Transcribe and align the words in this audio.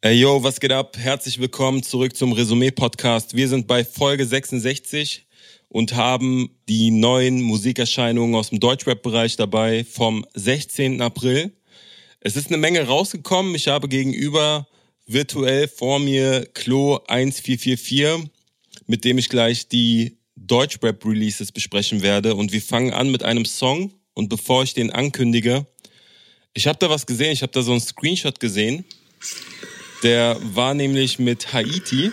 Hey 0.00 0.14
yo, 0.14 0.44
was 0.44 0.60
geht 0.60 0.70
ab? 0.70 0.96
Herzlich 0.96 1.40
willkommen 1.40 1.82
zurück 1.82 2.14
zum 2.14 2.30
Resümee-Podcast. 2.32 3.34
Wir 3.34 3.48
sind 3.48 3.66
bei 3.66 3.84
Folge 3.84 4.24
66 4.24 5.26
und 5.66 5.96
haben 5.96 6.50
die 6.68 6.92
neuen 6.92 7.42
Musikerscheinungen 7.42 8.36
aus 8.36 8.50
dem 8.50 8.60
Deutschrap-Bereich 8.60 9.34
dabei 9.34 9.82
vom 9.82 10.24
16. 10.34 11.02
April. 11.02 11.52
Es 12.20 12.36
ist 12.36 12.46
eine 12.46 12.58
Menge 12.58 12.86
rausgekommen. 12.86 13.56
Ich 13.56 13.66
habe 13.66 13.88
gegenüber 13.88 14.68
virtuell 15.06 15.66
vor 15.66 15.98
mir 15.98 16.46
Klo 16.54 16.98
1444, 17.08 18.30
mit 18.86 19.04
dem 19.04 19.18
ich 19.18 19.28
gleich 19.28 19.66
die 19.66 20.16
Deutschrap-Releases 20.36 21.50
besprechen 21.50 22.02
werde. 22.02 22.36
Und 22.36 22.52
wir 22.52 22.62
fangen 22.62 22.92
an 22.92 23.10
mit 23.10 23.24
einem 23.24 23.46
Song. 23.46 23.92
Und 24.14 24.28
bevor 24.28 24.62
ich 24.62 24.74
den 24.74 24.92
ankündige, 24.92 25.66
ich 26.54 26.68
habe 26.68 26.78
da 26.78 26.88
was 26.88 27.04
gesehen. 27.04 27.32
Ich 27.32 27.42
habe 27.42 27.50
da 27.50 27.62
so 27.62 27.72
einen 27.72 27.80
Screenshot 27.80 28.38
gesehen. 28.38 28.84
Der 30.02 30.36
war 30.54 30.74
nämlich 30.74 31.18
mit 31.18 31.52
Haiti 31.52 32.12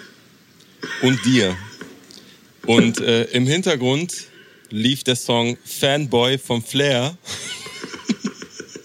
und 1.01 1.23
dir. 1.25 1.55
Und 2.65 2.99
äh, 2.99 3.25
im 3.25 3.45
Hintergrund 3.45 4.25
lief 4.69 5.03
der 5.03 5.15
Song 5.15 5.57
Fanboy 5.63 6.37
vom 6.37 6.63
Flair. 6.63 7.17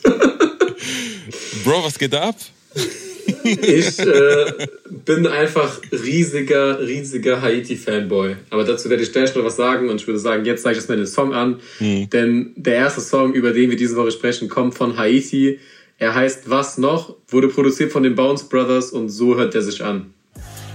Bro, 1.64 1.84
was 1.84 1.98
geht 1.98 2.14
ab? 2.14 2.36
Ich 3.44 3.98
äh, 3.98 4.52
bin 5.06 5.26
einfach 5.26 5.80
riesiger, 5.92 6.80
riesiger 6.80 7.40
Haiti-Fanboy. 7.40 8.36
Aber 8.50 8.64
dazu 8.64 8.90
werde 8.90 9.02
ich 9.02 9.12
gleich 9.12 9.34
noch 9.34 9.44
was 9.44 9.56
sagen 9.56 9.88
und 9.88 10.00
ich 10.00 10.06
würde 10.06 10.18
sagen, 10.18 10.44
jetzt 10.44 10.62
zeige 10.62 10.72
ich 10.72 10.78
erstmal 10.78 10.98
den 10.98 11.06
Song 11.06 11.34
an. 11.34 11.60
Mhm. 11.78 12.10
Denn 12.10 12.52
der 12.56 12.74
erste 12.74 13.00
Song, 13.00 13.32
über 13.34 13.52
den 13.52 13.70
wir 13.70 13.76
diese 13.76 13.96
Woche 13.96 14.10
sprechen, 14.10 14.48
kommt 14.48 14.74
von 14.74 14.96
Haiti. 14.96 15.58
Er 16.00 16.14
heißt 16.14 16.48
Was 16.48 16.78
noch, 16.78 17.14
wurde 17.28 17.48
produziert 17.48 17.92
von 17.92 18.02
den 18.02 18.14
Bounce 18.14 18.46
Brothers 18.48 18.90
und 18.90 19.10
so 19.10 19.36
hört 19.36 19.54
er 19.54 19.60
sich 19.60 19.84
an. 19.84 20.14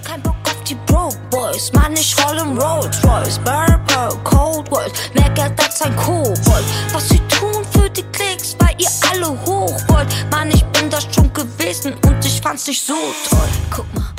Kein 0.08 0.22
Bock 0.22 0.36
auf 0.44 0.64
die 0.70 0.76
Broke 0.86 1.18
Boys, 1.32 1.74
Mann, 1.74 1.94
ich 1.94 2.16
roll 2.24 2.38
im 2.38 2.56
Rolls 2.56 3.04
Royce, 3.04 3.40
Burper, 3.40 4.10
Cold 4.24 4.70
World, 4.70 4.94
mehr 5.16 5.32
Geld 5.32 5.54
als 5.58 5.82
ein 5.82 5.96
Kobold. 5.96 6.64
Was 6.94 7.10
sie 7.10 7.20
tun 7.28 7.66
für 7.72 7.90
die 7.90 8.04
Klicks, 8.14 8.56
weil 8.60 8.76
ihr 8.78 8.88
alle 9.12 9.32
hoch 9.48 9.82
wollt. 9.88 10.08
Mann, 10.30 10.52
ich 10.52 10.64
bin 10.66 10.92
das 10.92 11.08
schon 11.12 11.34
gewesen 11.34 11.96
und 12.06 12.24
ich 12.24 12.40
fand's 12.40 12.68
nicht 12.68 12.86
so 12.86 12.94
toll. 13.28 13.50
Guck 13.76 13.92
mal. 13.96 14.14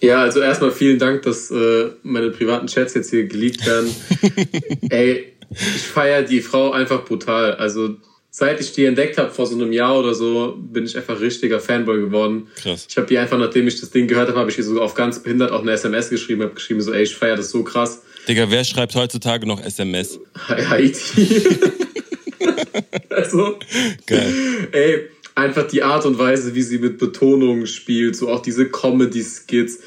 Ja, 0.00 0.22
also 0.22 0.40
erstmal 0.40 0.70
vielen 0.70 0.98
Dank, 0.98 1.24
dass 1.24 1.50
äh, 1.50 1.90
meine 2.02 2.30
privaten 2.30 2.68
Chats 2.68 2.94
jetzt 2.94 3.10
hier 3.10 3.26
geleakt 3.26 3.66
werden. 3.66 3.94
Ey, 4.88 5.34
ich 5.50 5.82
feiere 5.82 6.22
die 6.22 6.40
Frau 6.40 6.72
einfach 6.72 7.04
brutal. 7.04 7.52
Also 7.56 7.96
seit 8.30 8.60
ich 8.60 8.72
die 8.72 8.84
entdeckt 8.84 9.18
habe 9.18 9.30
vor 9.30 9.46
so 9.46 9.54
einem 9.54 9.72
Jahr 9.72 9.98
oder 9.98 10.14
so, 10.14 10.56
bin 10.58 10.84
ich 10.84 10.96
einfach 10.96 11.20
richtiger 11.20 11.60
Fanboy 11.60 11.98
geworden. 12.00 12.48
Krass. 12.56 12.86
Ich 12.88 12.96
habe 12.96 13.06
die 13.06 13.18
einfach, 13.18 13.38
nachdem 13.38 13.66
ich 13.66 13.80
das 13.80 13.90
Ding 13.90 14.06
gehört 14.06 14.28
habe, 14.28 14.38
habe 14.38 14.50
ich 14.50 14.58
ihr 14.58 14.64
so 14.64 14.80
auf 14.80 14.94
ganz 14.94 15.22
behindert 15.22 15.50
auch 15.50 15.62
eine 15.62 15.72
SMS 15.72 16.10
geschrieben, 16.10 16.42
habe 16.42 16.54
geschrieben 16.54 16.80
so, 16.80 16.92
ey, 16.92 17.02
ich 17.02 17.14
feiere 17.14 17.36
das 17.36 17.50
so 17.50 17.64
krass. 17.64 18.02
Digga, 18.28 18.50
wer 18.50 18.64
schreibt 18.64 18.94
heutzutage 18.94 19.46
noch 19.46 19.62
SMS? 19.64 20.20
Haiti. 20.48 21.42
also, 23.10 23.58
Geil. 24.06 24.34
ey, 24.72 25.08
einfach 25.34 25.66
die 25.66 25.82
Art 25.82 26.04
und 26.04 26.18
Weise, 26.18 26.54
wie 26.54 26.62
sie 26.62 26.78
mit 26.78 26.98
Betonungen 26.98 27.66
spielt, 27.66 28.16
so 28.16 28.28
auch 28.28 28.42
diese 28.42 28.68
Comedy-Skits. 28.68 29.80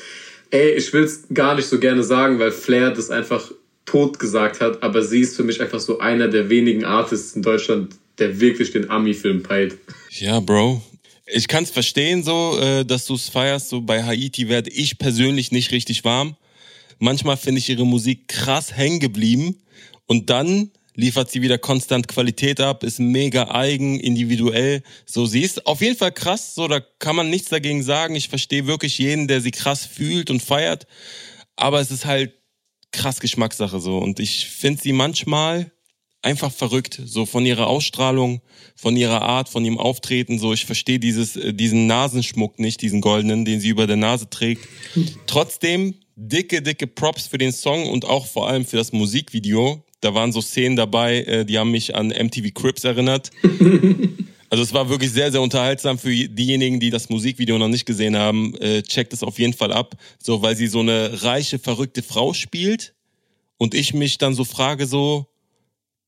Ey, 0.50 0.72
ich 0.72 0.92
will 0.92 1.04
es 1.04 1.26
gar 1.34 1.56
nicht 1.56 1.68
so 1.68 1.80
gerne 1.80 2.04
sagen, 2.04 2.40
weil 2.40 2.52
Flair 2.52 2.92
das 2.92 3.12
einfach 3.12 3.52
tot 3.86 4.20
gesagt 4.20 4.62
hat, 4.62 4.82
aber 4.84 5.02
sie 5.02 5.22
ist 5.22 5.36
für 5.36 5.44
mich 5.44 5.62
einfach 5.62 5.80
so 5.80 6.00
einer 6.00 6.28
der 6.28 6.50
wenigen 6.50 6.86
Artists 6.86 7.36
in 7.36 7.42
Deutschland, 7.42 7.96
der 8.18 8.40
wirklich 8.40 8.72
den 8.72 8.90
Ami-Film 8.90 9.44
peilt. 9.44 9.78
Ja, 10.10 10.40
Bro. 10.40 10.82
Ich 11.34 11.48
kann 11.48 11.64
es 11.64 11.72
verstehen, 11.72 12.24
so, 12.24 12.60
äh, 12.60 12.86
dass 12.86 13.06
du 13.06 13.16
es 13.16 13.30
feierst. 13.30 13.70
So 13.70 13.82
bei 13.82 14.04
Haiti 14.04 14.50
werde 14.50 14.70
ich 14.70 14.98
persönlich 14.98 15.52
nicht 15.52 15.72
richtig 15.72 16.04
warm. 16.04 16.36
Manchmal 17.00 17.38
finde 17.38 17.60
ich 17.60 17.70
ihre 17.70 17.86
Musik 17.86 18.28
krass 18.28 18.76
hängen 18.76 19.00
geblieben 19.00 19.56
und 20.06 20.30
dann 20.30 20.72
liefert 20.96 21.32
sie 21.32 21.42
wieder 21.42 21.58
konstant 21.58 22.08
Qualität 22.08 22.60
ab, 22.60 22.84
ist 22.84 23.00
mega 23.00 23.50
eigen, 23.50 24.00
individuell. 24.00 24.84
So, 25.06 25.26
sie 25.26 25.42
ist 25.42 25.66
auf 25.66 25.82
jeden 25.82 25.98
Fall 25.98 26.12
krass, 26.12 26.54
so, 26.54 26.68
da 26.68 26.80
kann 27.00 27.16
man 27.16 27.30
nichts 27.30 27.50
dagegen 27.50 27.82
sagen. 27.82 28.16
Ich 28.16 28.30
verstehe 28.30 28.68
wirklich 28.68 28.98
jeden, 28.98 29.28
der 29.28 29.42
sie 29.42 29.52
krass 29.52 29.86
fühlt 29.86 30.30
und 30.30 30.44
feiert. 30.44 30.86
Aber 31.56 31.80
es 31.80 31.92
ist 31.92 32.06
halt 32.06 32.34
krass 32.92 33.20
Geschmackssache, 33.20 33.80
so. 33.80 33.98
Und 33.98 34.20
ich 34.20 34.48
finde 34.48 34.82
sie 34.82 34.94
manchmal 34.94 35.72
einfach 36.22 36.52
verrückt, 36.52 37.02
so 37.06 37.26
von 37.26 37.46
ihrer 37.46 37.68
Ausstrahlung, 37.68 38.42
von 38.76 38.96
ihrer 38.96 39.22
Art, 39.22 39.50
von 39.50 39.66
ihrem 39.66 39.78
Auftreten, 39.78 40.40
so 40.40 40.54
ich 40.54 40.66
verstehe 40.66 41.00
dieses 41.00 41.36
äh, 41.36 41.54
diesen 41.54 41.88
Nasenschmuck 41.88 42.60
nicht, 42.60 42.82
diesen 42.82 43.02
goldenen, 43.02 43.46
den 43.46 43.60
sie 43.60 43.70
über 43.70 43.88
der 43.88 43.98
Nase 43.98 44.30
trägt. 44.30 44.68
Trotzdem 45.28 45.96
dicke 46.16 46.62
dicke 46.62 46.88
Props 46.88 47.28
für 47.28 47.38
den 47.38 47.52
Song 47.52 47.90
und 47.90 48.06
auch 48.06 48.28
vor 48.28 48.48
allem 48.48 48.66
für 48.66 48.78
das 48.78 48.92
Musikvideo. 48.92 49.84
Da 50.02 50.14
waren 50.14 50.32
so 50.32 50.42
Szenen 50.42 50.76
dabei, 50.76 51.22
äh, 51.24 51.46
die 51.46 51.58
haben 51.58 51.72
mich 51.72 51.96
an 51.96 52.08
MTV 52.08 52.54
Crips 52.54 52.84
erinnert. 52.84 53.32
Also 54.52 54.64
es 54.64 54.74
war 54.74 54.90
wirklich 54.90 55.12
sehr, 55.12 55.32
sehr 55.32 55.42
unterhaltsam 55.42 55.98
für 55.98 56.10
diejenigen, 56.10 56.82
die 56.82 56.90
das 56.90 57.08
Musikvideo 57.08 57.58
noch 57.58 57.70
nicht 57.70 57.86
gesehen 57.86 58.18
haben. 58.18 58.54
Äh, 58.58 58.82
checkt 58.84 59.14
es 59.14 59.24
auf 59.24 59.40
jeden 59.40 59.54
Fall 59.54 59.72
ab, 59.72 59.96
so 60.22 60.42
weil 60.42 60.58
sie 60.58 60.68
so 60.68 60.82
eine 60.82 61.24
reiche, 61.24 61.58
verrückte 61.58 62.04
Frau 62.04 62.34
spielt 62.34 62.94
und 63.58 63.74
ich 63.74 63.94
mich 63.94 64.18
dann 64.18 64.34
so 64.34 64.44
frage 64.44 64.88
so, 64.88 65.31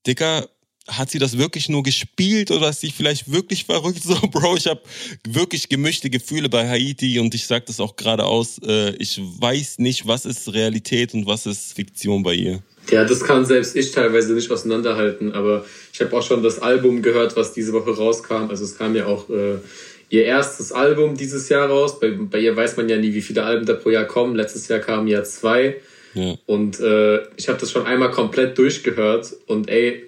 Dicker, 0.06 0.48
hat 0.88 1.10
sie 1.10 1.20
das 1.20 1.38
wirklich 1.38 1.70
nur 1.70 1.82
gespielt 1.82 2.52
oder 2.52 2.70
ist 2.70 2.82
sie 2.82 2.92
vielleicht 2.92 3.32
wirklich 3.32 3.66
verrückt? 3.66 4.02
So, 4.04 4.16
Bro, 4.16 4.58
ich 4.58 4.68
habe 4.68 4.82
wirklich 5.26 5.70
gemischte 5.70 6.10
Gefühle 6.10 6.50
bei 6.50 6.68
Haiti 6.68 7.20
und 7.20 7.34
ich 7.34 7.48
sage 7.48 7.66
das 7.68 7.80
auch 7.80 7.96
geradeaus. 7.96 8.60
Äh, 8.66 8.96
ich 8.98 9.20
weiß 9.22 9.80
nicht, 9.80 10.08
was 10.08 10.26
ist 10.26 10.54
Realität 10.54 11.14
und 11.14 11.26
was 11.26 11.46
ist 11.46 11.74
Fiktion 11.74 12.22
bei 12.22 12.34
ihr. 12.34 12.60
Ja, 12.92 13.06
das 13.06 13.24
kann 13.24 13.46
selbst 13.46 13.78
ich 13.78 13.92
teilweise 13.92 14.34
nicht 14.34 14.52
auseinanderhalten, 14.52 15.32
aber 15.32 15.66
ich 15.94 16.02
habe 16.02 16.18
auch 16.18 16.24
schon 16.24 16.44
das 16.44 16.60
Album 16.60 17.02
gehört, 17.02 17.38
was 17.38 17.54
diese 17.54 17.72
Woche 17.72 17.96
rauskam. 17.96 18.50
Also 18.50 18.66
es 18.66 18.78
kam 18.78 18.94
ja 18.94 19.06
auch 19.06 19.30
äh, 19.30 19.60
ihr 20.10 20.26
erstes 20.26 20.74
Album 20.74 21.16
dieses 21.16 21.48
Jahr 21.48 21.70
raus. 21.70 22.00
Bei, 22.02 22.12
bei 22.12 22.40
ihr 22.40 22.56
weiß 22.58 22.76
man 22.76 22.90
ja 22.90 22.98
nie, 22.98 23.14
wie 23.14 23.22
viele 23.22 23.44
Alben 23.44 23.66
da 23.66 23.74
pro 23.74 23.90
Jahr 23.90 24.06
kommen. 24.06 24.36
Letztes 24.36 24.68
Jahr 24.68 24.80
kamen 24.80 25.08
ja 25.08 25.24
zwei. 25.24 25.78
Ja. 26.14 26.36
Und 26.46 26.80
äh, 26.80 27.22
ich 27.38 27.50
habe 27.50 27.60
das 27.60 27.72
schon 27.72 27.86
einmal 27.86 28.12
komplett 28.12 28.58
durchgehört 28.58 29.34
und 29.48 29.70
ey, 29.70 30.04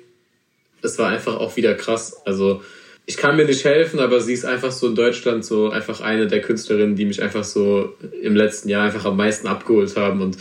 es 0.81 0.99
war 0.99 1.09
einfach 1.09 1.35
auch 1.37 1.55
wieder 1.55 1.73
krass. 1.73 2.21
Also 2.25 2.61
ich 3.05 3.17
kann 3.17 3.35
mir 3.35 3.45
nicht 3.45 3.63
helfen, 3.65 3.99
aber 3.99 4.19
sie 4.19 4.33
ist 4.33 4.45
einfach 4.45 4.71
so 4.71 4.87
in 4.87 4.95
Deutschland 4.95 5.45
so 5.45 5.69
einfach 5.69 6.01
eine 6.01 6.27
der 6.27 6.41
Künstlerinnen, 6.41 6.95
die 6.95 7.05
mich 7.05 7.21
einfach 7.21 7.43
so 7.43 7.95
im 8.21 8.35
letzten 8.35 8.69
Jahr 8.69 8.85
einfach 8.85 9.05
am 9.05 9.17
meisten 9.17 9.47
abgeholt 9.47 9.95
haben. 9.95 10.21
Und 10.21 10.37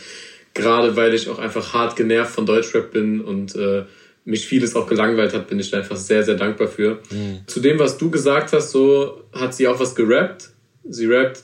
gerade 0.55 0.97
weil 0.97 1.15
ich 1.15 1.29
auch 1.29 1.39
einfach 1.39 1.75
hart 1.75 1.97
genervt 1.97 2.35
von 2.35 2.47
Deutschrap 2.47 2.91
bin 2.93 3.21
und 3.21 3.55
äh, 3.57 3.85
mich 4.25 4.47
vieles 4.47 4.75
auch 4.75 4.87
gelangweilt 4.87 5.35
hat, 5.35 5.49
bin 5.49 5.61
ich 5.61 5.71
da 5.71 5.79
einfach 5.79 5.97
sehr, 5.97 6.23
sehr 6.23 6.37
dankbar 6.37 6.69
für. 6.69 7.01
Mhm. 7.11 7.41
Zu 7.47 7.61
dem, 7.61 7.79
was 7.79 7.99
du 7.99 8.11
gesagt 8.11 8.53
hast, 8.53 8.71
so 8.71 9.23
hat 9.33 9.55
sie 9.55 9.69
auch 9.69 9.79
was 9.79 9.95
gerappt. 9.95 10.51
Sie 10.89 11.07
rappt, 11.07 11.43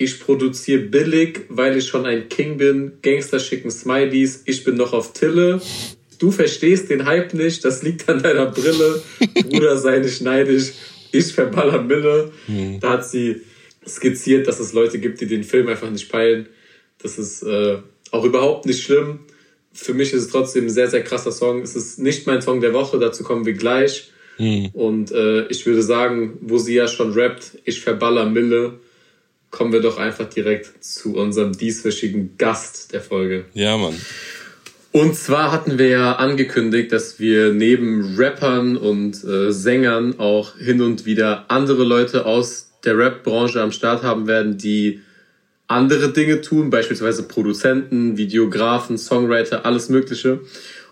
ich 0.00 0.18
produziere 0.18 0.80
billig, 0.80 1.40
weil 1.50 1.76
ich 1.76 1.86
schon 1.86 2.06
ein 2.06 2.30
King 2.30 2.56
bin. 2.56 2.92
Gangster 3.02 3.38
schicken 3.38 3.70
Smileys. 3.70 4.44
Ich 4.46 4.64
bin 4.64 4.76
noch 4.76 4.94
auf 4.94 5.12
Tille. 5.12 5.60
Du 6.18 6.30
verstehst 6.30 6.88
den 6.88 7.04
Hype 7.04 7.34
nicht. 7.34 7.62
Das 7.66 7.82
liegt 7.82 8.08
an 8.08 8.22
deiner 8.22 8.46
Brille. 8.46 9.02
Bruder, 9.34 9.76
sei 9.76 9.98
nicht 9.98 10.22
neidisch. 10.22 10.72
Ich 11.12 11.26
verballer 11.34 11.82
Mille. 11.82 12.32
Mhm. 12.48 12.80
Da 12.80 12.92
hat 12.92 13.06
sie 13.06 13.42
skizziert, 13.86 14.48
dass 14.48 14.58
es 14.58 14.72
Leute 14.72 14.98
gibt, 15.00 15.20
die 15.20 15.26
den 15.26 15.44
Film 15.44 15.68
einfach 15.68 15.90
nicht 15.90 16.10
peilen. 16.10 16.48
Das 17.02 17.18
ist 17.18 17.42
äh, 17.42 17.76
auch 18.10 18.24
überhaupt 18.24 18.64
nicht 18.64 18.82
schlimm. 18.82 19.18
Für 19.74 19.92
mich 19.92 20.14
ist 20.14 20.22
es 20.22 20.28
trotzdem 20.30 20.64
ein 20.64 20.70
sehr, 20.70 20.88
sehr 20.88 21.04
krasser 21.04 21.32
Song. 21.32 21.60
Es 21.60 21.76
ist 21.76 21.98
nicht 21.98 22.26
mein 22.26 22.40
Song 22.40 22.62
der 22.62 22.72
Woche. 22.72 22.98
Dazu 22.98 23.22
kommen 23.22 23.44
wir 23.44 23.52
gleich. 23.52 24.10
Mhm. 24.38 24.70
Und 24.72 25.12
äh, 25.12 25.46
ich 25.48 25.66
würde 25.66 25.82
sagen, 25.82 26.38
wo 26.40 26.56
sie 26.56 26.74
ja 26.76 26.88
schon 26.88 27.12
rappt, 27.12 27.58
ich 27.66 27.82
verballer 27.82 28.24
Mille 28.24 28.78
kommen 29.50 29.72
wir 29.72 29.80
doch 29.80 29.98
einfach 29.98 30.28
direkt 30.28 30.84
zu 30.84 31.14
unserem 31.14 31.52
dieswöchigen 31.52 32.36
Gast 32.38 32.92
der 32.92 33.00
Folge. 33.00 33.44
Ja, 33.52 33.76
Mann. 33.76 33.94
Und 34.92 35.14
zwar 35.14 35.52
hatten 35.52 35.78
wir 35.78 35.88
ja 35.88 36.16
angekündigt, 36.16 36.90
dass 36.90 37.20
wir 37.20 37.52
neben 37.52 38.16
Rappern 38.16 38.76
und 38.76 39.22
äh, 39.24 39.52
Sängern 39.52 40.18
auch 40.18 40.56
hin 40.56 40.82
und 40.82 41.06
wieder 41.06 41.44
andere 41.48 41.84
Leute 41.84 42.26
aus 42.26 42.72
der 42.84 42.98
Rap-Branche 42.98 43.60
am 43.62 43.70
Start 43.70 44.02
haben 44.02 44.26
werden, 44.26 44.58
die 44.58 45.00
andere 45.68 46.10
Dinge 46.10 46.40
tun, 46.40 46.70
beispielsweise 46.70 47.22
Produzenten, 47.22 48.16
Videografen, 48.16 48.98
Songwriter, 48.98 49.64
alles 49.64 49.88
Mögliche. 49.88 50.40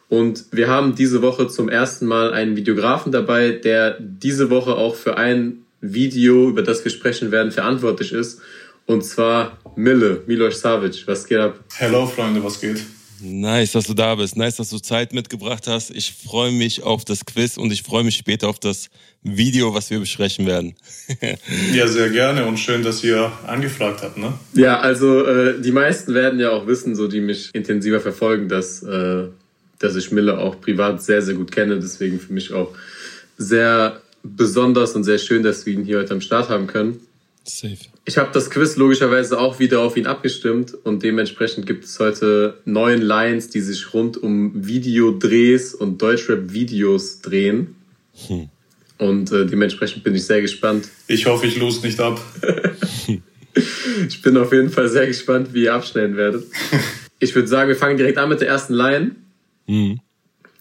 Und 0.08 0.44
wir 0.52 0.68
haben 0.68 0.94
diese 0.94 1.20
Woche 1.20 1.48
zum 1.48 1.68
ersten 1.68 2.06
Mal 2.06 2.32
einen 2.32 2.56
Videografen 2.56 3.10
dabei, 3.10 3.50
der 3.50 3.96
diese 3.98 4.48
Woche 4.48 4.76
auch 4.76 4.94
für 4.94 5.16
ein 5.16 5.64
Video, 5.80 6.48
über 6.48 6.62
das 6.62 6.84
wir 6.84 6.90
sprechen 6.90 7.30
werden, 7.30 7.52
verantwortlich 7.52 8.12
ist. 8.12 8.40
Und 8.86 9.04
zwar 9.04 9.58
Mille, 9.76 10.22
Milos 10.26 10.60
Savic. 10.60 11.06
Was 11.06 11.26
geht 11.26 11.38
ab? 11.38 11.58
Hello, 11.76 12.06
Freunde, 12.06 12.42
was 12.42 12.60
geht? 12.60 12.82
Nice, 13.20 13.72
dass 13.72 13.86
du 13.86 13.94
da 13.94 14.14
bist. 14.14 14.36
Nice, 14.36 14.56
dass 14.56 14.70
du 14.70 14.78
Zeit 14.78 15.12
mitgebracht 15.12 15.66
hast. 15.66 15.90
Ich 15.90 16.14
freue 16.14 16.52
mich 16.52 16.82
auf 16.82 17.04
das 17.04 17.24
Quiz 17.24 17.56
und 17.56 17.72
ich 17.72 17.82
freue 17.82 18.04
mich 18.04 18.16
später 18.16 18.48
auf 18.48 18.60
das 18.60 18.90
Video, 19.22 19.74
was 19.74 19.90
wir 19.90 19.98
besprechen 19.98 20.46
werden. 20.46 20.74
ja, 21.74 21.86
sehr 21.88 22.10
gerne 22.10 22.46
und 22.46 22.58
schön, 22.58 22.82
dass 22.82 23.02
ihr 23.02 23.32
angefragt 23.46 24.02
habt. 24.02 24.18
Ne? 24.18 24.34
Ja, 24.54 24.80
also 24.80 25.26
äh, 25.26 25.60
die 25.60 25.72
meisten 25.72 26.14
werden 26.14 26.38
ja 26.38 26.50
auch 26.50 26.66
wissen, 26.66 26.94
so 26.94 27.08
die 27.08 27.20
mich 27.20 27.50
intensiver 27.54 28.00
verfolgen, 28.00 28.48
dass, 28.48 28.82
äh, 28.84 29.24
dass 29.80 29.96
ich 29.96 30.12
Mille 30.12 30.38
auch 30.38 30.60
privat 30.60 31.02
sehr, 31.02 31.20
sehr 31.20 31.34
gut 31.34 31.50
kenne. 31.50 31.80
Deswegen 31.80 32.20
für 32.20 32.32
mich 32.32 32.52
auch 32.52 32.72
sehr 33.36 34.00
besonders 34.22 34.94
und 34.94 35.04
sehr 35.04 35.18
schön, 35.18 35.42
dass 35.42 35.66
wir 35.66 35.74
ihn 35.74 35.84
hier 35.84 35.98
heute 35.98 36.14
am 36.14 36.20
Start 36.20 36.48
haben 36.48 36.66
können. 36.66 37.00
Safe. 37.44 37.78
Ich 38.04 38.18
habe 38.18 38.30
das 38.32 38.50
Quiz 38.50 38.76
logischerweise 38.76 39.38
auch 39.38 39.58
wieder 39.58 39.80
auf 39.80 39.96
ihn 39.96 40.06
abgestimmt 40.06 40.74
und 40.84 41.02
dementsprechend 41.02 41.66
gibt 41.66 41.84
es 41.84 41.98
heute 41.98 42.58
neun 42.64 43.00
Lines, 43.00 43.48
die 43.48 43.60
sich 43.60 43.94
rund 43.94 44.16
um 44.16 44.66
Videodrehs 44.66 45.74
und 45.74 46.00
Deutschrap-Videos 46.00 47.22
drehen. 47.22 47.76
Hm. 48.26 48.48
Und 48.98 49.32
äh, 49.32 49.46
dementsprechend 49.46 50.04
bin 50.04 50.14
ich 50.14 50.24
sehr 50.24 50.42
gespannt. 50.42 50.88
Ich 51.06 51.26
hoffe, 51.26 51.46
ich 51.46 51.56
los 51.56 51.82
nicht 51.82 52.00
ab. 52.00 52.20
ich 54.08 54.22
bin 54.22 54.36
auf 54.36 54.52
jeden 54.52 54.70
Fall 54.70 54.88
sehr 54.88 55.06
gespannt, 55.06 55.54
wie 55.54 55.64
ihr 55.64 55.74
abschneiden 55.74 56.16
werdet. 56.16 56.44
Ich 57.20 57.34
würde 57.34 57.48
sagen, 57.48 57.68
wir 57.68 57.74
fangen 57.74 57.96
direkt 57.96 58.16
an 58.16 58.28
mit 58.28 58.40
der 58.40 58.46
ersten 58.46 58.74
Line. 58.74 59.16
Mhm. 59.66 59.98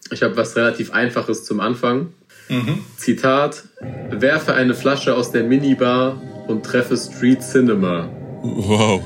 Ich 0.09 0.23
habe 0.23 0.35
was 0.37 0.55
relativ 0.55 0.91
Einfaches 0.91 1.45
zum 1.45 1.59
Anfang. 1.59 2.13
Mhm. 2.49 2.79
Zitat: 2.97 3.63
Werfe 4.09 4.53
eine 4.53 4.73
Flasche 4.73 5.15
aus 5.15 5.31
der 5.31 5.43
Minibar 5.43 6.21
und 6.47 6.63
treffe 6.63 6.97
Street 6.97 7.41
Cinema. 7.41 8.09
Wow. 8.41 9.01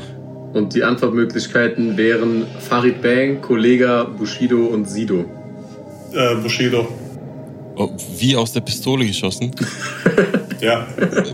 Und 0.54 0.74
die 0.76 0.84
Antwortmöglichkeiten 0.84 1.98
wären 1.98 2.46
Farid 2.60 3.02
Bang, 3.02 3.42
Kollega, 3.42 4.04
Bushido 4.04 4.66
und 4.66 4.90
Sido. 4.90 5.26
Äh, 6.14 6.36
Bushido. 6.36 6.88
Oh, 7.78 7.90
wie 8.18 8.36
aus 8.36 8.52
der 8.52 8.62
Pistole 8.62 9.06
geschossen? 9.06 9.52
ja. 10.62 10.86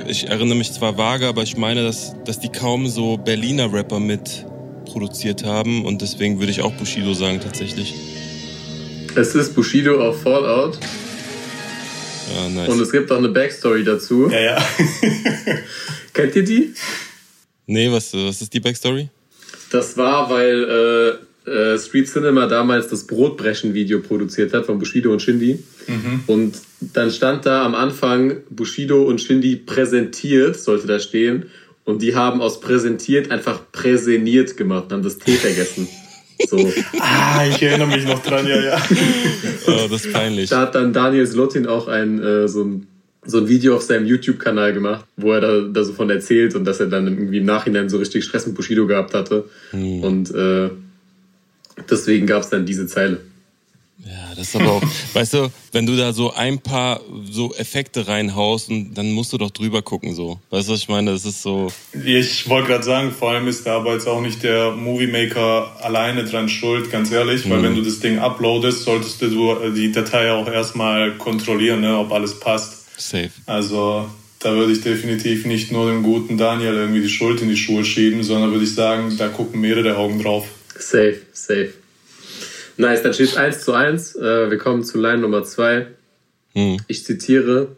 Ich 0.08 0.28
erinnere 0.28 0.56
mich 0.56 0.72
zwar 0.72 0.98
vage, 0.98 1.26
aber 1.26 1.42
ich 1.42 1.58
meine, 1.58 1.84
dass, 1.84 2.16
dass 2.26 2.40
die 2.40 2.50
kaum 2.50 2.88
so 2.88 3.18
Berliner 3.18 3.74
Rapper 3.74 4.00
mit 4.00 4.46
produziert 4.86 5.44
haben 5.44 5.86
und 5.86 6.02
deswegen 6.02 6.40
würde 6.40 6.52
ich 6.52 6.62
auch 6.62 6.72
Bushido 6.74 7.14
sagen 7.14 7.40
tatsächlich. 7.42 7.94
Es 9.16 9.34
ist 9.34 9.56
Bushido 9.56 10.00
auf 10.08 10.22
Fallout. 10.22 10.78
Ah, 12.36 12.50
nice. 12.50 12.70
Und 12.70 12.82
es 12.82 12.92
gibt 12.92 13.12
auch 13.12 13.18
eine 13.18 13.30
Backstory 13.30 13.84
dazu. 13.84 14.30
Ja, 14.30 14.40
ja. 14.40 14.58
Kennt 16.14 16.36
ihr 16.36 16.44
die? 16.44 16.74
Nee, 17.66 17.92
was, 17.92 18.14
was 18.14 18.42
ist 18.42 18.54
die 18.54 18.60
Backstory? 18.60 19.10
Das 19.70 19.98
war, 19.98 20.30
weil 20.30 21.20
äh, 21.46 21.50
äh, 21.50 21.78
Street 21.80 22.10
Cinema 22.10 22.48
damals 22.48 22.88
das 22.88 23.08
Brotbrechen-Video 23.08 24.00
produziert 24.00 24.54
hat 24.54 24.66
von 24.66 24.80
Bushido 24.80 25.12
und 25.12 25.22
Shindy. 25.22 25.64
Mhm. 25.88 26.24
Und 26.28 26.56
dann 26.80 27.12
stand 27.12 27.46
da 27.46 27.66
am 27.66 27.76
Anfang 27.76 28.38
Bushido 28.50 29.04
und 29.04 29.22
Shindy 29.22 29.56
präsentiert, 29.56 30.58
sollte 30.58 30.88
da 30.88 31.00
stehen. 31.00 31.46
Und 31.86 32.02
die 32.02 32.16
haben 32.16 32.42
aus 32.42 32.60
präsentiert 32.60 33.32
einfach 33.32 33.62
präseniert 33.72 34.58
gemacht 34.58 34.86
und 34.86 34.94
haben 34.94 35.04
das 35.04 35.18
T 35.18 35.32
vergessen. 35.32 35.88
So. 36.46 36.58
ah, 37.00 37.46
ich 37.48 37.62
erinnere 37.62 37.88
mich 37.88 38.06
noch 38.06 38.22
dran, 38.22 38.46
ja, 38.48 38.62
ja. 38.62 38.82
oh, 39.68 39.88
das 39.90 40.06
ist 40.06 40.14
peinlich. 40.14 40.50
Da 40.50 40.62
hat 40.62 40.76
dann 40.76 40.94
Daniel 40.94 41.26
Slotin 41.26 41.66
auch 41.66 41.88
ein, 41.88 42.22
äh, 42.22 42.48
so, 42.48 42.64
ein, 42.64 42.88
so 43.26 43.40
ein 43.40 43.48
Video 43.48 43.76
auf 43.76 43.82
seinem 43.82 44.06
YouTube-Kanal 44.06 44.74
gemacht, 44.74 45.06
wo 45.16 45.34
er 45.34 45.42
da, 45.42 45.62
da 45.62 45.84
so 45.84 45.94
von 45.94 46.10
erzählt 46.10 46.56
und 46.56 46.66
dass 46.66 46.80
er 46.80 46.88
dann 46.88 47.08
irgendwie 47.08 47.40
im 47.40 47.46
Nachhinein 47.46 47.90
so 47.90 47.98
richtig 47.98 48.24
Stress 48.24 48.46
mit 48.46 48.56
Bushido 48.56 48.88
gehabt 48.88 49.14
hatte. 49.14 49.46
Hm. 49.72 50.04
Und 50.04 50.34
äh, 50.34 50.70
deswegen 51.90 52.28
gab 52.28 52.44
es 52.44 52.50
dann 52.50 52.66
diese 52.66 52.88
Zeile. 52.88 53.20
Ja, 54.06 54.36
das 54.36 54.50
ist 54.50 54.56
aber 54.56 54.74
auch, 54.74 54.84
weißt 55.14 55.34
du, 55.34 55.52
wenn 55.72 55.86
du 55.86 55.98
da 55.98 56.14
so 56.14 56.34
ein 56.34 56.60
paar 56.60 57.02
so 57.30 57.54
Effekte 57.56 58.08
reinhaust 58.08 58.70
und 58.70 58.94
dann 58.94 59.12
musst 59.12 59.34
du 59.34 59.38
doch 59.38 59.50
drüber 59.50 59.82
gucken 59.82 60.14
so. 60.14 60.40
Weißt 60.50 60.68
du, 60.68 60.74
was 60.74 60.82
ich 60.82 60.90
meine? 60.90 61.12
Das 61.12 61.26
ist 61.26 61.42
so. 61.42 61.72
Ich 62.06 62.48
wollte 62.48 62.68
gerade 62.68 62.84
sagen, 62.84 63.12
vor 63.12 63.32
allem 63.32 63.48
ist 63.48 63.66
da 63.66 63.78
aber 63.78 63.94
jetzt 63.94 64.08
auch 64.08 64.22
nicht 64.22 64.44
der 64.44 64.72
Movie 64.72 65.08
Maker 65.08 65.76
alleine 65.82 66.26
dran 66.26 66.48
schuld, 66.48 66.92
ganz 66.92 67.12
ehrlich, 67.12 67.50
weil 67.50 67.60
mhm. 67.60 67.64
wenn 67.64 67.76
du 67.76 67.82
das 67.82 68.00
Ding 68.00 68.20
uploadest, 68.20 68.84
solltest 68.84 69.22
du 69.22 69.56
die 69.76 69.92
Datei 69.92 70.32
auch 70.32 70.48
erstmal 70.48 71.18
kontrollieren, 71.18 71.82
ne, 71.82 71.98
ob 71.98 72.12
alles 72.12 72.40
passt. 72.40 73.00
Safe. 73.00 73.32
Also 73.46 74.08
da 74.40 74.54
würde 74.54 74.72
ich 74.72 74.82
definitiv 74.82 75.46
nicht 75.46 75.72
nur 75.72 75.90
dem 75.90 76.04
guten 76.04 76.38
Daniel 76.38 76.74
irgendwie 76.74 77.02
die 77.02 77.10
Schuld 77.10 77.42
in 77.42 77.50
die 77.50 77.58
Schuhe 77.58 77.84
schieben, 77.84 78.24
sondern 78.24 78.52
würde 78.52 78.64
ich 78.64 78.74
sagen, 78.74 79.18
da 79.18 79.28
gucken 79.28 79.62
mehrere 79.62 79.98
Augen 79.98 80.22
drauf. 80.22 80.48
Safe, 80.78 81.18
safe. 81.34 81.74
Nice, 82.78 83.02
dann 83.02 83.14
steht 83.14 83.30
es 83.30 83.38
1 83.38 83.64
zu 83.64 83.74
1. 83.74 84.16
Äh, 84.16 84.52
wir 84.52 84.58
kommen 84.58 84.84
zu 84.84 85.00
Line 85.00 85.20
Nummer 85.20 85.44
2. 85.44 85.88
Hm. 86.54 86.78
Ich 86.88 87.06
zitiere. 87.06 87.76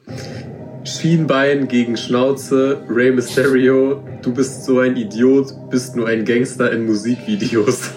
Schienbein 0.84 1.68
gegen 1.68 1.98
Schnauze, 1.98 2.81
Rey 2.90 3.12
Mysterio, 3.12 4.04
du 4.22 4.34
bist 4.34 4.66
so 4.66 4.80
ein 4.80 4.96
Idiot, 4.96 5.54
bist 5.69 5.96
nur 5.96 6.07
ein 6.07 6.25
Gangster 6.25 6.72
in 6.72 6.86
Musikvideos. 6.86 7.92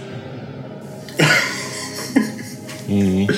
mhm. 2.88 3.28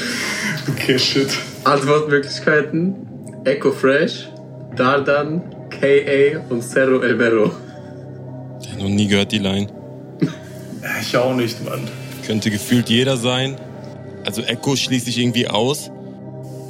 Okay, 0.68 0.98
shit. 0.98 1.28
Antwortmöglichkeiten: 1.64 2.94
Echo 3.44 3.70
Fresh, 3.70 4.28
Dardan, 4.76 5.42
KA 5.70 6.40
und 6.48 6.62
Cerro 6.62 7.00
El 7.02 7.16
Mero. 7.16 7.54
Ich 8.60 8.70
habe 8.72 8.82
noch 8.82 8.88
nie 8.88 9.06
gehört 9.06 9.30
die 9.32 9.38
Line. 9.38 9.68
ich 11.00 11.16
auch 11.16 11.34
nicht, 11.34 11.62
Mann. 11.64 11.82
Könnte 12.26 12.50
gefühlt 12.50 12.88
jeder 12.88 13.16
sein. 13.16 13.56
Also 14.24 14.42
Echo 14.42 14.76
schließe 14.76 15.10
ich 15.10 15.18
irgendwie 15.18 15.48
aus. 15.48 15.90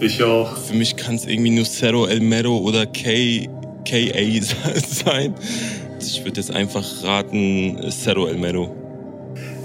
Ich 0.01 0.23
auch. 0.23 0.56
Für 0.56 0.75
mich 0.75 0.97
kann 0.97 1.15
es 1.15 1.27
irgendwie 1.27 1.51
nur 1.51 1.65
Cerro 1.65 2.06
El 2.06 2.21
Mero 2.21 2.59
oder 2.59 2.87
K, 2.87 3.49
KA 3.89 4.43
sein. 4.89 5.35
Ich 6.01 6.25
würde 6.25 6.41
jetzt 6.41 6.51
einfach 6.51 6.85
raten 7.03 7.79
Cerro 7.91 8.27
El 8.27 8.37
Mero. 8.37 8.75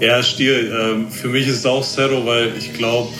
Ja, 0.00 0.22
Stier, 0.22 0.72
ähm, 0.72 1.10
für 1.10 1.28
mich 1.28 1.46
ist 1.46 1.58
es 1.58 1.66
auch 1.66 1.84
Cerro, 1.84 2.24
weil 2.24 2.52
ich 2.56 2.72
glaube, 2.72 3.10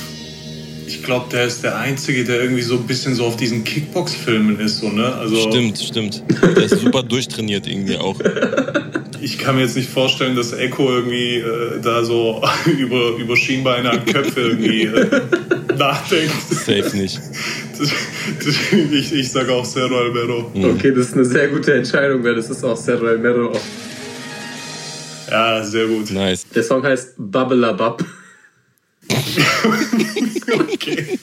ich 0.86 1.02
glaube, 1.02 1.26
der 1.30 1.44
ist 1.44 1.62
der 1.62 1.76
Einzige, 1.76 2.24
der 2.24 2.40
irgendwie 2.42 2.62
so 2.62 2.76
ein 2.76 2.86
bisschen 2.86 3.14
so 3.14 3.26
auf 3.26 3.36
diesen 3.36 3.64
Kickbox-Filmen 3.64 4.58
ist, 4.58 4.78
so, 4.78 4.88
ne? 4.88 5.14
Also, 5.14 5.50
stimmt, 5.50 5.78
stimmt. 5.78 6.22
Der 6.42 6.64
ist 6.64 6.80
super 6.80 7.02
durchtrainiert 7.02 7.66
irgendwie 7.66 7.96
auch. 7.96 8.16
Ich 9.22 9.38
kann 9.38 9.56
mir 9.56 9.62
jetzt 9.62 9.76
nicht 9.76 9.90
vorstellen, 9.90 10.34
dass 10.36 10.52
Echo 10.52 10.90
irgendwie 10.90 11.36
äh, 11.36 11.80
da 11.82 12.04
so 12.04 12.42
über, 12.78 13.16
über 13.16 13.36
Schienbeine 13.36 13.90
an 13.90 14.04
Köpfe 14.04 14.40
irgendwie 14.40 14.84
äh, 14.84 15.20
nachdenkt. 15.76 16.34
Safe 16.50 16.96
nicht. 16.96 17.20
Das, 17.78 17.90
das, 18.44 18.72
ich, 18.72 19.12
ich 19.12 19.30
sage 19.30 19.52
auch 19.52 19.64
Cerro 19.64 19.96
Almero. 19.96 20.50
Mhm. 20.54 20.76
Okay, 20.76 20.92
das 20.92 21.08
ist 21.08 21.14
eine 21.14 21.24
sehr 21.24 21.48
gute 21.48 21.74
Entscheidung, 21.74 22.24
weil 22.24 22.34
das 22.34 22.50
ist 22.50 22.64
auch 22.64 22.76
Cerro 22.76 23.06
Almero. 23.06 23.52
Ja, 25.30 25.62
sehr 25.62 25.86
gut. 25.86 26.10
Nice. 26.10 26.46
Der 26.54 26.62
Song 26.62 26.82
heißt 26.82 27.14
Babbelabab. 27.16 28.04
Okay. 30.72 31.18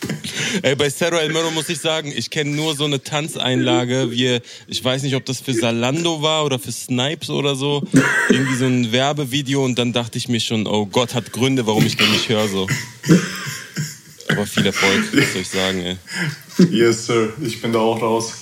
Ey, 0.62 0.76
bei 0.76 0.90
Cerro 0.90 1.18
El 1.18 1.32
Mero 1.32 1.52
muss 1.52 1.70
ich 1.70 1.80
sagen, 1.80 2.12
ich 2.16 2.30
kenne 2.30 2.52
nur 2.52 2.76
so 2.76 2.86
eine 2.86 3.02
Tanzeinlage, 3.02 4.12
wie, 4.12 4.40
ich 4.68 4.84
weiß 4.84 5.04
nicht, 5.04 5.16
ob 5.16 5.26
das 5.26 5.42
für 5.42 5.54
Salando 5.54 6.22
war 6.22 6.46
oder 6.46 6.60
für 6.60 6.72
Snipes 6.72 7.30
oder 7.30 7.56
so. 7.56 7.84
Irgendwie 8.30 8.56
so 8.56 8.66
ein 8.66 8.92
Werbevideo 8.92 9.64
und 9.64 9.78
dann 9.78 9.94
dachte 9.94 10.18
ich 10.18 10.30
mir 10.30 10.40
schon, 10.40 10.68
oh 10.68 10.86
Gott 10.86 11.14
hat 11.14 11.32
Gründe, 11.34 11.68
warum 11.68 11.86
ich 11.86 11.98
den 11.98 12.12
nicht 12.12 12.30
höre, 12.30 12.48
so. 12.48 12.68
Aber 14.30 14.46
viel 14.46 14.66
Erfolg, 14.66 15.04
was 15.14 15.34
soll 15.34 15.42
ich 15.42 15.50
sagen, 15.50 15.82
ey. 15.82 15.98
Yes, 16.72 17.06
Sir. 17.06 17.34
Ich 17.42 17.62
bin 17.62 17.72
da 17.72 17.80
auch 17.80 18.02
raus. 18.02 18.34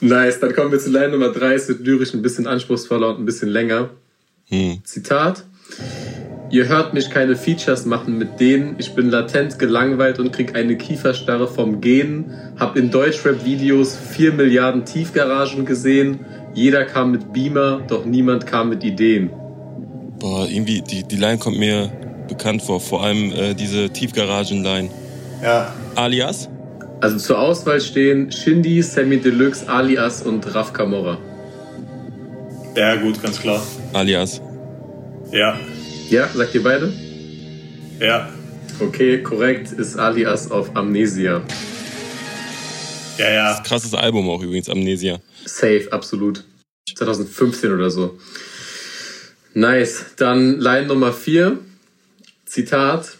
Nice, 0.00 0.40
dann 0.40 0.54
kommen 0.54 0.72
wir 0.72 0.78
zu 0.78 0.90
Line 0.90 1.10
Nummer 1.10 1.30
3. 1.30 1.54
Es 1.54 1.68
wird 1.68 1.80
lyrisch 1.80 2.14
ein 2.14 2.22
bisschen 2.22 2.46
anspruchsvoller 2.46 3.10
und 3.10 3.20
ein 3.20 3.26
bisschen 3.26 3.48
länger. 3.48 3.90
Hm. 4.48 4.80
Zitat. 4.84 5.44
Ihr 6.50 6.66
hört 6.66 6.94
mich 6.94 7.10
keine 7.10 7.36
Features 7.36 7.84
machen 7.84 8.16
mit 8.16 8.40
denen. 8.40 8.76
Ich 8.78 8.94
bin 8.94 9.10
latent 9.10 9.58
gelangweilt 9.58 10.18
und 10.18 10.32
krieg 10.32 10.56
eine 10.56 10.76
Kieferstarre 10.76 11.46
vom 11.46 11.82
Gehen. 11.82 12.32
Hab 12.58 12.76
in 12.76 12.90
Deutschrap-Videos 12.90 13.96
4 13.96 14.32
Milliarden 14.32 14.86
Tiefgaragen 14.86 15.66
gesehen. 15.66 16.20
Jeder 16.54 16.86
kam 16.86 17.10
mit 17.10 17.34
Beamer, 17.34 17.82
doch 17.86 18.06
niemand 18.06 18.46
kam 18.46 18.70
mit 18.70 18.82
Ideen. 18.82 19.30
Boah, 20.18 20.48
irgendwie, 20.48 20.80
die, 20.80 21.04
die 21.04 21.16
Line 21.16 21.36
kommt 21.36 21.58
mir 21.58 21.92
bekannt 22.28 22.62
vor. 22.62 22.80
Vor 22.80 23.04
allem 23.04 23.30
äh, 23.32 23.54
diese 23.54 23.90
Tiefgaragen-Line. 23.90 24.88
Ja. 25.42 25.74
Alias? 25.96 26.48
Also 27.00 27.18
zur 27.18 27.38
Auswahl 27.38 27.80
stehen 27.80 28.32
Shindy, 28.32 28.82
Sammy 28.82 29.18
Deluxe, 29.18 29.68
Alias 29.68 30.22
und 30.22 30.54
Raf 30.54 30.72
Kamora. 30.72 31.18
Ja, 32.74 32.96
gut, 32.96 33.22
ganz 33.22 33.38
klar. 33.38 33.62
Alias. 33.92 34.40
Ja. 35.30 35.58
Ja, 36.10 36.28
sagt 36.28 36.54
ihr 36.54 36.62
beide? 36.62 36.92
Ja. 38.00 38.32
Okay, 38.80 39.22
korrekt 39.22 39.72
ist 39.72 39.98
Alias 39.98 40.50
auf 40.50 40.74
Amnesia. 40.74 41.42
Ja, 43.18 43.30
ja. 43.30 43.44
Das 43.48 43.54
ist 43.54 43.58
ein 43.58 43.64
krasses 43.64 43.94
Album 43.94 44.28
auch 44.30 44.42
übrigens, 44.42 44.68
Amnesia. 44.68 45.20
Safe, 45.44 45.88
absolut. 45.90 46.44
2015 46.96 47.72
oder 47.72 47.90
so. 47.90 48.18
Nice. 49.54 50.06
Dann 50.16 50.60
Line 50.60 50.86
Nummer 50.86 51.12
4. 51.12 51.58
Zitat. 52.46 53.18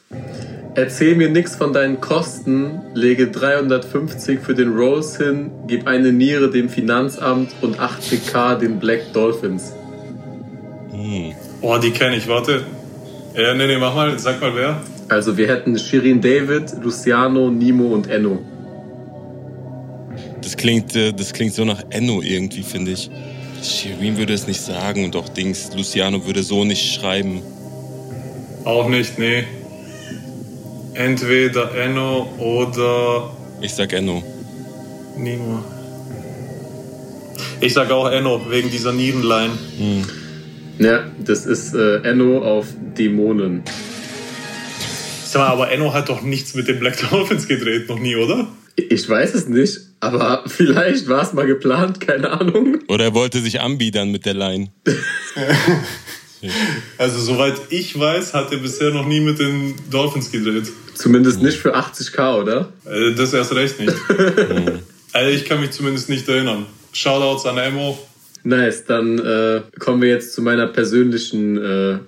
Erzähl 0.75 1.17
mir 1.17 1.29
nichts 1.29 1.57
von 1.57 1.73
deinen 1.73 2.01
Kosten, 2.01 2.81
lege 2.95 3.31
350 3.31 4.41
für 4.41 4.55
den 4.55 4.75
Rolls 4.77 5.19
hin, 5.19 5.51
gib 5.67 5.87
eine 5.87 6.13
Niere 6.13 6.51
dem 6.51 6.69
Finanzamt 6.69 7.53
und 7.61 7.79
80k 7.79 8.57
den 8.57 8.79
Black 8.79 9.13
Dolphins. 9.13 9.73
Hm. 10.93 11.35
Oh, 11.61 11.77
die 11.79 11.91
kenne 11.91 12.17
ich, 12.17 12.29
warte. 12.29 12.65
Ja, 13.35 13.55
nee, 13.55 13.67
nee, 13.67 13.79
mach 13.79 13.95
mal, 13.95 14.19
sag 14.19 14.41
mal 14.41 14.55
wer. 14.55 14.81
Also 15.09 15.37
wir 15.37 15.49
hätten 15.49 15.79
Shirin 15.79 16.21
David, 16.21 16.73
Luciano, 16.83 17.51
Nimo 17.51 17.95
und 17.95 18.09
Enno. 18.09 18.39
Das 20.43 20.57
klingt, 20.57 20.95
äh, 20.97 21.13
das 21.13 21.33
klingt 21.33 21.55
so 21.55 21.65
nach 21.65 21.83
Enno 21.91 22.23
irgendwie, 22.23 22.63
finde 22.63 22.93
ich. 22.93 23.11
Shirin 23.63 24.17
würde 24.17 24.35
es 24.35 24.47
nicht 24.47 24.61
sagen 24.61 25.05
und 25.05 25.17
auch 25.17 25.29
Dings, 25.29 25.71
Luciano 25.75 26.25
würde 26.25 26.43
so 26.43 26.65
nicht 26.65 26.95
schreiben. 26.95 27.43
Auch 28.65 28.89
nicht, 28.89 29.19
nee. 29.19 29.45
Entweder 30.95 31.75
Enno 31.75 32.29
oder. 32.39 33.31
Ich 33.61 33.75
sag 33.75 33.93
Enno. 33.93 34.23
Nimo. 35.17 35.63
Ich 37.61 37.75
sag 37.75 37.91
auch 37.91 38.11
Enno, 38.11 38.41
wegen 38.51 38.71
dieser 38.71 38.93
Nierenline. 38.93 39.53
Hm. 39.79 40.05
Ja, 40.79 41.05
das 41.25 41.45
ist 41.47 41.75
äh, 41.75 42.03
Enno 42.03 42.39
auf 42.39 42.67
Dämonen. 42.99 43.63
Sag 45.25 45.41
mal, 45.41 45.49
aber 45.49 45.71
Enno 45.71 45.93
hat 45.93 46.09
doch 46.09 46.23
nichts 46.23 46.55
mit 46.55 46.69
den 46.69 46.81
Black 46.81 46.99
Dolphins 47.11 47.47
gedreht, 47.47 47.89
noch 47.89 47.99
nie, 47.99 48.17
oder? 48.17 48.49
Ich 48.77 49.09
weiß 49.09 49.35
es 49.35 49.49
nicht, 49.49 49.81
aber 50.01 50.45
vielleicht 50.47 51.09
war 51.09 51.23
es 51.23 51.33
mal 51.33 51.47
geplant, 51.47 52.01
keine 52.01 52.31
Ahnung. 52.31 52.79
Oder 52.89 53.07
er 53.07 53.15
wollte 53.15 53.41
sich 53.41 53.61
anbiedern 53.61 54.11
mit 54.11 54.25
der 54.25 54.35
Line. 54.35 54.71
also, 56.99 57.21
soweit 57.21 57.55
ich 57.71 57.99
weiß, 57.99 58.35
hat 58.35 58.53
er 58.53 58.59
bisher 58.59 58.91
noch 58.91 59.07
nie 59.07 59.21
mit 59.21 59.39
den 59.39 59.75
Dolphins 59.91 60.31
gedreht. 60.31 60.71
Zumindest 60.95 61.43
nicht 61.43 61.59
für 61.59 61.77
80k, 61.77 62.41
oder? 62.41 62.73
Äh, 62.85 63.15
das 63.15 63.35
erst 63.35 63.55
recht 63.55 63.81
nicht. 63.81 63.95
also, 65.13 65.31
ich 65.31 65.45
kann 65.45 65.61
mich 65.61 65.73
zumindest 65.73 66.09
nicht 66.09 66.29
erinnern. 66.29 66.67
Shoutouts 66.93 67.47
an 67.47 67.59
Emo. 67.59 67.99
Nice, 68.45 68.85
dann 68.87 69.19
äh, 69.19 69.63
kommen 69.79 70.01
wir 70.01 70.09
jetzt 70.09 70.33
zu 70.33 70.43
meiner 70.43 70.69
persönlichen 70.69 71.59
äh, 71.59 71.99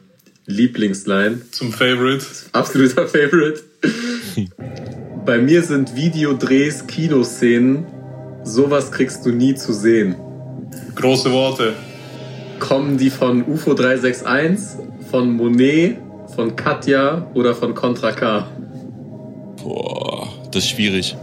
Lieblingsline. 0.46 1.42
Zum 1.50 1.72
Favorite. 1.72 2.24
Absoluter 2.52 3.06
Favorite. 3.06 3.62
Bei 5.24 5.38
mir 5.38 5.62
sind 5.62 5.94
Videodrehs, 5.94 6.86
Kinoszenen. 6.86 7.86
Sowas 8.42 8.90
kriegst 8.90 9.24
du 9.26 9.30
nie 9.30 9.54
zu 9.54 9.72
sehen. 9.72 10.16
Große 10.94 11.30
Worte. 11.32 11.74
Kommen 12.58 12.98
die 12.98 13.10
von 13.10 13.44
UFO 13.46 13.74
361, 13.74 14.86
von 15.10 15.32
Monet, 15.34 15.98
von 16.34 16.56
Katja 16.56 17.30
oder 17.34 17.54
von 17.54 17.74
Contra 17.74 18.12
K? 18.12 18.46
Boah, 19.62 20.28
das 20.50 20.64
ist 20.64 20.70
schwierig. 20.70 21.16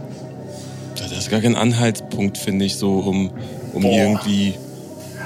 Das 0.96 1.12
ist 1.12 1.30
gar 1.30 1.40
kein 1.40 1.56
Anhaltspunkt, 1.56 2.38
finde 2.38 2.64
ich, 2.64 2.76
so 2.76 2.98
um, 2.98 3.30
um 3.72 3.84
irgendwie. 3.84 4.54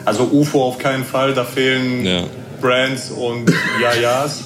Also 0.04 0.24
UFO 0.24 0.64
auf 0.64 0.78
keinen 0.78 1.04
Fall, 1.04 1.34
da 1.34 1.44
fehlen 1.44 2.04
ja. 2.04 2.24
Brands 2.62 3.10
und 3.10 3.52
Ja-Ja's. 3.82 4.44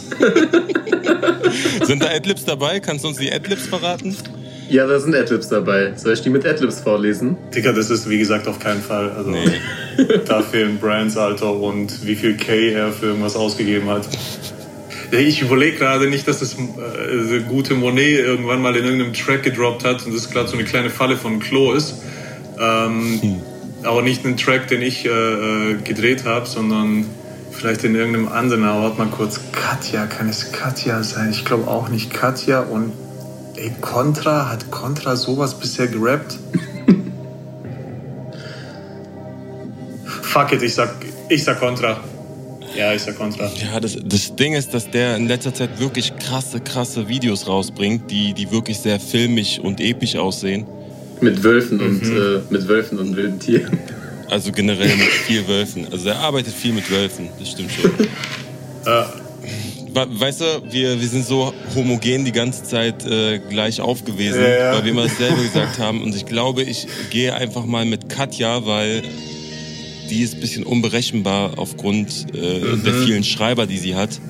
sind 1.84 2.02
da 2.02 2.08
Adlibs 2.08 2.44
dabei? 2.44 2.80
Kannst 2.80 3.04
du 3.04 3.08
uns 3.08 3.18
die 3.18 3.32
Adlibs 3.32 3.66
verraten? 3.66 4.16
Ja, 4.68 4.86
da 4.86 4.98
sind 4.98 5.14
Adlibs 5.14 5.48
dabei. 5.48 5.92
Soll 5.94 6.14
ich 6.14 6.22
die 6.22 6.30
mit 6.30 6.44
Adlibs 6.44 6.80
vorlesen? 6.80 7.36
Digga, 7.54 7.72
das 7.72 7.90
ist 7.90 8.08
wie 8.08 8.18
gesagt 8.18 8.48
auf 8.48 8.58
keinen 8.58 8.82
Fall. 8.82 9.10
Also, 9.10 9.30
nee. 9.30 9.44
da 10.26 10.42
fehlen 10.42 10.78
Brands, 10.78 11.16
Alter, 11.16 11.52
und 11.52 12.04
wie 12.04 12.16
viel 12.16 12.36
K 12.36 12.72
er 12.72 12.92
für 12.92 13.06
irgendwas 13.06 13.36
ausgegeben 13.36 13.88
hat. 13.88 14.08
Ich 15.12 15.40
überlege 15.40 15.76
gerade 15.76 16.10
nicht, 16.10 16.26
dass 16.26 16.40
das 16.40 16.54
äh, 16.54 17.40
gute 17.48 17.74
Monet 17.74 18.18
irgendwann 18.18 18.60
mal 18.60 18.74
in 18.74 18.84
irgendeinem 18.84 19.12
Track 19.12 19.44
gedroppt 19.44 19.84
hat 19.84 20.04
und 20.04 20.12
das 20.12 20.30
gerade 20.30 20.48
so 20.48 20.54
eine 20.54 20.64
kleine 20.64 20.90
Falle 20.90 21.16
von 21.16 21.38
Klo 21.38 21.72
ist. 21.72 22.02
Ähm, 22.58 23.20
hm. 23.20 23.40
Aber 23.84 24.02
nicht 24.02 24.24
einen 24.24 24.36
Track, 24.36 24.66
den 24.66 24.82
ich 24.82 25.04
äh, 25.04 25.10
äh 25.10 25.76
gedreht 25.84 26.24
habe, 26.24 26.46
sondern 26.46 27.04
Vielleicht 27.56 27.84
in 27.84 27.94
irgendeinem 27.94 28.28
anderen, 28.28 28.64
aber 28.64 28.82
warte 28.82 28.98
mal 28.98 29.08
kurz. 29.08 29.40
Katja, 29.52 30.04
kann 30.06 30.28
es 30.28 30.52
Katja 30.52 31.02
sein? 31.02 31.30
Ich 31.30 31.46
glaube 31.46 31.68
auch 31.68 31.88
nicht 31.88 32.12
Katja. 32.12 32.60
Und 32.60 32.92
ey, 33.56 33.72
Contra, 33.80 34.50
hat 34.50 34.70
Contra 34.70 35.16
sowas 35.16 35.58
bisher 35.58 35.86
gerappt? 35.86 36.38
Fuck 40.22 40.52
it, 40.52 40.62
ich 40.62 40.74
sag, 40.74 40.90
ich 41.30 41.42
sag 41.44 41.58
Contra. 41.58 41.98
Ja, 42.76 42.92
ich 42.92 43.00
sag 43.02 43.16
Contra. 43.16 43.50
Ja, 43.54 43.80
das, 43.80 43.96
das 44.04 44.36
Ding 44.36 44.52
ist, 44.52 44.74
dass 44.74 44.90
der 44.90 45.16
in 45.16 45.26
letzter 45.26 45.54
Zeit 45.54 45.80
wirklich 45.80 46.14
krasse, 46.18 46.60
krasse 46.60 47.08
Videos 47.08 47.48
rausbringt, 47.48 48.10
die, 48.10 48.34
die 48.34 48.50
wirklich 48.50 48.78
sehr 48.80 49.00
filmisch 49.00 49.58
und 49.58 49.80
episch 49.80 50.16
aussehen. 50.16 50.66
Mit 51.22 51.42
Wölfen 51.42 51.78
mhm. 51.78 51.86
und 51.86 52.02
äh, 52.02 52.42
mit 52.50 52.68
Wölfen 52.68 52.98
und 52.98 53.16
wilden 53.16 53.40
Tieren. 53.40 53.78
Also 54.30 54.52
generell 54.52 54.96
mit 54.96 55.08
viel 55.08 55.46
Wölfen. 55.46 55.86
Also 55.90 56.08
er 56.08 56.18
arbeitet 56.18 56.54
viel 56.54 56.72
mit 56.72 56.90
Wölfen, 56.90 57.28
das 57.38 57.50
stimmt 57.50 57.70
schon. 57.72 57.92
Weißt 59.96 60.42
du, 60.42 60.44
wir, 60.70 61.00
wir 61.00 61.08
sind 61.08 61.24
so 61.24 61.54
homogen 61.74 62.26
die 62.26 62.32
ganze 62.32 62.64
Zeit 62.64 63.06
äh, 63.06 63.38
gleich 63.38 63.80
aufgewesen, 63.80 64.42
ja, 64.42 64.48
ja. 64.48 64.72
weil 64.74 64.84
wir 64.84 64.90
immer 64.90 65.04
dasselbe 65.04 65.40
gesagt 65.42 65.78
haben. 65.78 66.02
Und 66.02 66.14
ich 66.14 66.26
glaube, 66.26 66.62
ich 66.62 66.86
gehe 67.08 67.34
einfach 67.34 67.64
mal 67.64 67.86
mit 67.86 68.10
Katja, 68.10 68.66
weil 68.66 69.02
die 70.10 70.22
ist 70.22 70.34
ein 70.34 70.40
bisschen 70.40 70.64
unberechenbar 70.64 71.58
aufgrund 71.58 72.26
äh, 72.34 72.58
mhm. 72.58 72.84
der 72.84 72.92
vielen 72.92 73.24
Schreiber, 73.24 73.66
die 73.66 73.78
sie 73.78 73.94
hat. 73.94 74.20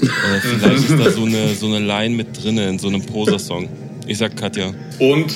Äh, 0.00 0.40
vielleicht 0.40 0.90
ist 0.90 0.98
da 0.98 1.10
so 1.12 1.22
eine, 1.24 1.54
so 1.54 1.66
eine 1.66 1.78
Line 1.78 2.16
mit 2.16 2.42
drin 2.42 2.58
in 2.58 2.80
so 2.80 2.88
einem 2.88 3.02
Poser-Song. 3.02 3.68
Ich 4.08 4.18
sag 4.18 4.36
Katja. 4.36 4.72
Und 4.98 5.32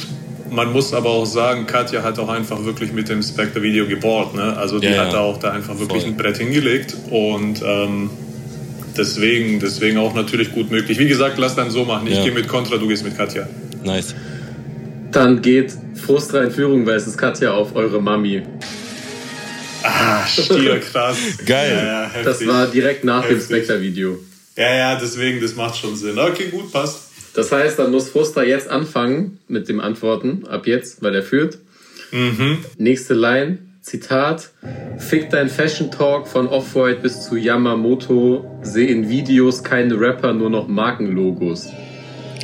man 0.51 0.73
muss 0.73 0.93
aber 0.93 1.11
auch 1.11 1.25
sagen, 1.25 1.67
Katja 1.67 2.03
hat 2.03 2.19
auch 2.19 2.29
einfach 2.29 2.65
wirklich 2.65 2.93
mit 2.93 3.09
dem 3.09 3.23
Spectre-Video 3.23 3.87
gebohrt. 3.87 4.35
Ne? 4.35 4.57
Also 4.57 4.79
die 4.79 4.87
ja, 4.87 5.05
hat 5.05 5.13
da 5.13 5.21
auch 5.21 5.39
da 5.39 5.51
einfach 5.51 5.79
wirklich 5.79 6.03
voll. 6.03 6.13
ein 6.13 6.17
Brett 6.17 6.39
hingelegt 6.39 6.97
und 7.11 7.63
ähm, 7.65 8.11
deswegen, 8.97 9.61
deswegen 9.61 9.99
auch 9.99 10.15
natürlich 10.15 10.53
gut 10.53 10.71
möglich. 10.71 10.99
Wie 10.99 11.09
gesagt, 11.09 11.39
lass 11.39 11.55
dann 11.55 11.71
so 11.71 11.85
machen. 11.85 12.07
Ich 12.07 12.17
ja. 12.17 12.25
gehe 12.25 12.33
mit 12.33 12.49
Contra, 12.49 12.77
du 12.77 12.89
gehst 12.89 13.05
mit 13.05 13.17
Katja. 13.17 13.49
Nice. 13.85 14.15
Dann 15.13 15.41
geht 15.43 15.73
frustrein 15.95 16.51
Führung, 16.51 16.87
weil 16.87 16.97
es 16.97 17.07
ist 17.07 17.17
Katja 17.17 17.53
auf 17.53 17.75
eure 17.75 18.01
Mami. 18.01 18.43
Ah, 19.83 20.27
Stier, 20.27 20.81
krass. 20.81 21.17
Geil. 21.47 21.77
Ja, 21.77 22.23
das 22.23 22.45
war 22.47 22.67
direkt 22.67 23.05
nach 23.05 23.23
heftig. 23.23 23.39
dem 23.39 23.45
Spectre-Video. 23.45 24.19
Ja, 24.57 24.75
ja, 24.75 24.99
deswegen, 24.99 25.41
das 25.41 25.55
macht 25.55 25.77
schon 25.77 25.97
Sinn. 25.97 26.19
Okay, 26.19 26.49
gut, 26.51 26.73
passt. 26.73 27.06
Das 27.37 27.53
heißt, 27.53 27.79
dann 27.79 27.93
muss 27.93 28.09
Fuster 28.09 28.45
jetzt 28.45 28.69
anfangen 28.69 29.39
mit 29.47 29.69
dem 29.69 29.79
Antworten, 29.79 30.47
ab 30.49 30.67
jetzt, 30.67 31.03
weil 31.03 31.15
er 31.15 31.23
führt. 31.23 31.59
Mhm. 32.11 32.65
Nächste 32.79 33.13
Line, 33.13 33.59
Zitat. 33.83 34.51
Fick 34.97 35.29
dein 35.29 35.51
Fashion 35.51 35.91
Talk 35.91 36.27
von 36.27 36.49
Off-White 36.49 37.01
bis 37.03 37.21
zu 37.21 37.37
Yamamoto. 37.37 38.59
Seh 38.63 38.87
in 38.87 39.11
Videos 39.11 39.63
keine 39.63 40.01
Rapper, 40.01 40.33
nur 40.33 40.49
noch 40.49 40.67
Markenlogos. 40.67 41.69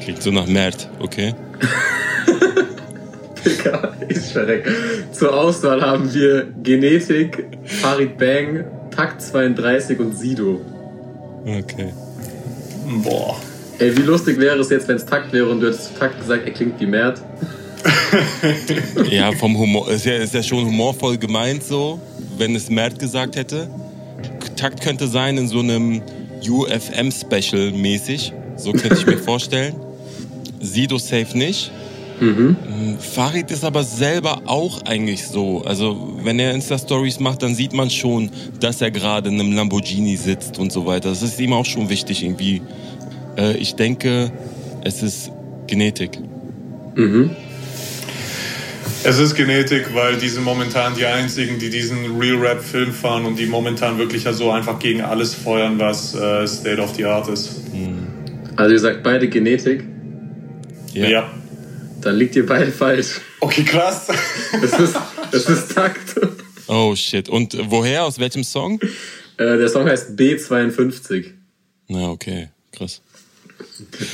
Klingt 0.03 0.23
so 0.23 0.31
nach 0.31 0.47
Mert, 0.47 0.91
okay. 1.01 1.35
Digga, 3.45 3.97
ich 4.09 4.19
verreck. 4.19 4.69
Zur 5.13 5.33
Auswahl 5.33 5.81
haben 5.81 6.13
wir 6.13 6.53
Genetik, 6.63 7.47
Farid 7.65 8.19
Bang, 8.19 8.65
Takt 8.91 9.23
32 9.23 9.99
und 9.99 10.19
Sido. 10.19 10.61
Okay. 11.47 11.95
Boah. 13.03 13.41
Ey, 13.83 13.97
wie 13.97 14.03
lustig 14.03 14.39
wäre 14.39 14.61
es 14.61 14.71
jetzt, 14.71 14.87
wenn 14.87 14.95
es 14.95 15.05
Takt 15.05 15.33
wäre 15.33 15.49
und 15.49 15.59
du 15.59 15.67
hättest 15.67 15.89
zu 15.89 15.99
Takt 15.99 16.21
gesagt, 16.21 16.47
er 16.47 16.53
klingt 16.53 16.79
wie 16.79 16.87
Mert. 16.87 17.21
ja, 19.11 19.33
vom 19.33 19.59
Humor, 19.59 19.91
ist 19.91 20.05
ja, 20.05 20.15
ist 20.19 20.33
ja 20.35 20.41
schon 20.41 20.65
humorvoll 20.65 21.19
gemeint 21.19 21.65
so, 21.65 22.01
wenn 22.39 22.55
es 22.55 22.71
Mert 22.71 23.01
gesagt 23.01 23.35
hätte. 23.35 23.69
Takt 24.55 24.83
könnte 24.83 25.09
sein 25.09 25.37
in 25.37 25.49
so 25.49 25.59
einem 25.59 26.01
UFM-Special 26.49 27.73
mäßig, 27.73 28.33
so 28.55 28.71
könnte 28.71 28.99
ich 28.99 29.07
mir 29.07 29.19
vorstellen. 29.31 29.75
Sido 30.61 30.99
safe 30.99 31.37
nicht. 31.37 31.73
Mhm. 32.21 32.57
Mm, 32.69 32.99
Farid 33.01 33.51
ist 33.51 33.65
aber 33.65 33.83
selber 33.83 34.43
auch 34.47 34.83
eigentlich 34.83 35.27
so. 35.27 35.63
Also, 35.65 36.15
wenn 36.23 36.39
er 36.39 36.55
Insta-Stories 36.55 37.19
macht, 37.19 37.43
dann 37.43 37.57
sieht 37.57 37.73
man 37.73 37.91
schon, 37.91 38.31
dass 38.61 38.81
er 38.81 38.93
gerade 38.93 39.29
in 39.29 39.41
einem 39.41 39.53
Lamborghini 39.53 40.17
sitzt 40.17 40.57
und 40.61 40.71
so 40.71 40.87
weiter. 40.87 41.09
Das 41.09 41.23
ist 41.23 41.41
ihm 41.41 41.53
auch 41.53 41.65
schon 41.65 41.89
wichtig, 41.89 42.23
irgendwie 42.23 42.63
äh, 43.37 43.57
ich 43.57 43.75
denke, 43.75 44.33
es 44.85 45.03
ist 45.03 45.31
Genetik. 45.67 46.19
Mhm. 46.95 47.31
Es 49.05 49.19
ist 49.19 49.35
Genetik, 49.35 49.95
weil 49.95 50.17
die 50.17 50.29
sind 50.29 50.45
momentan 50.45 50.95
die 50.95 51.05
einzigen, 51.05 51.59
die 51.59 51.71
diesen 51.71 52.19
Real 52.21 52.37
Rap 52.37 52.63
Film 52.63 52.93
fahren 52.93 53.25
und 53.25 53.37
die 53.37 53.47
momentan 53.47 53.99
wirklich 53.99 54.23
so 54.23 54.51
einfach 54.51 54.79
gegen 54.79 55.01
alles 55.01 55.35
feuern, 55.35 55.79
was 55.79 56.15
äh, 56.15 56.47
State 56.47 56.81
of 56.81 56.95
the 56.95 57.05
Art 57.05 57.29
ist. 57.29 57.75
Mhm. 57.75 58.07
Also 58.57 58.73
ihr 58.73 58.79
sagt 58.79 59.03
beide 59.03 59.29
Genetik? 59.29 59.85
Ja. 60.93 61.07
ja. 61.07 61.31
Dann 62.01 62.17
liegt 62.17 62.37
ihr 62.37 62.47
beide 62.47 62.71
falsch. 62.71 63.21
Okay, 63.41 63.65
krass. 63.65 64.09
Es 64.63 64.73
ist, 64.79 64.97
es 65.33 65.49
ist 65.49 65.75
Takt. 65.75 66.21
Oh 66.69 66.95
shit. 66.95 67.29
Und 67.29 67.57
woher? 67.71 68.05
Aus 68.05 68.19
welchem 68.19 68.45
Song? 68.45 68.81
Äh, 69.37 69.59
der 69.59 69.69
Song 69.69 69.89
heißt 69.89 70.11
B52. 70.19 71.33
Na, 71.89 72.11
okay. 72.11 72.49
Krass. 72.73 73.03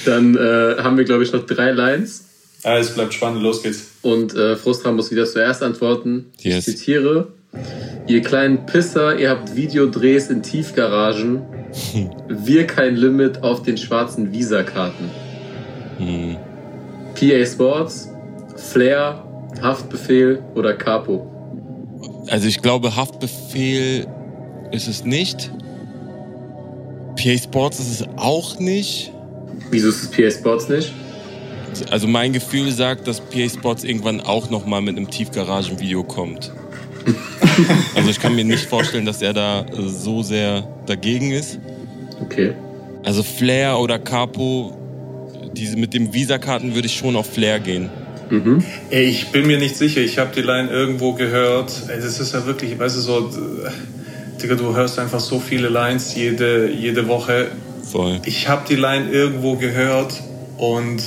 Dann 0.05 0.37
äh, 0.37 0.83
haben 0.83 0.97
wir, 0.97 1.05
glaube 1.05 1.23
ich, 1.23 1.33
noch 1.33 1.47
drei 1.47 1.71
Lines. 1.73 2.25
Ah, 2.65 2.77
es 2.77 2.91
bleibt 2.91 3.15
spannend, 3.15 3.43
los 3.43 3.63
geht's. 3.63 3.87
Und 4.03 4.35
äh, 4.35 4.57
Frustra 4.57 4.91
muss 4.91 5.11
wieder 5.11 5.27
zuerst 5.27 5.63
antworten. 5.63 6.27
Yes. 6.39 6.67
Ich 6.67 6.77
zitiere. 6.77 7.29
Ihr 8.07 8.23
kleinen 8.23 8.67
Pisser, 8.67 9.19
ihr 9.19 9.31
habt 9.31 9.55
Videodrehs 9.55 10.29
in 10.31 10.43
Tiefgaragen. 10.43 11.43
Wir 12.29 12.67
kein 12.67 12.97
Limit 12.97 13.43
auf 13.43 13.63
den 13.63 13.77
schwarzen 13.77 14.33
Visa-Karten. 14.33 15.11
Hm. 15.99 16.37
PA 17.15 17.47
Sports, 17.47 18.09
Flair, 18.57 19.25
Haftbefehl 19.63 20.43
oder 20.55 20.75
Capo. 20.75 21.27
Also 22.29 22.47
ich 22.49 22.63
glaube, 22.63 22.95
Haftbefehl 22.95 24.07
ist 24.73 24.89
es 24.89 25.05
nicht. 25.05 25.51
PA 27.17 27.37
Sports 27.37 27.81
ist 27.81 28.01
es 28.01 28.09
auch 28.17 28.59
nicht. 28.59 29.13
Wieso 29.71 29.89
ist 29.89 30.03
es 30.03 30.11
PA 30.11 30.31
Sports 30.31 30.69
nicht? 30.69 30.93
Also 31.91 32.07
mein 32.07 32.33
Gefühl 32.33 32.73
sagt, 32.73 33.07
dass 33.07 33.21
PA 33.21 33.49
Sports 33.49 33.85
irgendwann 33.85 34.21
auch 34.21 34.51
nochmal 34.51 34.83
mit 34.83 34.97
einem 34.97 35.11
Tiefgaragenvideo 35.11 36.03
kommt. 36.03 36.53
also 37.95 38.11
ich 38.11 38.21
kann 38.21 38.35
mir 38.35 38.45
nicht 38.45 38.65
vorstellen, 38.65 39.05
dass 39.05 39.23
er 39.23 39.33
da 39.33 39.67
so 39.73 40.23
sehr 40.23 40.67
dagegen 40.87 41.33
ist. 41.33 41.59
Okay. 42.21 42.53
Also 43.05 43.23
Flair 43.23 43.79
oder 43.79 43.99
Capo, 43.99 44.77
diese 45.55 45.77
mit 45.77 45.95
dem 45.95 46.13
Visa-Karten 46.13 46.75
würde 46.75 46.87
ich 46.87 46.97
schon 46.97 47.17
auf 47.17 47.33
Flair 47.33 47.61
gehen. 47.61 47.91
Mhm. 48.31 48.63
Ey, 48.91 49.07
ich 49.07 49.29
bin 49.29 49.47
mir 49.47 49.59
nicht 49.59 49.77
sicher, 49.77 50.01
ich 50.01 50.19
habe 50.19 50.31
die 50.35 50.43
Line 50.43 50.69
irgendwo 50.69 51.15
gehört. 51.15 51.73
Ey, 51.89 51.97
das 51.97 52.21
ist 52.21 52.35
ja 52.35 52.45
wirklich, 52.47 52.79
weißt 52.79 52.97
du, 52.97 53.01
so, 53.01 53.19
äh, 53.19 54.41
Digga, 54.43 54.55
du 54.55 54.77
hörst 54.77 54.99
einfach 54.99 55.21
so 55.21 55.41
viele 55.41 55.69
Lines 55.69 56.15
jede, 56.15 56.71
jede 56.71 57.09
Woche. 57.09 57.49
Voll. 57.91 58.21
Ich 58.27 58.49
habe 58.49 58.67
die 58.69 58.77
Line 58.77 59.11
irgendwo 59.11 59.57
gehört 59.57 60.23
und 60.59 61.03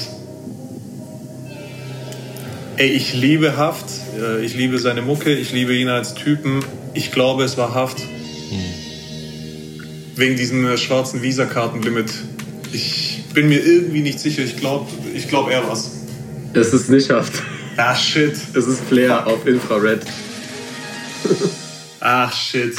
ey, 2.78 2.90
ich 2.90 3.14
liebe 3.14 3.58
Haft, 3.58 3.86
äh, 4.20 4.44
ich 4.44 4.56
liebe 4.56 4.80
seine 4.80 5.02
Mucke, 5.02 5.34
ich 5.34 5.52
liebe 5.52 5.76
ihn 5.76 5.90
als 5.90 6.16
Typen. 6.16 6.66
Ich 6.94 7.12
glaube, 7.12 7.44
es 7.44 7.58
war 7.58 7.74
Haft. 7.74 8.02
Wegen 10.16 10.36
diesem 10.36 10.68
äh, 10.68 10.78
schwarzen 10.78 11.22
Visa-Kartenlimit. 11.22 12.12
Ich 12.74 13.24
bin 13.34 13.48
mir 13.50 13.64
irgendwie 13.64 14.02
nicht 14.02 14.20
sicher, 14.20 14.44
ich 14.44 14.58
glaube, 14.58 14.88
ich 15.16 15.28
glaub, 15.28 15.50
er 15.50 15.68
war's. 15.68 15.92
Es 16.54 16.74
ist 16.74 16.90
nicht 16.90 17.10
Haft. 17.10 17.34
Ah, 17.78 17.96
shit. 17.96 18.34
Es 18.54 18.68
ist 18.68 18.82
Flair 18.82 19.26
auf 19.26 19.48
Infrared. 19.48 20.02
Ach, 22.02 22.36
shit. 22.36 22.76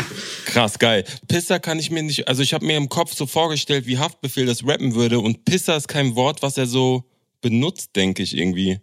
Krass, 0.47 0.79
geil. 0.79 1.05
Pisser 1.29 1.61
kann 1.61 1.79
ich 1.79 1.91
mir 1.91 2.03
nicht, 2.03 2.27
also 2.27 2.43
ich 2.43 2.53
habe 2.53 2.67
mir 2.67 2.77
im 2.77 2.89
Kopf 2.89 3.15
so 3.15 3.27
vorgestellt, 3.27 3.87
wie 3.87 3.99
Haftbefehl 3.99 4.47
das 4.47 4.67
rappen 4.67 4.97
würde 4.97 5.21
und 5.21 5.45
Pisser 5.45 5.77
ist 5.77 5.87
kein 5.87 6.17
Wort, 6.17 6.43
was 6.43 6.59
er 6.59 6.67
so 6.67 7.05
benutzt, 7.41 7.91
denke 7.95 8.23
ich 8.23 8.37
irgendwie. 8.37 8.81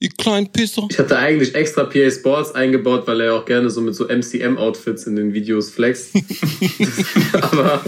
Ihr 0.00 0.10
kleinen 0.10 0.52
Pisser. 0.52 0.86
Ich 0.90 0.98
hatte 0.98 1.16
eigentlich 1.16 1.54
extra 1.54 1.84
PA 1.84 2.10
Sports 2.10 2.52
eingebaut, 2.52 3.06
weil 3.06 3.20
er 3.20 3.34
auch 3.34 3.44
gerne 3.46 3.70
so 3.70 3.80
mit 3.80 3.94
so 3.94 4.08
MCM-Outfits 4.08 5.04
in 5.06 5.16
den 5.16 5.32
Videos 5.32 5.70
flext. 5.70 6.10
Aber 7.32 7.82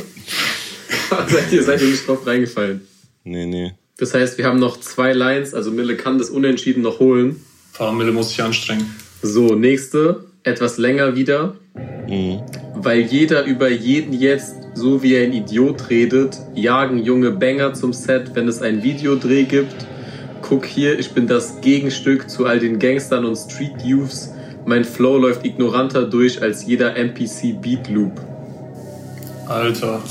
seid 1.28 1.52
ihr, 1.52 1.62
seid 1.64 1.82
ihr 1.82 1.88
nicht 1.88 2.06
drauf 2.06 2.26
reingefallen? 2.26 2.86
Nee, 3.24 3.44
nee. 3.44 3.72
Das 3.98 4.14
heißt, 4.14 4.38
wir 4.38 4.46
haben 4.46 4.60
noch 4.60 4.78
zwei 4.78 5.12
Lines, 5.12 5.52
also 5.52 5.72
Mille 5.72 5.96
kann 5.96 6.18
das 6.18 6.30
Unentschieden 6.30 6.82
noch 6.82 7.00
holen. 7.00 7.44
Fahrmille 7.72 8.12
muss 8.12 8.30
sich 8.30 8.40
anstrengen. 8.40 8.94
So, 9.20 9.56
nächste, 9.56 10.27
etwas 10.48 10.78
länger 10.78 11.16
wieder. 11.16 11.54
Mhm. 12.08 12.40
Weil 12.74 13.00
jeder 13.00 13.44
über 13.44 13.68
jeden 13.70 14.12
jetzt, 14.12 14.56
so 14.74 15.02
wie 15.02 15.14
er 15.14 15.24
ein 15.24 15.32
Idiot 15.32 15.90
redet, 15.90 16.38
jagen 16.54 17.02
junge 17.02 17.32
Banger 17.32 17.74
zum 17.74 17.92
Set, 17.92 18.34
wenn 18.34 18.48
es 18.48 18.62
ein 18.62 18.82
Videodreh 18.82 19.44
gibt. 19.44 19.74
Guck 20.42 20.64
hier, 20.64 20.98
ich 20.98 21.10
bin 21.12 21.26
das 21.26 21.60
Gegenstück 21.60 22.30
zu 22.30 22.46
all 22.46 22.58
den 22.58 22.78
Gangstern 22.78 23.24
und 23.24 23.36
Street 23.36 23.82
Youths. 23.84 24.32
Mein 24.64 24.84
Flow 24.84 25.18
läuft 25.18 25.44
ignoranter 25.44 26.04
durch 26.04 26.40
als 26.40 26.66
jeder 26.66 26.96
NPC 26.96 27.60
Beat 27.60 27.88
Loop. 27.90 28.12
Alter. 29.46 30.02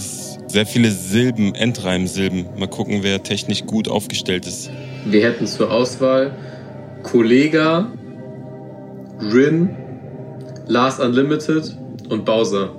Sehr 0.47 0.65
viele 0.65 0.91
Silben, 0.91 1.55
Endreimsilben. 1.55 2.45
Mal 2.57 2.67
gucken, 2.67 2.99
wer 3.01 3.21
technisch 3.23 3.65
gut 3.65 3.87
aufgestellt 3.87 4.47
ist. 4.47 4.69
Wir 5.05 5.23
hätten 5.23 5.45
zur 5.45 5.71
Auswahl 5.71 6.31
Kollega, 7.03 7.91
Rin, 9.19 9.69
Lars 10.67 10.99
Unlimited 10.99 11.75
und 12.09 12.25
Bowser. 12.25 12.69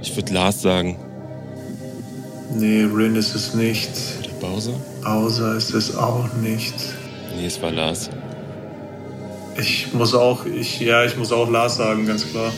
Ich 0.00 0.14
würde 0.16 0.32
Lars 0.32 0.62
sagen. 0.62 0.96
Nee, 2.54 2.82
Rin 2.84 3.14
ist 3.16 3.34
es 3.34 3.54
nicht. 3.54 3.90
Oder 4.20 4.30
Bowser? 4.48 4.72
Bowser 5.02 5.56
ist 5.56 5.74
es 5.74 5.96
auch 5.96 6.32
nicht. 6.42 6.74
Nee, 7.36 7.46
es 7.46 7.60
war 7.62 7.70
Lars. 7.70 8.10
Ich 9.58 9.92
muss 9.92 10.14
auch, 10.14 10.46
ich, 10.46 10.80
ja, 10.80 11.04
ich 11.04 11.16
muss 11.16 11.30
auch 11.30 11.50
Lars 11.50 11.76
sagen, 11.76 12.06
ganz 12.06 12.26
klar. 12.26 12.52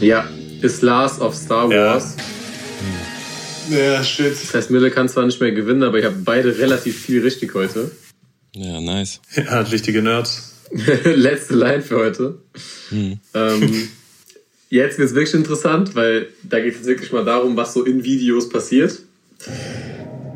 Ja, 0.00 0.24
ist 0.60 0.82
Lars 0.82 1.20
auf 1.20 1.34
Star 1.34 1.70
Ja. 1.70 1.94
Wars. 1.94 2.16
Ja, 3.70 4.02
shit. 4.04 4.32
Das 4.32 4.54
heißt, 4.54 4.70
Mille 4.70 4.90
kann 4.90 5.08
zwar 5.08 5.24
nicht 5.24 5.40
mehr 5.40 5.52
gewinnen, 5.52 5.82
aber 5.82 5.98
ich 5.98 6.04
habe 6.04 6.16
beide 6.22 6.58
relativ 6.58 7.00
viel 7.00 7.22
richtig 7.22 7.54
heute. 7.54 7.90
Ja, 8.54 8.80
nice. 8.80 9.20
Ja, 9.34 9.60
richtige 9.60 10.02
Nerds. 10.02 10.53
Letzte 11.04 11.54
Line 11.54 11.82
für 11.82 11.96
heute. 11.96 12.38
Hm. 12.90 13.18
Ähm, 13.34 13.88
jetzt 14.70 14.98
wird 14.98 15.08
es 15.08 15.14
wirklich 15.14 15.34
interessant, 15.34 15.94
weil 15.94 16.28
da 16.42 16.60
geht 16.60 16.80
es 16.80 16.86
wirklich 16.86 17.12
mal 17.12 17.24
darum, 17.24 17.56
was 17.56 17.74
so 17.74 17.84
in 17.84 18.02
Videos 18.02 18.48
passiert. 18.48 19.00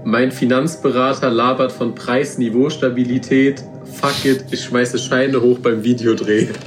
Mein 0.04 0.32
Finanzberater 0.32 1.30
labert 1.30 1.72
von 1.72 1.94
Preisniveau-Stabilität. 1.94 3.62
Fuck 4.00 4.24
it, 4.24 4.44
ich 4.50 4.64
schmeiße 4.64 4.98
Scheine 4.98 5.40
hoch 5.40 5.58
beim 5.58 5.82
Videodreh. 5.82 6.48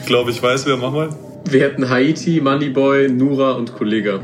Ich 0.00 0.10
glaube, 0.10 0.30
ich 0.30 0.42
weiß, 0.42 0.64
wer, 0.64 0.78
mach 0.78 0.90
mal. 0.90 1.10
Wir 1.50 1.64
hätten 1.64 1.86
Haiti, 1.90 2.40
Moneyboy, 2.40 3.10
Nura 3.10 3.52
und 3.52 3.74
Kollega. 3.74 4.20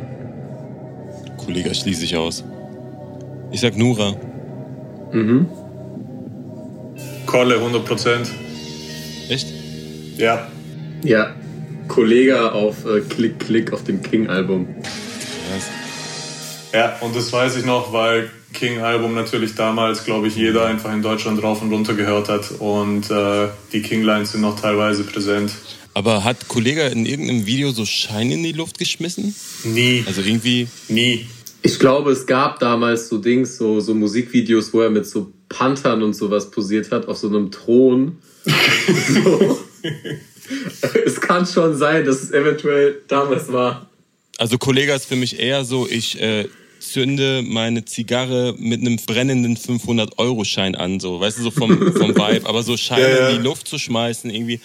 Kollege 1.45 1.75
schließe 1.75 2.05
ich 2.05 2.17
aus. 2.17 2.43
Ich 3.51 3.61
sag 3.61 3.77
Nura. 3.77 4.17
Mhm. 5.15 5.47
Kolle, 7.27 7.57
100%. 7.57 8.29
Echt? 9.29 9.47
Ja. 10.19 10.49
Ja, 11.03 11.35
Kollega 11.89 12.51
auf 12.51 12.85
äh, 12.85 13.01
Klick 13.01 13.39
Klick 13.39 13.73
auf 13.73 13.85
dem 13.85 14.03
King-Album. 14.03 14.67
Ja, 16.73 16.97
und 17.01 17.15
das 17.15 17.33
weiß 17.33 17.57
ich 17.57 17.65
noch, 17.65 17.93
weil 17.93 18.31
King-Album 18.53 19.15
natürlich 19.15 19.55
damals, 19.55 20.05
glaube 20.05 20.29
ich, 20.29 20.37
jeder 20.37 20.67
einfach 20.67 20.93
in 20.93 21.03
Deutschland 21.03 21.43
rauf 21.43 21.63
und 21.63 21.73
runter 21.73 21.95
gehört 21.95 22.29
hat. 22.29 22.51
Und 22.59 23.11
äh, 23.11 23.49
die 23.73 23.83
King-Lines 23.83 24.33
sind 24.33 24.41
noch 24.41 24.59
teilweise 24.59 25.05
präsent. 25.05 25.53
Aber 25.93 26.25
hat 26.25 26.49
Kollege 26.49 26.83
in 26.87 27.07
irgendeinem 27.07 27.47
Video 27.47 27.71
so 27.71 27.87
Schein 27.87 28.33
in 28.33 28.43
die 28.43 28.53
Luft 28.53 28.79
geschmissen? 28.79 29.35
Nie. 29.63 30.03
Also 30.07 30.23
irgendwie. 30.23 30.67
Nie. 30.89 31.27
Ich 31.67 31.79
glaube, 31.79 32.13
es 32.13 32.27
gab 32.27 32.59
damals 32.59 33.09
so 33.09 33.17
Dings, 33.17 33.57
so, 33.57 33.81
so 33.81 33.95
Musikvideos, 33.95 34.75
wo 34.75 34.83
er 34.83 34.91
mit 34.91 35.07
so 35.07 35.33
Panthern 35.49 36.03
und 36.03 36.13
sowas 36.13 36.51
posiert 36.51 36.91
hat, 36.91 37.09
auf 37.09 37.17
so 37.17 37.29
einem 37.29 37.51
Thron. 37.51 38.19
so. 38.45 39.59
es 41.07 41.19
kann 41.23 41.47
schon 41.47 41.75
sein, 41.75 42.05
dass 42.05 42.23
es 42.23 42.33
eventuell 42.33 43.01
damals 43.09 43.51
war. 43.51 43.89
Also 44.37 44.59
Kollege 44.59 44.93
ist 44.93 45.07
für 45.07 45.17
mich 45.17 45.41
eher 45.41 45.65
so, 45.65 45.89
ich 45.89 46.21
äh, 46.21 46.49
zünde 46.81 47.43
meine 47.43 47.87
Zigarre 47.87 48.55
mit 48.59 48.83
einem 48.83 48.97
brennenden 48.97 49.57
500-Euro-Schein 49.57 50.75
an, 50.75 51.01
so, 51.01 51.19
weißt 51.19 51.39
du, 51.39 51.45
so 51.45 51.51
vom, 51.51 51.95
vom 51.95 52.11
Vibe. 52.15 52.47
Aber 52.47 52.63
so 52.63 52.77
Scheine 52.77 53.01
Ja, 53.01 53.09
ja. 53.09 53.29
in 53.31 53.37
die 53.39 53.43
Luft 53.43 53.69
zu 53.69 53.79
schmeißen, 53.79 54.29
irgendwie. 54.29 54.61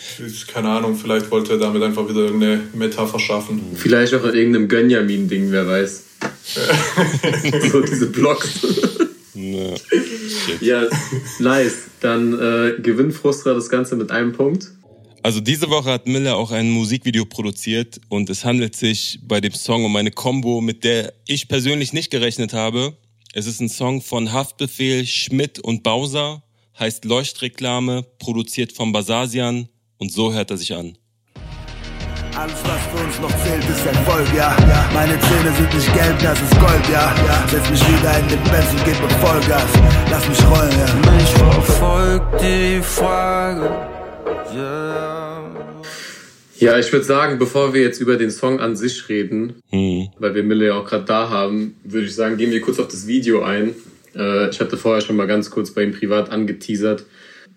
Keine 0.52 0.68
Ahnung, 0.68 0.98
vielleicht 0.98 1.32
wollte 1.32 1.54
er 1.54 1.60
damit 1.60 1.82
einfach 1.82 2.10
wieder 2.10 2.26
irgendeine 2.26 2.60
Metapher 2.74 3.20
schaffen. 3.20 3.62
Vielleicht 3.76 4.14
auch 4.14 4.26
in 4.26 4.36
irgendeinem 4.36 4.68
Gönjamin-Ding, 4.68 5.50
wer 5.54 5.66
weiß. 5.66 6.09
so 7.72 7.82
diese 7.82 8.08
Blocks. 8.08 8.60
Ja, 10.62 10.88
nice. 11.40 11.76
Dann 12.02 12.34
äh, 12.34 12.82
gewinnt 12.82 13.14
Frustra 13.14 13.54
das 13.54 13.70
Ganze 13.70 13.96
mit 13.96 14.12
einem 14.12 14.34
Punkt. 14.34 14.72
Also 15.22 15.42
diese 15.42 15.70
Woche 15.70 15.92
hat 15.92 16.08
Miller 16.08 16.38
auch 16.38 16.52
ein 16.52 16.70
Musikvideo 16.70 17.26
produziert 17.26 18.00
und 18.08 18.30
es 18.30 18.46
handelt 18.46 18.76
sich 18.76 19.20
bei 19.24 19.42
dem 19.42 19.54
Song 19.54 19.84
um 19.84 19.96
eine 19.96 20.12
Combo, 20.12 20.62
mit 20.62 20.84
der 20.84 21.14
ich 21.28 21.50
persönlich 21.50 21.92
nicht 21.92 22.10
gerechnet 22.10 22.54
habe. 22.54 22.98
Es 23.34 23.46
ist 23.46 23.60
ein 23.60 23.70
Song 23.70 24.02
von 24.02 24.32
Haftbefehl, 24.32 25.06
Schmidt 25.06 25.60
und 25.60 25.84
Bowser, 25.84 26.42
heißt 26.80 27.04
Leuchtreklame, 27.04 28.06
produziert 28.18 28.72
von 28.72 28.94
Basasian 28.94 29.68
und 29.98 30.12
so 30.12 30.34
hört 30.34 30.52
er 30.52 30.58
sich 30.58 30.74
an. 30.74 30.98
Alles, 32.36 32.54
was 32.63 32.82
für 32.92 33.06
uns 33.06 33.20
noch 33.20 33.44
zählt, 33.44 33.63
ist 33.70 33.86
Erfolg, 33.86 34.28
ja. 34.36 34.56
ja. 34.60 34.89
Meine 34.94 35.20
Zähne 35.20 35.52
sind 35.56 35.74
nicht 35.74 35.94
gelb, 35.94 36.20
das 36.22 36.42
ist 36.42 36.60
Gold, 36.60 36.88
ja. 36.92 37.13
ja. 37.28 37.48
Setz 37.48 37.70
mich 37.70 37.82
wieder 37.82 38.20
in 38.20 38.28
den 38.28 38.44
Benz 38.44 38.72
und 38.72 38.86
gib 38.86 39.02
mir 39.02 39.10
Vollgas. 39.20 39.72
Lass 40.12 40.30
mich 40.30 40.44
rollen, 40.46 40.72
ja. 40.72 41.12
Mich 41.12 41.30
verfolgt 41.30 42.42
die 42.42 42.82
Frage. 42.82 43.70
Yeah. 44.54 45.20
Ja, 46.60 46.78
ich 46.78 46.92
würde 46.92 47.06
sagen, 47.06 47.39
bevor 47.39 47.74
wir 47.74 47.82
jetzt 47.82 48.02
über 48.02 48.18
den 48.18 48.32
Song 48.32 48.60
an 48.60 48.76
sich 48.76 49.08
reden, 49.08 49.62
mhm. 49.72 50.10
weil 50.20 50.36
wir 50.36 50.44
Mille 50.44 50.68
ja 50.68 50.74
auch 50.74 50.86
gerade 50.86 51.06
da 51.06 51.30
haben, 51.30 51.76
würde 51.86 52.08
ich 52.08 52.15
sagen, 52.15 52.36
gehen 52.38 52.52
wir 52.52 52.62
kurz 52.62 52.80
auf 52.80 52.89
das 52.89 53.08
Video 53.08 53.44
ein. 53.44 53.76
Äh, 54.13 54.50
ich 54.50 54.60
hatte 54.60 54.78
vorher 54.78 55.02
schon 55.02 55.15
mal 55.15 55.26
ganz 55.26 55.50
kurz 55.52 55.72
bei 55.72 55.84
ihm 55.84 55.94
privat 55.94 56.32
angeteasert. 56.32 57.06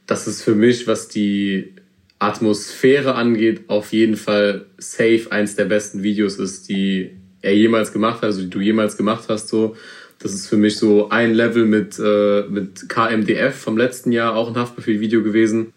Das 0.07 0.29
ist 0.29 0.43
für 0.43 0.55
mich, 0.55 0.87
was 0.87 1.09
die 1.09 1.75
Atmosphäre 2.23 3.15
angeht, 3.15 3.65
auf 3.69 3.93
jeden 3.93 4.17
Fall 4.17 4.67
safe 4.79 5.27
eins 5.31 5.57
der 5.57 5.65
besten 5.65 6.03
Videos 6.03 6.39
ist, 6.39 6.69
die 6.69 7.11
er 7.41 7.57
jemals 7.57 7.93
gemacht 7.93 8.19
hat, 8.19 8.25
also 8.25 8.43
die 8.43 8.51
du 8.51 8.61
jemals 8.61 8.97
gemacht 8.97 9.25
hast. 9.29 9.49
So, 9.49 9.77
das 10.21 10.33
ist 10.33 10.47
für 10.47 10.57
mich 10.57 10.77
so 10.77 11.11
ein 11.11 11.35
Level 11.35 11.67
mit 11.67 11.99
äh, 11.99 12.45
mit 12.49 12.89
KMDF 12.89 13.57
vom 13.57 13.77
letzten 13.77 14.13
Jahr, 14.13 14.37
auch 14.37 14.49
ein 14.49 14.57
Haftbefehl-Video 14.57 15.23
gewesen. 15.23 15.73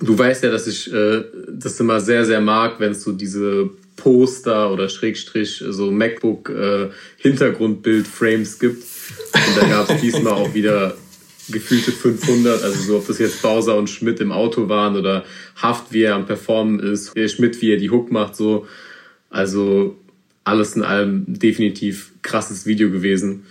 Du 0.00 0.16
weißt 0.16 0.44
ja, 0.44 0.50
dass 0.50 0.66
ich 0.66 0.92
äh, 0.92 1.24
das 1.50 1.80
immer 1.80 2.00
sehr 2.00 2.24
sehr 2.26 2.42
mag, 2.42 2.80
wenn 2.80 2.92
es 2.92 3.02
so 3.02 3.12
diese 3.12 3.70
Poster 3.96 4.70
oder 4.70 4.88
Schrägstrich 4.90 5.64
so 5.68 5.90
MacBook 5.90 6.50
äh, 6.50 6.90
Hintergrundbild-Frames 7.16 8.58
gibt. 8.58 8.84
Und 9.34 9.56
da 9.56 9.66
gab 9.68 9.90
es 9.90 10.00
diesmal 10.02 10.34
auch 10.34 10.52
wieder 10.54 10.94
gefühlte 11.50 11.92
500, 11.92 12.62
also 12.62 12.80
so, 12.80 12.96
ob 12.98 13.06
das 13.06 13.18
jetzt 13.18 13.42
Bowser 13.42 13.76
und 13.76 13.88
Schmidt 13.88 14.20
im 14.20 14.32
Auto 14.32 14.68
waren 14.68 14.96
oder 14.96 15.24
Haft, 15.56 15.92
wie 15.92 16.02
er 16.02 16.14
am 16.14 16.26
Performen 16.26 16.80
ist, 16.80 17.12
Schmidt, 17.30 17.60
wie 17.62 17.72
er 17.72 17.78
die 17.78 17.90
Hook 17.90 18.10
macht, 18.10 18.36
so. 18.36 18.66
Also 19.30 19.96
alles 20.44 20.76
in 20.76 20.82
allem 20.82 21.24
definitiv 21.26 22.12
krasses 22.22 22.66
Video 22.66 22.90
gewesen. 22.90 23.44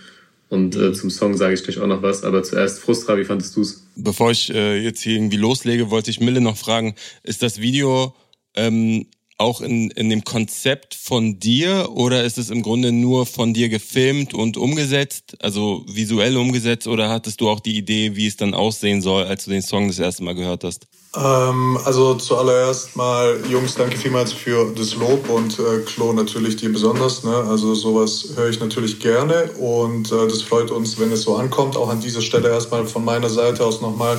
Und 0.48 0.76
äh, 0.76 0.92
zum 0.92 1.10
Song 1.10 1.36
sage 1.36 1.54
ich 1.54 1.62
gleich 1.62 1.78
auch 1.78 1.86
noch 1.86 2.02
was, 2.02 2.24
aber 2.24 2.42
zuerst 2.42 2.80
Frustra, 2.80 3.18
wie 3.18 3.24
fandest 3.24 3.56
du's? 3.56 3.86
Bevor 3.96 4.30
ich 4.30 4.52
äh, 4.52 4.78
jetzt 4.78 5.02
hier 5.02 5.14
irgendwie 5.14 5.36
loslege, 5.36 5.90
wollte 5.90 6.10
ich 6.10 6.20
Mille 6.20 6.40
noch 6.40 6.56
fragen, 6.56 6.94
ist 7.22 7.42
das 7.42 7.60
Video 7.60 8.14
ähm, 8.54 9.06
auch 9.38 9.60
in, 9.60 9.90
in 9.92 10.10
dem 10.10 10.24
Konzept 10.24 10.94
von 10.94 11.38
dir 11.38 11.90
oder 11.94 12.24
ist 12.24 12.38
es 12.38 12.50
im 12.50 12.62
Grunde 12.62 12.92
nur 12.92 13.24
von 13.24 13.54
dir 13.54 13.68
gefilmt 13.68 14.34
und 14.34 14.56
umgesetzt, 14.56 15.36
also 15.40 15.84
visuell 15.86 16.36
umgesetzt 16.36 16.88
oder 16.88 17.08
hattest 17.08 17.40
du 17.40 17.48
auch 17.48 17.60
die 17.60 17.76
Idee, 17.76 18.16
wie 18.16 18.26
es 18.26 18.36
dann 18.36 18.52
aussehen 18.52 19.00
soll, 19.00 19.24
als 19.24 19.44
du 19.44 19.50
den 19.50 19.62
Song 19.62 19.86
das 19.88 20.00
erste 20.00 20.24
Mal 20.24 20.34
gehört 20.34 20.64
hast? 20.64 20.88
Ähm, 21.16 21.78
also 21.84 22.16
zuallererst 22.16 22.96
mal, 22.96 23.40
Jungs, 23.48 23.76
danke 23.76 23.96
vielmals 23.96 24.32
für 24.32 24.72
das 24.74 24.94
Lob 24.96 25.30
und 25.30 25.58
äh, 25.58 25.80
Klo 25.86 26.12
natürlich 26.12 26.56
dir 26.56 26.70
besonders. 26.70 27.22
Ne? 27.24 27.34
Also 27.34 27.74
sowas 27.74 28.30
höre 28.34 28.50
ich 28.50 28.60
natürlich 28.60 28.98
gerne 28.98 29.50
und 29.52 30.12
äh, 30.12 30.28
das 30.28 30.42
freut 30.42 30.70
uns, 30.70 30.98
wenn 30.98 31.12
es 31.12 31.22
so 31.22 31.36
ankommt. 31.36 31.76
Auch 31.76 31.88
an 31.88 32.00
dieser 32.00 32.20
Stelle 32.20 32.50
erstmal 32.50 32.86
von 32.86 33.04
meiner 33.04 33.30
Seite 33.30 33.64
aus 33.64 33.80
nochmal 33.80 34.18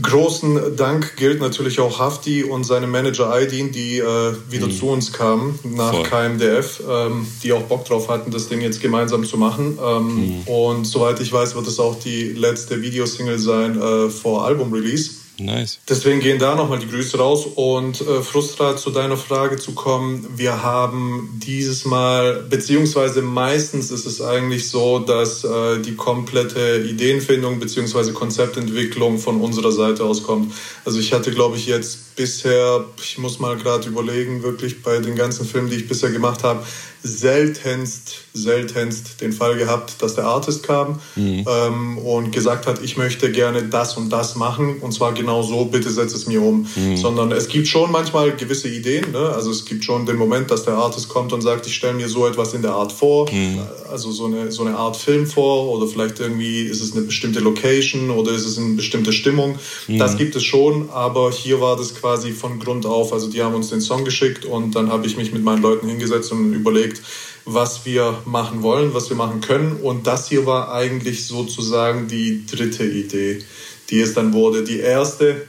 Großen 0.00 0.76
Dank 0.76 1.16
gilt 1.16 1.40
natürlich 1.40 1.80
auch 1.80 1.98
Hafti 1.98 2.44
und 2.44 2.64
seinem 2.64 2.90
Manager 2.90 3.32
Aydin, 3.32 3.70
die 3.70 3.98
äh, 3.98 4.34
wieder 4.48 4.66
mhm. 4.66 4.72
zu 4.72 4.88
uns 4.88 5.12
kamen 5.12 5.58
nach 5.64 5.92
Voll. 5.92 6.04
KMDF, 6.04 6.82
ähm, 6.88 7.26
die 7.42 7.52
auch 7.52 7.62
Bock 7.62 7.84
drauf 7.84 8.08
hatten, 8.08 8.30
das 8.30 8.48
Ding 8.48 8.60
jetzt 8.60 8.80
gemeinsam 8.80 9.24
zu 9.24 9.36
machen. 9.36 9.78
Ähm, 9.82 10.04
mhm. 10.06 10.42
Und 10.46 10.84
soweit 10.86 11.20
ich 11.20 11.32
weiß, 11.32 11.54
wird 11.54 11.66
es 11.66 11.78
auch 11.78 11.98
die 11.98 12.32
letzte 12.32 12.80
Videosingle 12.80 13.38
sein 13.38 13.80
äh, 13.80 14.08
vor 14.08 14.44
Album-Release. 14.46 15.19
Nice. 15.40 15.80
Deswegen 15.88 16.20
gehen 16.20 16.38
da 16.38 16.54
nochmal 16.54 16.78
die 16.78 16.88
Grüße 16.88 17.18
raus. 17.18 17.46
Und 17.54 18.00
äh, 18.00 18.22
Frustra, 18.22 18.76
zu 18.76 18.90
deiner 18.90 19.16
Frage 19.16 19.56
zu 19.56 19.72
kommen, 19.72 20.26
wir 20.36 20.62
haben 20.62 21.40
dieses 21.44 21.84
Mal, 21.84 22.44
beziehungsweise 22.48 23.22
meistens 23.22 23.90
ist 23.90 24.06
es 24.06 24.20
eigentlich 24.20 24.68
so, 24.68 24.98
dass 24.98 25.44
äh, 25.44 25.80
die 25.80 25.96
komplette 25.96 26.84
Ideenfindung 26.88 27.58
beziehungsweise 27.58 28.12
Konzeptentwicklung 28.12 29.18
von 29.18 29.40
unserer 29.40 29.72
Seite 29.72 30.04
aus 30.04 30.22
kommt. 30.22 30.52
Also 30.84 30.98
ich 30.98 31.12
hatte, 31.12 31.30
glaube 31.30 31.56
ich, 31.56 31.66
jetzt 31.66 32.09
bisher, 32.20 32.84
ich 33.02 33.16
muss 33.16 33.38
mal 33.38 33.56
gerade 33.56 33.88
überlegen, 33.88 34.42
wirklich 34.42 34.82
bei 34.82 34.98
den 34.98 35.16
ganzen 35.16 35.46
Filmen, 35.46 35.70
die 35.70 35.76
ich 35.76 35.88
bisher 35.88 36.10
gemacht 36.10 36.44
habe, 36.44 36.62
seltenst, 37.02 38.12
seltenst 38.34 39.20
den 39.22 39.32
Fall 39.32 39.56
gehabt, 39.56 40.02
dass 40.02 40.16
der 40.16 40.24
Artist 40.24 40.62
kam 40.64 41.00
mhm. 41.16 41.46
ähm, 41.48 41.98
und 41.98 42.30
gesagt 42.30 42.66
hat, 42.66 42.82
ich 42.82 42.98
möchte 42.98 43.32
gerne 43.32 43.62
das 43.62 43.96
und 43.96 44.10
das 44.10 44.36
machen 44.36 44.80
und 44.80 44.92
zwar 44.92 45.14
genau 45.14 45.42
so, 45.42 45.64
bitte 45.64 45.90
setz 45.90 46.12
es 46.12 46.26
mir 46.26 46.42
um. 46.42 46.66
Mhm. 46.76 46.96
Sondern 46.96 47.32
es 47.32 47.48
gibt 47.48 47.68
schon 47.68 47.90
manchmal 47.90 48.36
gewisse 48.36 48.68
Ideen, 48.68 49.12
ne? 49.12 49.30
also 49.34 49.50
es 49.50 49.64
gibt 49.64 49.82
schon 49.84 50.04
den 50.04 50.16
Moment, 50.16 50.50
dass 50.50 50.64
der 50.64 50.74
Artist 50.74 51.08
kommt 51.08 51.32
und 51.32 51.40
sagt, 51.40 51.66
ich 51.66 51.74
stelle 51.74 51.94
mir 51.94 52.08
so 52.08 52.26
etwas 52.26 52.52
in 52.52 52.60
der 52.60 52.72
Art 52.72 52.92
vor, 52.92 53.32
mhm. 53.32 53.60
also 53.90 54.12
so 54.12 54.26
eine, 54.26 54.52
so 54.52 54.64
eine 54.64 54.76
Art 54.76 54.96
Film 54.96 55.26
vor 55.26 55.70
oder 55.70 55.86
vielleicht 55.86 56.20
irgendwie 56.20 56.64
ist 56.64 56.82
es 56.82 56.92
eine 56.92 57.02
bestimmte 57.02 57.40
Location 57.40 58.10
oder 58.10 58.32
ist 58.32 58.44
es 58.44 58.58
eine 58.58 58.74
bestimmte 58.74 59.14
Stimmung. 59.14 59.58
Mhm. 59.88 59.98
Das 59.98 60.18
gibt 60.18 60.36
es 60.36 60.44
schon, 60.44 60.90
aber 60.90 61.32
hier 61.32 61.62
war 61.62 61.76
das 61.76 61.94
quasi 61.94 62.09
von 62.32 62.58
Grund 62.58 62.86
auf, 62.86 63.12
also 63.12 63.28
die 63.28 63.42
haben 63.42 63.54
uns 63.54 63.70
den 63.70 63.80
Song 63.80 64.04
geschickt 64.04 64.44
und 64.44 64.74
dann 64.74 64.90
habe 64.90 65.06
ich 65.06 65.16
mich 65.16 65.32
mit 65.32 65.42
meinen 65.42 65.62
Leuten 65.62 65.88
hingesetzt 65.88 66.32
und 66.32 66.52
überlegt, 66.52 66.80
überlegt, 66.80 67.02
was 67.44 67.84
wir 67.84 68.18
machen 68.26 68.62
wollen, 68.62 68.94
was 68.94 69.08
wir 69.08 69.16
machen 69.16 69.40
können. 69.40 69.76
Und 69.82 70.06
das 70.06 70.28
hier 70.28 70.46
war 70.46 70.72
eigentlich 70.72 71.26
sozusagen 71.26 72.08
die 72.08 72.46
dritte 72.46 72.84
Idee, 72.84 73.42
die 73.90 74.00
es 74.00 74.14
dann 74.14 74.32
wurde. 74.32 74.62
Die 74.62 74.78
erste 74.78 75.46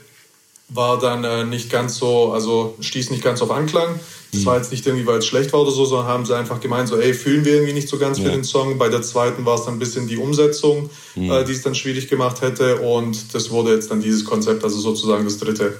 war 0.68 0.98
dann 0.98 1.22
äh, 1.24 1.44
nicht 1.44 1.70
ganz 1.70 1.96
so, 1.96 2.32
also 2.32 2.76
stieß 2.80 3.10
nicht 3.10 3.22
ganz 3.22 3.42
auf 3.42 3.50
Anklang. 3.50 4.00
Das 4.34 4.46
war 4.46 4.56
jetzt 4.56 4.72
nicht 4.72 4.86
irgendwie, 4.86 5.04
weil 5.06 5.18
es 5.18 5.26
schlecht 5.26 5.52
war 5.52 5.60
oder 5.60 5.70
so, 5.70 5.84
sondern 5.84 6.06
haben 6.06 6.24
sie 6.24 6.34
einfach 6.34 6.58
gemeint, 6.58 6.88
so, 6.88 6.96
ey, 6.96 7.12
fühlen 7.12 7.44
wir 7.44 7.52
irgendwie 7.52 7.74
nicht 7.74 7.86
so 7.86 7.98
ganz 7.98 8.16
ja. 8.16 8.24
für 8.24 8.30
den 8.30 8.44
Song. 8.44 8.78
Bei 8.78 8.88
der 8.88 9.02
zweiten 9.02 9.44
war 9.44 9.56
es 9.56 9.66
dann 9.66 9.74
ein 9.74 9.78
bisschen 9.78 10.08
die 10.08 10.16
Umsetzung, 10.16 10.88
mhm. 11.14 11.30
äh, 11.30 11.44
die 11.44 11.52
es 11.52 11.60
dann 11.60 11.74
schwierig 11.74 12.08
gemacht 12.08 12.40
hätte. 12.40 12.76
Und 12.76 13.34
das 13.34 13.50
wurde 13.50 13.74
jetzt 13.74 13.90
dann 13.90 14.00
dieses 14.00 14.24
Konzept, 14.24 14.64
also 14.64 14.78
sozusagen 14.80 15.24
das 15.24 15.36
dritte. 15.36 15.78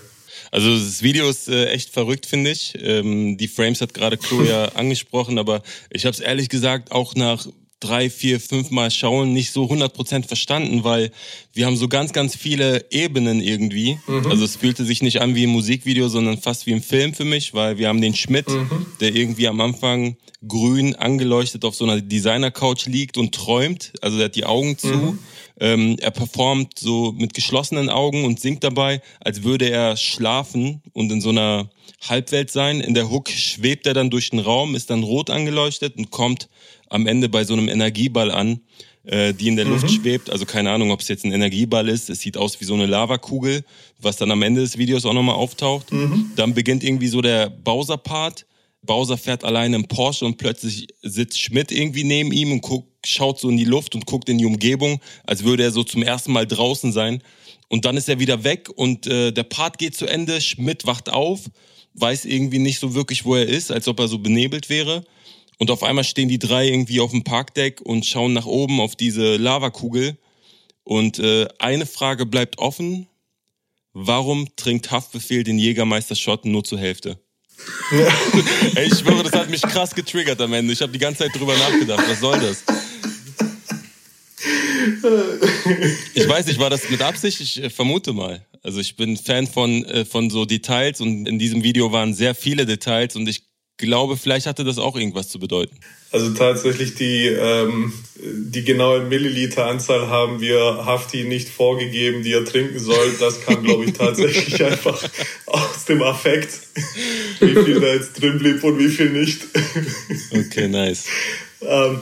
Also 0.53 0.71
das 0.71 1.03
Video 1.03 1.29
ist 1.29 1.49
äh, 1.49 1.71
echt 1.71 1.91
verrückt, 1.91 2.27
finde 2.27 2.51
ich. 2.51 2.75
Ähm, 2.79 3.39
die 3.39 3.49
Frames 3.49 3.81
hat 3.81 3.95
gerade 3.95 4.19
Chloe 4.19 4.47
ja 4.47 4.65
angesprochen, 4.75 5.39
aber 5.39 5.63
ich 5.91 6.05
habe 6.05 6.13
es 6.13 6.21
ehrlich 6.21 6.51
gesagt 6.51 6.93
auch 6.93 7.15
nach 7.15 7.47
drei, 7.81 8.11
vier, 8.11 8.39
fünf 8.39 8.71
Mal 8.71 8.91
schauen 8.91 9.33
nicht 9.33 9.51
so 9.51 9.65
100% 9.65 10.27
verstanden, 10.27 10.85
weil 10.85 11.11
wir 11.55 11.67
haben 11.67 11.77
so 11.77 11.89
ganz, 11.89 12.13
ganz 12.13 12.37
viele 12.37 12.85
Ebenen 12.91 13.41
irgendwie. 13.41 13.99
Mhm. 14.07 14.27
Also 14.27 14.45
es 14.45 14.57
fühlte 14.57 14.85
sich 14.85 15.03
nicht 15.03 15.23
an 15.23 15.35
wie 15.35 15.45
ein 15.47 15.51
Musikvideo, 15.51 16.09
sondern 16.09 16.39
fast 16.39 16.67
wie 16.67 16.75
ein 16.75 16.83
Film 16.83 17.15
für 17.15 17.25
mich, 17.25 17.55
weil 17.55 17.79
wir 17.79 17.89
haben 17.89 18.03
den 18.03 18.15
Schmidt, 18.15 18.49
mhm. 18.49 18.87
der 19.01 19.17
irgendwie 19.17 19.49
am 19.49 19.61
Anfang 19.61 20.17
grün 20.47 20.95
angeleuchtet 20.97 21.65
auf 21.65 21.75
so 21.75 21.85
einer 21.85 22.01
Designer-Couch 22.01 22.87
liegt 22.87 23.17
und 23.17 23.35
träumt. 23.35 23.93
Also 24.03 24.19
der 24.19 24.27
hat 24.27 24.37
die 24.37 24.45
Augen 24.45 24.77
zu. 24.77 24.89
Mhm. 24.89 25.19
Ähm, 25.61 25.97
er 26.01 26.11
performt 26.11 26.79
so 26.79 27.13
mit 27.13 27.35
geschlossenen 27.35 27.89
Augen 27.89 28.25
und 28.25 28.41
singt 28.41 28.65
dabei, 28.65 29.03
als 29.21 29.43
würde 29.43 29.71
er 29.71 29.97
schlafen 29.97 30.83
und 30.93 31.11
in 31.13 31.21
so 31.21 31.31
einer 31.31 31.71
Halbwelt 32.09 32.51
sein. 32.51 32.81
In 32.81 32.95
der 32.95 33.11
Hook 33.11 33.29
schwebt 33.29 33.87
er 33.87 33.95
dann 33.95 34.11
durch 34.11 34.31
den 34.31 34.41
Raum, 34.41 34.75
ist 34.75 34.91
dann 34.91 35.03
rot 35.03 35.31
angeleuchtet 35.31 35.97
und 35.97 36.11
kommt 36.11 36.49
am 36.89 37.07
Ende 37.07 37.29
bei 37.29 37.45
so 37.45 37.55
einem 37.55 37.69
Energieball 37.69 38.31
an, 38.31 38.61
äh, 39.05 39.33
die 39.33 39.49
in 39.49 39.57
der 39.57 39.65
mhm. 39.65 39.73
Luft 39.73 39.91
schwebt. 39.91 40.31
Also 40.31 40.45
keine 40.45 40.71
Ahnung, 40.71 40.91
ob 40.91 41.01
es 41.01 41.09
jetzt 41.09 41.25
ein 41.25 41.33
Energieball 41.33 41.89
ist. 41.89 42.11
Es 42.11 42.21
sieht 42.21 42.37
aus 42.37 42.61
wie 42.61 42.65
so 42.65 42.75
eine 42.75 42.87
Lavakugel, 42.87 43.65
was 44.01 44.17
dann 44.17 44.31
am 44.31 44.43
Ende 44.43 44.61
des 44.61 44.79
Videos 44.79 45.05
auch 45.05 45.15
nochmal 45.15 45.37
auftaucht. 45.37 45.93
Mhm. 45.93 46.33
Dann 46.37 46.55
beginnt 46.55 46.85
irgendwie 46.85 47.09
so 47.09 47.21
der 47.21 47.51
Bowser-Part. 47.51 48.47
Bowser 48.85 49.17
fährt 49.17 49.45
alleine 49.45 49.77
im 49.77 49.87
Porsche 49.87 50.25
und 50.25 50.39
plötzlich 50.39 50.89
sitzt 51.03 51.41
Schmidt 51.41 51.71
irgendwie 51.71 52.05
neben 52.05 52.33
ihm 52.33 52.53
und 52.53 52.63
guckt, 52.63 53.07
schaut 53.07 53.39
so 53.39 53.49
in 53.49 53.57
die 53.57 53.65
Luft 53.65 53.95
und 53.95 54.07
guckt 54.07 54.29
in 54.29 54.39
die 54.39 54.47
Umgebung, 54.47 55.01
als 55.25 55.45
würde 55.45 55.63
er 55.63 55.71
so 55.71 55.85
zum 55.85 56.03
ersten 56.03 56.33
Mal 56.33 56.47
draußen 56.47 56.93
sein. 56.93 57.23
Und 57.69 57.85
dann 57.85 57.97
ist 57.97 58.09
er 58.09 58.19
wieder 58.19 58.45
weg 58.45 58.69
und 58.75 59.07
äh, 59.07 59.33
der 59.33 59.45
Part 59.45 59.79
geht 59.79 59.97
zu 59.97 60.07
Ende. 60.07 60.41
Schmidt 60.41 60.85
wacht 60.85 61.11
auf, 61.11 61.49
weiß 61.95 62.25
irgendwie 62.25 62.59
nicht 62.59 62.81
so 62.81 62.95
wirklich, 62.95 63.25
wo 63.25 63.37
er 63.37 63.47
ist, 63.47 63.71
als 63.71 63.89
ob 63.89 64.01
er 64.01 64.09
so 64.09 64.19
benebelt 64.19 64.69
wäre. 64.69 65.05
Und 65.59 65.71
auf 65.71 65.85
einmal 65.85 66.05
stehen 66.05 66.29
die 66.29 66.41
drei 66.41 66.67
irgendwie 66.67 67.01
auf 67.01 67.13
dem 67.13 67.23
Parkdeck 67.23 67.81
und 67.81 68.05
schauen 68.05 68.33
nach 68.33 68.47
oben 68.47 68.81
auf 68.81 68.97
diese 68.97 69.37
Lavakugel. 69.37 70.19
Und 70.83 71.21
äh, 71.21 71.47
eine 71.61 71.87
Frage 71.87 72.27
bleibt 72.27 72.59
offen. 72.59 73.07
Warum 73.93 74.49
trinkt 74.57 74.91
Haftbefehl 74.91 75.45
den 75.45 75.59
Jägermeister-Shot 75.59 76.47
nur 76.47 76.65
zur 76.65 76.79
Hälfte? 76.79 77.22
Ey, 78.75 78.87
ich 78.87 78.99
schwöre, 78.99 79.23
das 79.23 79.33
hat 79.33 79.51
mich 79.51 79.63
krass 79.63 79.95
getriggert 79.95 80.41
am 80.41 80.53
Ende. 80.53 80.73
Ich 80.73 80.81
habe 80.81 80.93
die 80.93 80.99
ganze 80.99 81.25
Zeit 81.25 81.35
drüber 81.35 81.57
nachgedacht. 81.57 82.03
Was 82.09 82.21
soll 82.21 82.41
das? 82.41 82.65
Ich 86.15 86.29
weiß 86.29 86.47
nicht, 86.47 86.59
war 86.59 86.71
das 86.71 86.89
mit 86.89 87.03
Absicht? 87.03 87.41
Ich 87.41 87.63
äh, 87.63 87.71
vermute 87.71 88.13
mal. 88.13 88.45
Also 88.63 88.81
ich 88.81 88.97
bin 88.97 89.17
Fan 89.17 89.47
von, 89.47 89.85
äh, 89.85 90.05
von 90.05 90.31
so 90.31 90.45
Details 90.45 91.01
und 91.01 91.27
in 91.27 91.39
diesem 91.39 91.63
Video 91.63 91.93
waren 91.93 92.15
sehr 92.15 92.35
viele 92.35 92.67
Details 92.67 93.17
und 93.17 93.29
ich 93.29 93.43
glaube, 93.83 94.17
vielleicht 94.17 94.47
hatte 94.47 94.65
das 94.65 94.79
auch 94.79 94.97
irgendwas 94.97 95.29
zu 95.29 95.39
bedeuten. 95.39 95.77
Also 96.13 96.31
tatsächlich 96.31 96.95
die, 96.95 97.27
ähm, 97.27 97.93
die 98.17 98.65
genaue 98.65 99.01
Milliliteranzahl 99.01 100.09
haben 100.09 100.41
wir 100.41 100.85
Hafti 100.87 101.25
nicht 101.25 101.49
vorgegeben, 101.49 102.23
die 102.23 102.33
er 102.33 102.45
trinken 102.45 102.79
soll. 102.79 103.13
Das 103.19 103.43
kam, 103.43 103.63
glaube 103.65 103.85
ich, 103.85 103.93
tatsächlich 103.93 104.65
einfach 104.65 105.03
aus 105.47 105.85
dem 105.87 106.03
Affekt, 106.03 106.61
wie 107.41 107.55
viel 107.55 107.81
da 107.81 107.89
jetzt 107.89 108.21
drin 108.21 108.39
blieb 108.39 108.63
und 108.63 108.79
wie 108.79 108.89
viel 108.89 109.11
nicht. 109.11 109.43
Okay, 110.31 110.69
nice. 110.69 111.05
ähm, 111.61 112.01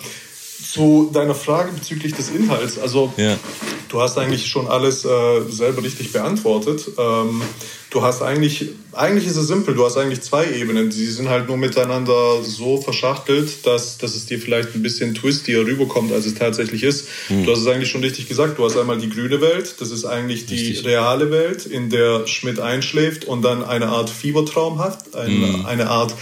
zu 0.72 1.10
deiner 1.12 1.34
Frage 1.34 1.72
bezüglich 1.72 2.14
des 2.14 2.30
Inhalts. 2.30 2.78
Also 2.78 3.12
ja. 3.16 3.36
du 3.88 4.00
hast 4.00 4.18
eigentlich 4.18 4.46
schon 4.46 4.68
alles 4.68 5.04
äh, 5.04 5.40
selber 5.48 5.82
richtig 5.82 6.12
beantwortet. 6.12 6.86
Ähm, 6.98 7.42
du 7.90 8.02
hast 8.02 8.22
eigentlich, 8.22 8.70
eigentlich 8.92 9.26
ist 9.26 9.36
es 9.36 9.48
simpel, 9.48 9.74
du 9.74 9.84
hast 9.84 9.96
eigentlich 9.96 10.22
zwei 10.22 10.50
Ebenen. 10.52 10.90
Die 10.90 11.06
sind 11.06 11.28
halt 11.28 11.48
nur 11.48 11.56
miteinander 11.56 12.42
so 12.42 12.80
verschachtelt, 12.80 13.66
dass, 13.66 13.98
dass 13.98 14.14
es 14.14 14.26
dir 14.26 14.38
vielleicht 14.38 14.74
ein 14.74 14.82
bisschen 14.82 15.14
twistier 15.14 15.66
rüberkommt, 15.66 16.12
als 16.12 16.26
es 16.26 16.34
tatsächlich 16.34 16.84
ist. 16.84 17.08
Mhm. 17.28 17.44
Du 17.44 17.52
hast 17.52 17.60
es 17.60 17.66
eigentlich 17.66 17.90
schon 17.90 18.02
richtig 18.02 18.28
gesagt. 18.28 18.58
Du 18.58 18.64
hast 18.64 18.76
einmal 18.76 18.98
die 18.98 19.10
grüne 19.10 19.40
Welt, 19.40 19.74
das 19.80 19.90
ist 19.90 20.04
eigentlich 20.04 20.46
die 20.46 20.54
richtig. 20.54 20.86
reale 20.86 21.30
Welt, 21.30 21.66
in 21.66 21.90
der 21.90 22.26
Schmidt 22.26 22.60
einschläft 22.60 23.24
und 23.24 23.42
dann 23.42 23.64
eine 23.64 23.88
Art 23.88 24.08
Fiebertraum 24.08 24.78
hat, 24.78 25.14
eine, 25.14 25.30
mhm. 25.30 25.66
eine 25.66 25.90
Art 25.90 26.14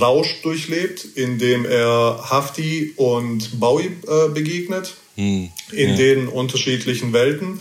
Rausch 0.00 0.42
durchlebt, 0.42 1.04
in 1.14 1.38
dem 1.38 1.64
er 1.64 2.20
Hafti 2.30 2.92
und 2.96 3.58
Bowie 3.58 3.90
äh, 4.06 4.28
begegnet, 4.28 4.94
mhm. 5.16 5.50
in 5.72 5.90
ja. 5.90 5.96
den 5.96 6.28
unterschiedlichen 6.28 7.12
Welten. 7.12 7.60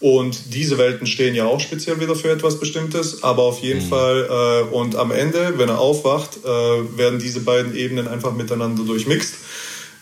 Und 0.00 0.54
diese 0.54 0.78
Welten 0.78 1.06
stehen 1.06 1.34
ja 1.34 1.44
auch 1.44 1.60
speziell 1.60 2.00
wieder 2.00 2.16
für 2.16 2.30
etwas 2.30 2.58
Bestimmtes, 2.58 3.22
aber 3.22 3.42
auf 3.42 3.60
jeden 3.60 3.84
mhm. 3.84 3.88
Fall 3.88 4.66
äh, 4.70 4.74
und 4.74 4.96
am 4.96 5.10
Ende, 5.10 5.58
wenn 5.58 5.68
er 5.68 5.78
aufwacht, 5.78 6.38
äh, 6.42 6.48
werden 6.48 7.18
diese 7.18 7.40
beiden 7.40 7.76
Ebenen 7.76 8.08
einfach 8.08 8.34
miteinander 8.34 8.82
durchmixt. 8.84 9.34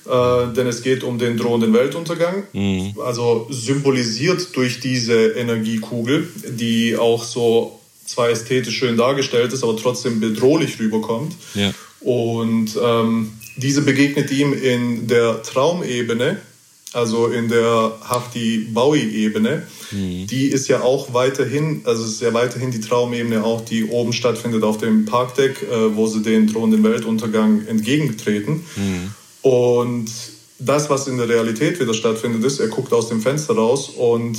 Äh, 0.09 0.55
denn 0.55 0.69
es 0.69 0.83
geht 0.83 1.03
um 1.03 1.19
den 1.19 1.37
drohenden 1.37 1.75
Weltuntergang, 1.75 2.45
mhm. 2.53 2.95
also 3.05 3.49
symbolisiert 3.51 4.57
durch 4.57 4.81
diese 4.81 5.33
Energiekugel, 5.33 6.29
die 6.49 6.97
auch 6.97 7.25
so 7.25 7.79
zwar 8.07 8.31
ästhetisch 8.31 8.79
schön 8.79 8.97
dargestellt 8.97 9.53
ist, 9.53 9.63
aber 9.63 9.77
trotzdem 9.77 10.21
bedrohlich 10.21 10.79
rüberkommt. 10.79 11.35
Ja. 11.55 11.75
Und 12.01 12.71
ähm, 12.83 13.33
diese 13.57 13.83
begegnet 13.83 14.31
ihm 14.31 14.55
in 14.55 15.09
der 15.09 15.43
Traumebene, 15.43 16.41
also 16.93 17.27
in 17.27 17.49
der 17.49 17.93
Hafti-Bowie-Ebene. 18.03 19.67
Mhm. 19.91 20.27
Die 20.27 20.47
ist 20.47 20.69
ja 20.69 20.83
auch 20.83 21.13
weiterhin, 21.13 21.83
also 21.85 22.05
es 22.05 22.13
ist 22.13 22.23
ja 22.23 22.33
weiterhin 22.33 22.71
die 22.71 22.81
Traumebene 22.81 23.45
auch, 23.45 23.61
die 23.63 23.85
oben 23.85 24.13
stattfindet 24.13 24.63
auf 24.63 24.79
dem 24.79 25.05
Parkdeck, 25.05 25.63
äh, 25.63 25.97
wo 25.97 26.07
sie 26.07 26.23
den 26.23 26.47
drohenden 26.47 26.83
Weltuntergang 26.83 27.67
entgegentreten. 27.67 28.65
Mhm. 28.77 29.15
Und 29.43 30.11
das, 30.59 30.91
was 30.91 31.07
in 31.07 31.19
der 31.19 31.29
Realität 31.29 31.79
wieder 31.79 31.95
stattfindet, 31.95 32.45
ist, 32.45 32.59
er 32.59 32.69
guckt 32.69 32.93
aus 32.93 33.09
dem 33.09 33.21
Fenster 33.21 33.55
raus 33.55 33.91
und 33.91 34.39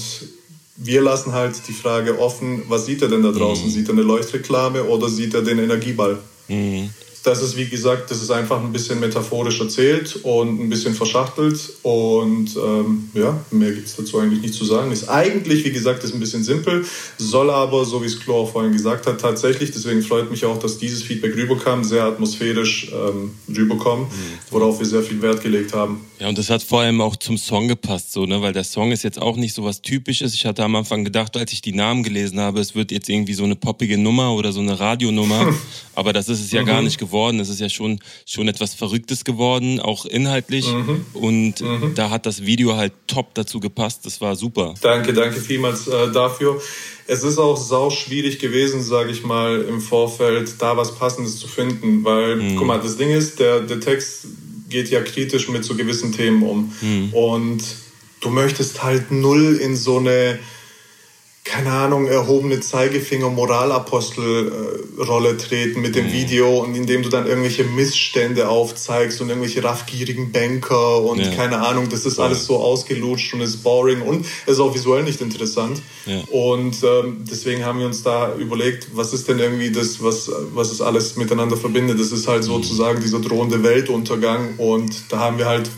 wir 0.76 1.02
lassen 1.02 1.34
halt 1.34 1.56
die 1.68 1.74
Frage 1.74 2.20
offen, 2.20 2.64
was 2.68 2.86
sieht 2.86 3.02
er 3.02 3.10
denn 3.10 3.22
da 3.22 3.32
draußen? 3.32 3.68
Mhm. 3.68 3.72
Sieht 3.72 3.88
er 3.88 3.94
eine 3.94 4.02
Leuchtreklame 4.02 4.84
oder 4.86 5.10
sieht 5.10 5.34
er 5.34 5.42
den 5.42 5.60
Energieball? 5.60 6.20
Mhm 6.48 6.90
das 7.24 7.42
ist, 7.42 7.58
wie 7.58 7.68
gesagt, 7.68 8.10
das 8.12 8.22
ist 8.22 8.32
einfach 8.32 8.64
ein 8.64 8.72
bisschen 8.72 9.00
metaphorisch 9.00 9.60
erzählt 9.60 10.18
und 10.24 10.60
ein 10.60 10.70
bisschen 10.70 10.94
verschachtelt. 10.94 11.60
Und 11.84 12.56
ähm, 12.56 13.10
ja, 13.14 13.38
mehr 13.52 13.72
gibt 13.72 13.88
es 13.88 13.96
dazu 13.96 14.20
eigentlich 14.20 14.42
nicht 14.42 14.54
zu 14.54 14.66
sagen. 14.66 14.92
Ist 14.92 15.10
eigentlich, 15.10 15.66
wie 15.66 15.72
gesagt, 15.72 16.04
ist 16.04 16.14
ein 16.14 16.20
bisschen 16.20 16.44
simpel, 16.44 16.86
soll 17.18 17.50
aber, 17.50 17.86
so 17.86 18.02
wie 18.02 18.06
es 18.06 18.18
auch 18.28 18.52
vorhin 18.52 18.74
gesagt 18.74 19.08
hat, 19.08 19.20
tatsächlich, 19.20 19.72
deswegen 19.72 20.02
freut 20.02 20.30
mich 20.32 20.46
auch, 20.46 20.60
dass 20.60 20.78
dieses 20.78 21.04
Feedback 21.04 21.36
rüberkam, 21.36 21.84
sehr 21.84 22.04
atmosphärisch 22.04 22.92
ähm, 22.94 23.32
rüberkommen, 23.54 24.06
mhm. 24.06 24.38
worauf 24.52 24.80
wir 24.80 24.86
sehr 24.86 25.04
viel 25.04 25.22
Wert 25.22 25.42
gelegt 25.42 25.74
haben. 25.74 26.02
Ja, 26.20 26.28
und 26.28 26.38
das 26.38 26.50
hat 26.50 26.62
vor 26.62 26.82
allem 26.82 27.00
auch 27.00 27.16
zum 27.16 27.38
Song 27.38 27.70
gepasst, 27.70 28.12
so, 28.12 28.26
ne? 28.26 28.42
weil 28.42 28.52
der 28.52 28.66
Song 28.66 28.92
ist 28.92 29.04
jetzt 29.04 29.22
auch 29.22 29.38
nicht 29.38 29.54
so 29.54 29.64
was 29.64 29.82
Typisches. 29.82 30.34
Ich 30.34 30.46
hatte 30.46 30.66
am 30.66 30.76
Anfang 30.76 31.06
gedacht, 31.06 31.38
als 31.38 31.54
ich 31.54 31.62
die 31.62 31.72
Namen 31.72 32.04
gelesen 32.04 32.42
habe, 32.42 32.60
es 32.60 32.76
wird 32.76 32.92
jetzt 32.92 33.08
irgendwie 33.08 33.34
so 33.34 33.46
eine 33.46 33.56
poppige 33.56 33.98
Nummer 33.98 34.34
oder 34.34 34.52
so 34.52 34.60
eine 34.60 34.78
Radionummer. 34.78 35.54
aber 35.96 36.12
das 36.12 36.28
ist 36.28 36.42
es 36.42 36.52
ja 36.52 36.64
mhm. 36.64 36.66
gar 36.66 36.82
nicht 36.82 36.98
geworden. 36.98 37.40
Es 37.40 37.48
ist 37.48 37.62
ja 37.62 37.70
schon, 37.70 38.02
schon 38.26 38.50
etwas 38.50 38.74
Verrücktes 38.74 39.24
geworden, 39.24 39.80
auch 39.80 40.06
inhaltlich. 40.06 40.68
Mhm. 40.68 41.06
Und 41.14 41.62
mhm. 41.62 41.94
da 41.96 42.10
hat 42.10 42.26
das 42.26 42.46
Video 42.46 42.76
halt 42.76 42.92
top 43.08 43.34
dazu 43.36 43.62
gepasst. 43.62 44.06
Das 44.06 44.20
war 44.20 44.36
super. 44.36 44.74
Danke, 44.82 45.14
danke 45.14 45.40
vielmals 45.40 45.88
äh, 45.88 46.12
dafür. 46.12 46.62
Es 47.08 47.24
ist 47.24 47.38
auch 47.38 47.56
sau 47.56 47.90
schwierig 47.92 48.40
gewesen, 48.40 48.84
sage 48.84 49.12
ich 49.12 49.24
mal, 49.24 49.62
im 49.62 49.80
Vorfeld 49.80 50.62
da 50.62 50.76
was 50.76 50.96
Passendes 50.96 51.40
zu 51.40 51.48
finden, 51.48 52.04
weil, 52.04 52.36
mhm. 52.36 52.56
guck 52.58 52.68
mal, 52.68 52.80
das 52.80 52.98
Ding 52.98 53.10
ist, 53.10 53.40
der, 53.40 53.62
der 53.62 53.80
Text 53.80 54.28
geht 54.70 54.90
ja 54.90 55.02
kritisch 55.02 55.50
mit 55.50 55.64
so 55.66 55.76
gewissen 55.76 56.12
Themen 56.12 56.44
um. 56.44 56.74
Mhm. 56.82 57.14
Und 57.14 57.64
du 58.22 58.30
möchtest 58.30 58.84
halt 58.84 59.12
null 59.12 59.58
in 59.58 59.76
so 59.76 59.98
eine 59.98 60.40
keine 61.46 61.72
Ahnung, 61.72 62.08
erhobene 62.08 62.60
Zeigefinger 62.60 63.30
Moralapostelrolle 63.30 65.38
treten 65.38 65.82
mit 65.82 65.96
dem 65.96 66.08
mhm. 66.08 66.12
Video 66.12 66.60
und 66.60 66.76
indem 66.76 67.02
du 67.02 67.10
dann 67.10 67.26
irgendwelche 67.26 67.64
Missstände 67.64 68.50
aufzeigst 68.50 69.22
und 69.22 69.30
irgendwelche 69.30 69.64
raffgierigen 69.64 70.32
Banker 70.32 71.02
und 71.02 71.20
ja. 71.20 71.32
keine 71.32 71.66
Ahnung, 71.66 71.90
das 71.90 72.06
ist 72.06 72.20
ja. 72.20 72.26
alles 72.26 72.46
so 72.46 72.58
ausgelutscht 72.58 73.34
und 73.34 73.42
ist 73.42 73.64
boring 73.64 74.02
und 74.02 74.28
ist 74.46 74.60
auch 74.60 74.76
visuell 74.76 75.04
nicht 75.04 75.22
interessant. 75.22 75.82
Ja. 76.06 76.22
Und 76.30 76.84
ähm, 76.84 77.24
deswegen 77.30 77.66
haben 77.66 77.80
wir 77.80 77.88
uns 77.88 78.04
da 78.04 78.36
überlegt, 78.36 78.90
was 78.94 79.14
ist 79.14 79.28
denn 79.28 79.40
irgendwie 79.40 79.72
das, 79.72 80.04
was, 80.04 80.30
was 80.54 80.72
es 80.72 80.82
alles 80.82 81.16
miteinander 81.16 81.58
verbindet. 81.58 82.00
Das 82.00 82.12
ist 82.12 82.28
halt 82.28 82.44
mhm. 82.44 82.48
sozusagen 82.48 83.02
dieser 83.02 83.22
drohende 83.22 83.64
Weltuntergang 83.64 84.58
und 84.58 85.04
da 85.10 85.20
haben 85.20 85.38
wir 85.38 85.48
halt 85.48 85.70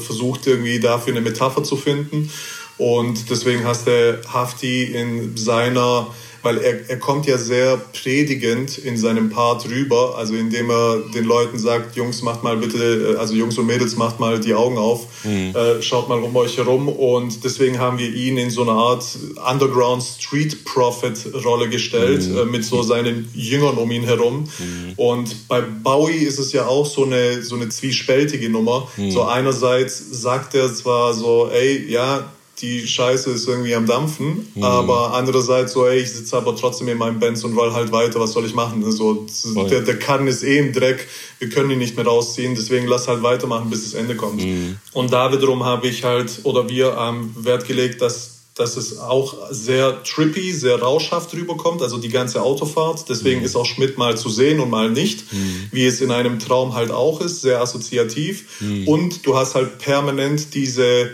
versucht, 0.00 0.46
irgendwie 0.46 0.80
dafür 0.80 1.14
eine 1.14 1.20
Metapher 1.20 1.62
zu 1.62 1.76
finden. 1.76 2.30
Und 2.78 3.28
deswegen 3.28 3.64
hast 3.64 3.88
du 3.88 4.20
Hafti 4.32 4.84
in 4.84 5.36
seiner, 5.36 6.06
weil 6.42 6.58
er, 6.58 6.88
er 6.88 6.98
kommt 6.98 7.26
ja 7.26 7.36
sehr 7.36 7.76
predigend 7.76 8.78
in 8.78 8.96
seinem 8.96 9.30
Part 9.30 9.68
rüber, 9.68 10.14
also 10.16 10.34
indem 10.34 10.70
er 10.70 11.00
den 11.12 11.24
Leuten 11.24 11.58
sagt, 11.58 11.96
Jungs, 11.96 12.22
macht 12.22 12.44
mal 12.44 12.56
bitte, 12.56 13.16
also 13.18 13.34
Jungs 13.34 13.58
und 13.58 13.66
Mädels, 13.66 13.96
macht 13.96 14.20
mal 14.20 14.38
die 14.38 14.54
Augen 14.54 14.78
auf, 14.78 15.06
mhm. 15.24 15.52
äh, 15.56 15.82
schaut 15.82 16.08
mal 16.08 16.22
um 16.22 16.36
euch 16.36 16.56
herum. 16.56 16.88
Und 16.88 17.42
deswegen 17.42 17.80
haben 17.80 17.98
wir 17.98 18.08
ihn 18.14 18.38
in 18.38 18.48
so 18.48 18.62
eine 18.62 18.70
Art 18.70 19.04
Underground 19.50 20.04
Street 20.04 20.64
Prophet 20.64 21.18
Rolle 21.44 21.68
gestellt, 21.68 22.28
mhm. 22.28 22.38
äh, 22.38 22.44
mit 22.44 22.64
so 22.64 22.84
seinen 22.84 23.28
Jüngern 23.34 23.76
um 23.76 23.90
ihn 23.90 24.04
herum. 24.04 24.44
Mhm. 24.58 24.92
Und 24.94 25.48
bei 25.48 25.62
Bowie 25.62 26.18
ist 26.18 26.38
es 26.38 26.52
ja 26.52 26.68
auch 26.68 26.86
so 26.86 27.04
eine, 27.04 27.42
so 27.42 27.56
eine 27.56 27.70
zwiespältige 27.70 28.48
Nummer. 28.48 28.86
Mhm. 28.96 29.10
So 29.10 29.24
einerseits 29.24 30.00
sagt 30.12 30.54
er 30.54 30.72
zwar 30.72 31.12
so, 31.12 31.50
ey, 31.52 31.90
ja, 31.90 32.30
die 32.60 32.86
Scheiße 32.86 33.30
ist 33.30 33.46
irgendwie 33.46 33.74
am 33.74 33.86
Dampfen, 33.86 34.46
mhm. 34.54 34.62
aber 34.62 35.14
andererseits 35.14 35.72
so, 35.72 35.86
ey, 35.86 36.00
ich 36.00 36.12
sitze 36.12 36.36
aber 36.36 36.56
trotzdem 36.56 36.88
in 36.88 36.98
meinem 36.98 37.18
Benz 37.18 37.44
und 37.44 37.56
roll 37.56 37.72
halt 37.72 37.92
weiter, 37.92 38.20
was 38.20 38.32
soll 38.32 38.44
ich 38.46 38.54
machen? 38.54 38.90
So, 38.90 39.26
der, 39.68 39.82
der 39.82 39.98
Kann 39.98 40.26
ist 40.26 40.42
eh 40.42 40.58
im 40.58 40.72
Dreck, 40.72 41.06
wir 41.38 41.48
können 41.48 41.70
ihn 41.70 41.78
nicht 41.78 41.96
mehr 41.96 42.06
rausziehen, 42.06 42.54
deswegen 42.54 42.86
lass 42.86 43.08
halt 43.08 43.22
weitermachen, 43.22 43.70
bis 43.70 43.84
das 43.84 43.94
Ende 43.94 44.16
kommt. 44.16 44.44
Mhm. 44.44 44.78
Und 44.92 45.12
da 45.12 45.32
wiederum 45.32 45.64
habe 45.64 45.86
ich 45.86 46.04
halt, 46.04 46.40
oder 46.44 46.68
wir 46.68 46.96
haben 46.96 47.34
Wert 47.38 47.66
gelegt, 47.66 48.02
dass 48.02 48.38
dass 48.58 48.76
es 48.76 48.98
auch 48.98 49.36
sehr 49.50 50.02
trippy, 50.02 50.52
sehr 50.52 50.80
rauschhaft 50.80 51.32
rüberkommt, 51.32 51.80
also 51.80 51.98
die 51.98 52.08
ganze 52.08 52.42
Autofahrt. 52.42 53.08
Deswegen 53.08 53.40
mhm. 53.40 53.46
ist 53.46 53.56
auch 53.56 53.66
Schmidt 53.66 53.98
mal 53.98 54.18
zu 54.18 54.28
sehen 54.28 54.58
und 54.58 54.68
mal 54.68 54.90
nicht, 54.90 55.32
mhm. 55.32 55.68
wie 55.70 55.86
es 55.86 56.00
in 56.00 56.10
einem 56.10 56.40
Traum 56.40 56.74
halt 56.74 56.90
auch 56.90 57.20
ist, 57.20 57.40
sehr 57.40 57.60
assoziativ. 57.60 58.60
Mhm. 58.60 58.88
Und 58.88 59.26
du 59.26 59.36
hast 59.36 59.54
halt 59.54 59.78
permanent 59.78 60.54
diese, 60.54 61.10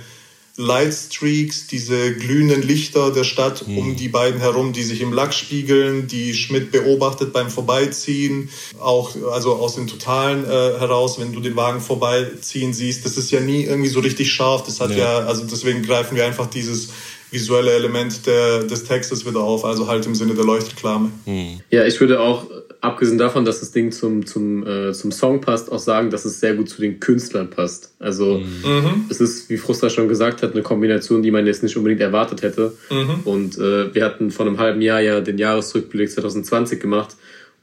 Lightstreaks, 0.56 1.66
diese 1.66 2.14
glühenden 2.14 2.62
Lichter 2.62 3.10
der 3.10 3.24
Stadt 3.24 3.66
mhm. 3.66 3.78
um 3.78 3.96
die 3.96 4.08
beiden 4.08 4.40
herum, 4.40 4.72
die 4.72 4.84
sich 4.84 5.00
im 5.00 5.12
Lack 5.12 5.34
spiegeln, 5.34 6.06
die 6.06 6.32
Schmidt 6.32 6.70
beobachtet 6.70 7.32
beim 7.32 7.50
Vorbeiziehen, 7.50 8.50
auch 8.78 9.16
also 9.32 9.54
aus 9.54 9.74
den 9.74 9.88
Totalen 9.88 10.44
äh, 10.44 10.48
heraus, 10.48 11.18
wenn 11.18 11.32
du 11.32 11.40
den 11.40 11.56
Wagen 11.56 11.80
vorbeiziehen 11.80 12.72
siehst, 12.72 13.04
das 13.04 13.16
ist 13.16 13.32
ja 13.32 13.40
nie 13.40 13.64
irgendwie 13.64 13.88
so 13.88 13.98
richtig 13.98 14.32
scharf. 14.32 14.62
Das 14.62 14.80
hat 14.80 14.90
ja, 14.90 14.96
ja 14.96 15.18
also 15.26 15.44
deswegen 15.44 15.82
greifen 15.82 16.16
wir 16.16 16.24
einfach 16.24 16.46
dieses 16.46 16.90
visuelle 17.32 17.72
Element 17.72 18.26
der, 18.26 18.62
des 18.62 18.84
Textes 18.84 19.26
wieder 19.26 19.40
auf, 19.40 19.64
also 19.64 19.88
halt 19.88 20.06
im 20.06 20.14
Sinne 20.14 20.34
der 20.34 20.44
Leuchtreklame. 20.44 21.10
Mhm. 21.26 21.60
Ja, 21.70 21.84
ich 21.84 21.98
würde 22.00 22.20
auch 22.20 22.46
abgesehen 22.84 23.18
davon, 23.18 23.44
dass 23.44 23.60
das 23.60 23.72
Ding 23.72 23.90
zum, 23.90 24.26
zum, 24.26 24.66
äh, 24.66 24.92
zum 24.92 25.10
Song 25.10 25.40
passt, 25.40 25.72
auch 25.72 25.78
sagen, 25.78 26.10
dass 26.10 26.24
es 26.24 26.40
sehr 26.40 26.54
gut 26.54 26.68
zu 26.68 26.80
den 26.80 27.00
Künstlern 27.00 27.50
passt. 27.50 27.94
Also 27.98 28.38
mhm. 28.38 29.06
es 29.08 29.20
ist, 29.20 29.48
wie 29.48 29.56
Frustra 29.56 29.88
schon 29.88 30.08
gesagt 30.08 30.42
hat, 30.42 30.52
eine 30.52 30.62
Kombination, 30.62 31.22
die 31.22 31.30
man 31.30 31.46
jetzt 31.46 31.62
nicht 31.62 31.76
unbedingt 31.76 32.00
erwartet 32.00 32.42
hätte. 32.42 32.72
Mhm. 32.90 33.20
Und 33.24 33.58
äh, 33.58 33.94
wir 33.94 34.04
hatten 34.04 34.30
vor 34.30 34.46
einem 34.46 34.58
halben 34.58 34.82
Jahr 34.82 35.00
ja 35.00 35.20
den 35.20 35.38
Jahresrückblick 35.38 36.10
2020 36.10 36.80
gemacht. 36.80 37.16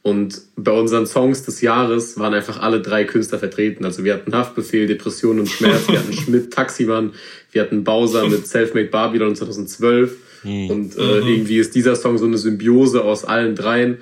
Und 0.03 0.41
bei 0.55 0.71
unseren 0.71 1.05
Songs 1.05 1.43
des 1.43 1.61
Jahres 1.61 2.17
waren 2.17 2.33
einfach 2.33 2.59
alle 2.59 2.81
drei 2.81 3.03
Künstler 3.03 3.37
vertreten. 3.37 3.85
Also 3.85 4.03
wir 4.03 4.15
hatten 4.15 4.33
Haftbefehl, 4.33 4.87
Depression 4.87 5.39
und 5.39 5.47
Schmerz, 5.47 5.87
wir 5.87 5.99
hatten 5.99 6.13
Schmidt, 6.25 6.51
Taximann, 6.51 7.11
wir 7.51 7.61
hatten 7.61 7.83
Bowser 7.83 8.27
mit 8.27 8.47
Selfmade 8.47 8.87
Babylon 8.87 9.35
2012. 9.35 10.17
Mhm. 10.43 10.69
Und 10.71 10.97
äh, 10.97 11.21
mhm. 11.21 11.27
irgendwie 11.27 11.59
ist 11.59 11.75
dieser 11.75 11.95
Song 11.95 12.17
so 12.17 12.25
eine 12.25 12.39
Symbiose 12.39 13.03
aus 13.03 13.23
allen 13.23 13.55
dreien. 13.55 13.99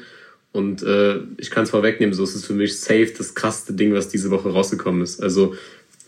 Und 0.52 0.82
äh, 0.82 1.20
ich 1.38 1.52
kann 1.52 1.64
es 1.64 1.70
vorwegnehmen, 1.70 2.14
so 2.14 2.24
ist 2.24 2.36
es 2.36 2.46
für 2.46 2.54
mich 2.54 2.80
safe 2.80 3.14
das 3.18 3.36
krasseste 3.36 3.74
Ding, 3.74 3.94
was 3.94 4.10
diese 4.10 4.32
Woche 4.32 4.50
rausgekommen 4.50 5.02
ist. 5.02 5.22
Also 5.22 5.56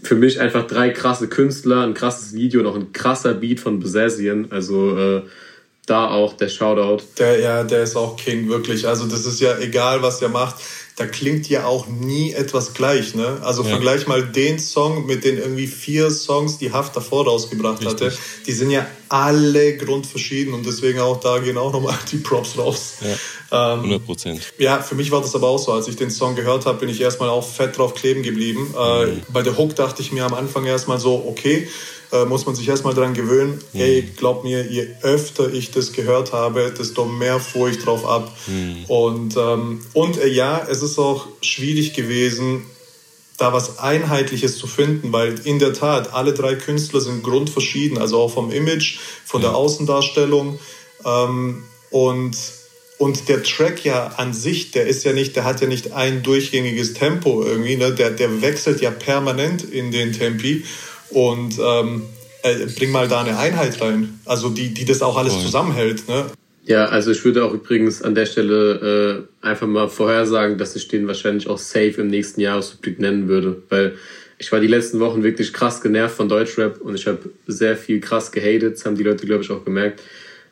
für 0.02 0.16
mich 0.16 0.40
einfach 0.40 0.66
drei 0.66 0.90
krasse 0.90 1.28
Künstler, 1.28 1.86
ein 1.86 1.94
krasses 1.94 2.34
Video, 2.34 2.64
noch 2.64 2.76
ein 2.76 2.92
krasser 2.92 3.36
Beat 3.36 3.60
von 3.60 3.80
Besazian. 3.80 4.48
Also 4.50 4.98
äh, 4.98 5.22
da 5.86 6.10
auch 6.10 6.34
der 6.34 6.50
Shoutout. 6.50 7.04
Der, 7.20 7.40
ja, 7.40 7.64
der 7.64 7.84
ist 7.84 7.96
auch 7.96 8.18
King, 8.18 8.50
wirklich. 8.50 8.88
Also 8.88 9.08
das 9.08 9.26
ist 9.26 9.42
ja 9.42 9.58
egal, 9.60 10.02
was 10.02 10.22
er 10.22 10.30
macht 10.30 10.56
da 11.02 11.08
klingt 11.08 11.50
ja 11.50 11.66
auch 11.66 11.88
nie 11.88 12.32
etwas 12.32 12.76
gleich. 12.76 13.16
Ne? 13.16 13.40
Also 13.42 13.64
ja. 13.64 13.70
vergleich 13.70 14.06
mal 14.06 14.22
den 14.22 14.60
Song 14.60 15.08
mit 15.08 15.24
den 15.24 15.40
irgendwie 15.40 15.66
vier 15.66 16.12
Songs, 16.12 16.60
die 16.60 16.72
Haft 16.72 16.96
davor 16.96 17.26
rausgebracht 17.26 17.84
Richtig. 17.84 18.10
hatte. 18.10 18.18
Die 18.46 18.52
sind 18.52 18.70
ja 18.70 18.86
alle 19.10 19.78
grundverschieden 19.78 20.54
und 20.54 20.64
deswegen 20.64 21.00
auch 21.00 21.20
da 21.20 21.40
gehen 21.40 21.58
auch 21.58 21.74
nochmal 21.74 21.98
die 22.12 22.18
Props 22.18 22.56
raus. 22.56 22.98
Ja, 23.50 23.74
100 23.74 24.06
Prozent. 24.06 24.42
Ähm, 24.60 24.64
ja, 24.64 24.80
für 24.84 24.94
mich 24.94 25.10
war 25.10 25.22
das 25.22 25.34
aber 25.34 25.48
auch 25.48 25.58
so. 25.58 25.72
Als 25.72 25.88
ich 25.88 25.96
den 25.96 26.12
Song 26.12 26.36
gehört 26.36 26.68
habe, 26.68 26.78
bin 26.78 26.90
ich 26.90 27.02
erstmal 27.02 27.30
auch 27.30 27.48
fett 27.48 27.80
drauf 27.80 27.96
kleben 27.96 28.22
geblieben. 28.22 28.72
Äh, 28.78 29.06
mhm. 29.08 29.22
Bei 29.30 29.42
der 29.42 29.58
Hook 29.58 29.76
dachte 29.76 30.04
ich 30.04 30.12
mir 30.12 30.24
am 30.24 30.36
Anfang 30.36 30.66
erstmal 30.66 31.00
so, 31.00 31.26
okay, 31.28 31.68
äh, 32.12 32.26
muss 32.26 32.46
man 32.46 32.56
sich 32.56 32.68
erstmal 32.68 32.94
daran 32.94 33.14
gewöhnen. 33.14 33.54
Mhm. 33.74 33.78
Hey, 33.78 34.10
glaub 34.18 34.44
mir, 34.44 34.66
je 34.70 34.88
öfter 35.02 35.52
ich 35.54 35.72
das 35.72 35.94
gehört 35.94 36.34
habe, 36.34 36.74
desto 36.78 37.06
mehr 37.06 37.40
fuhr 37.40 37.70
ich 37.70 37.80
drauf 37.80 38.06
ab. 38.06 38.36
Mhm. 38.48 38.86
Und, 38.88 39.38
ähm, 39.38 39.82
und 39.94 40.18
äh, 40.18 40.28
ja, 40.28 40.66
es 40.70 40.82
ist 40.82 41.00
auch 41.00 41.28
schwierig 41.42 41.94
gewesen, 41.94 42.66
da 43.38 43.54
was 43.54 43.80
Einheitliches 43.80 44.58
zu 44.58 44.68
finden, 44.68 45.12
weil 45.12 45.36
in 45.46 45.58
der 45.58 45.74
Tat 45.74 46.14
alle 46.14 46.34
drei 46.34 46.56
Künstler 46.56 47.02
sind 47.02 47.24
grundverschieden, 47.24 47.98
also 47.98 48.20
auch 48.20 48.32
vom 48.32 48.52
Image, 48.52 49.00
von 49.26 49.42
ja. 49.42 49.50
der 49.50 49.58
Außendarstellung. 49.58 50.60
Ähm, 51.04 51.64
und, 51.90 52.38
und 53.00 53.30
der 53.30 53.42
Track 53.42 53.84
ja 53.84 54.08
an 54.18 54.34
sich, 54.34 54.72
der 54.72 54.86
ist 54.86 55.04
ja 55.04 55.14
nicht, 55.14 55.36
der 55.36 55.44
hat 55.44 55.60
ja 55.60 55.68
nicht 55.68 55.94
ein 55.94 56.22
durchgängiges 56.22 56.94
Tempo 56.94 57.44
irgendwie, 57.44 57.78
ne? 57.78 57.94
der, 57.94 58.12
der 58.12 58.42
wechselt 58.42 58.80
ja 58.80 58.92
permanent 58.92 59.64
in 59.64 59.92
den 59.92 60.14
Tempi. 60.14 60.64
Und 61.12 61.60
ähm, 61.60 62.04
äh, 62.44 62.66
bring 62.78 62.92
mal 62.92 63.08
da 63.08 63.22
eine 63.22 63.38
Einheit 63.38 63.80
rein, 63.82 64.20
also 64.26 64.50
die, 64.50 64.74
die 64.74 64.86
das 64.86 65.02
auch 65.02 65.18
alles 65.18 65.34
oh. 65.34 65.40
zusammenhält. 65.42 66.08
Ne? 66.08 66.26
Ja, 66.64 66.86
also 66.86 67.12
ich 67.12 67.24
würde 67.26 67.44
auch 67.44 67.54
übrigens 67.54 68.02
an 68.02 68.16
der 68.16 68.26
Stelle 68.26 69.28
äh, 69.42 69.46
einfach 69.46 69.68
mal 69.68 69.90
vorhersagen, 69.90 70.58
dass 70.58 70.76
ich 70.76 70.88
den 70.88 71.08
wahrscheinlich 71.08 71.48
auch 71.48 71.58
safe 71.58 71.96
im 72.02 72.08
nächsten 72.08 72.42
Jahresrückblick 72.42 73.00
nennen 73.00 73.28
würde, 73.28 73.62
weil 73.70 73.96
ich 74.38 74.52
war 74.52 74.60
die 74.60 74.68
letzten 74.68 75.00
Wochen 75.00 75.24
wirklich 75.24 75.54
krass 75.54 75.82
genervt 75.82 76.16
von 76.16 76.30
Deutschrap 76.30 76.82
und 76.82 76.96
ich 76.96 77.06
habe 77.08 77.30
sehr 77.46 77.78
viel 77.78 78.00
krass 78.00 78.32
gehatet, 78.32 78.76
das 78.76 78.86
haben 78.86 78.96
die 78.96 79.04
Leute, 79.04 79.26
glaube 79.26 79.44
ich, 79.44 79.52
auch 79.52 79.64
gemerkt. 79.64 80.02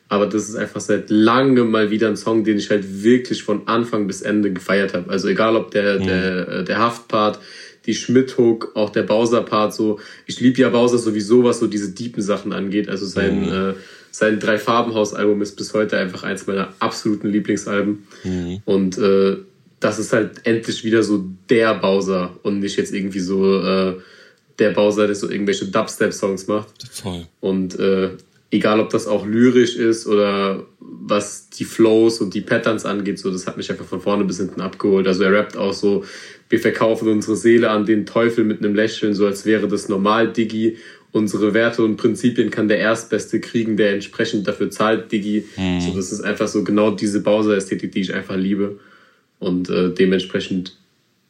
Aber 0.08 0.26
das 0.26 0.48
ist 0.48 0.56
einfach 0.56 0.80
seit 0.80 1.08
langem 1.08 1.70
mal 1.70 1.90
wieder 1.90 2.08
ein 2.08 2.16
Song, 2.16 2.42
den 2.42 2.58
ich 2.58 2.70
halt 2.70 3.02
wirklich 3.02 3.44
von 3.44 3.68
Anfang 3.68 4.08
bis 4.08 4.22
Ende 4.22 4.52
gefeiert 4.52 4.92
habe. 4.92 5.08
Also 5.08 5.28
egal 5.28 5.54
ob 5.56 5.70
der, 5.70 6.00
mhm. 6.00 6.04
der, 6.04 6.48
äh, 6.48 6.64
der 6.64 6.78
Haftpart, 6.78 7.38
die 7.86 7.94
Schmidt-Hook, 7.94 8.72
auch 8.74 8.90
der 8.90 9.02
Bowser-Part 9.02 9.74
so. 9.74 10.00
Ich 10.26 10.40
liebe 10.40 10.60
ja 10.60 10.68
Bowser 10.68 10.98
sowieso, 10.98 11.44
was 11.44 11.60
so 11.60 11.66
diese 11.66 11.92
deepen 11.92 12.22
Sachen 12.22 12.52
angeht. 12.52 12.88
Also 12.88 13.06
sein, 13.06 13.46
mhm. 13.46 13.70
äh, 13.70 13.74
sein 14.10 14.38
Drei-Farben-Haus-Album 14.38 15.40
ist 15.42 15.56
bis 15.56 15.72
heute 15.72 15.96
einfach 15.96 16.22
eins 16.22 16.46
meiner 16.46 16.74
absoluten 16.78 17.28
Lieblingsalben. 17.28 18.06
Mhm. 18.24 18.62
Und 18.64 18.98
äh, 18.98 19.36
das 19.80 19.98
ist 19.98 20.12
halt 20.12 20.46
endlich 20.46 20.84
wieder 20.84 21.02
so 21.02 21.24
der 21.48 21.74
Bowser 21.74 22.36
und 22.42 22.60
nicht 22.60 22.76
jetzt 22.76 22.92
irgendwie 22.92 23.20
so 23.20 23.62
äh, 23.62 23.96
der 24.58 24.70
Bowser, 24.70 25.06
der 25.06 25.16
so 25.16 25.30
irgendwelche 25.30 25.66
Dubstep-Songs 25.66 26.46
macht. 26.46 26.86
Voll. 26.90 27.26
Und 27.40 27.78
äh, 27.78 28.10
egal 28.50 28.80
ob 28.80 28.90
das 28.90 29.06
auch 29.06 29.26
lyrisch 29.26 29.76
ist 29.76 30.06
oder 30.06 30.66
was 30.80 31.48
die 31.48 31.64
Flows 31.64 32.20
und 32.20 32.34
die 32.34 32.42
Patterns 32.42 32.84
angeht, 32.84 33.18
so 33.18 33.30
das 33.30 33.46
hat 33.46 33.56
mich 33.56 33.70
einfach 33.70 33.86
von 33.86 34.00
vorne 34.00 34.24
bis 34.24 34.38
hinten 34.38 34.60
abgeholt. 34.60 35.06
Also 35.06 35.22
er 35.24 35.32
rappt 35.32 35.56
auch 35.56 35.72
so, 35.72 36.04
wir 36.50 36.58
verkaufen 36.58 37.08
unsere 37.08 37.36
Seele 37.36 37.70
an 37.70 37.86
den 37.86 38.04
Teufel 38.04 38.44
mit 38.44 38.58
einem 38.58 38.74
Lächeln, 38.74 39.14
so 39.14 39.24
als 39.24 39.46
wäre 39.46 39.68
das 39.68 39.88
normal, 39.88 40.32
Diggi. 40.32 40.76
Unsere 41.12 41.54
Werte 41.54 41.82
und 41.82 41.96
Prinzipien 41.96 42.50
kann 42.50 42.68
der 42.68 42.78
Erstbeste 42.78 43.40
kriegen, 43.40 43.76
der 43.76 43.94
entsprechend 43.94 44.46
dafür 44.46 44.70
zahlt, 44.70 45.10
Diggi. 45.10 45.44
Mhm. 45.56 45.80
So, 45.80 45.94
das 45.94 46.12
ist 46.12 46.20
einfach 46.20 46.48
so 46.48 46.62
genau 46.62 46.90
diese 46.90 47.20
Bowser-Ästhetik, 47.20 47.92
die 47.92 48.00
ich 48.00 48.14
einfach 48.14 48.36
liebe. 48.36 48.78
Und 49.38 49.70
äh, 49.70 49.90
dementsprechend 49.90 50.76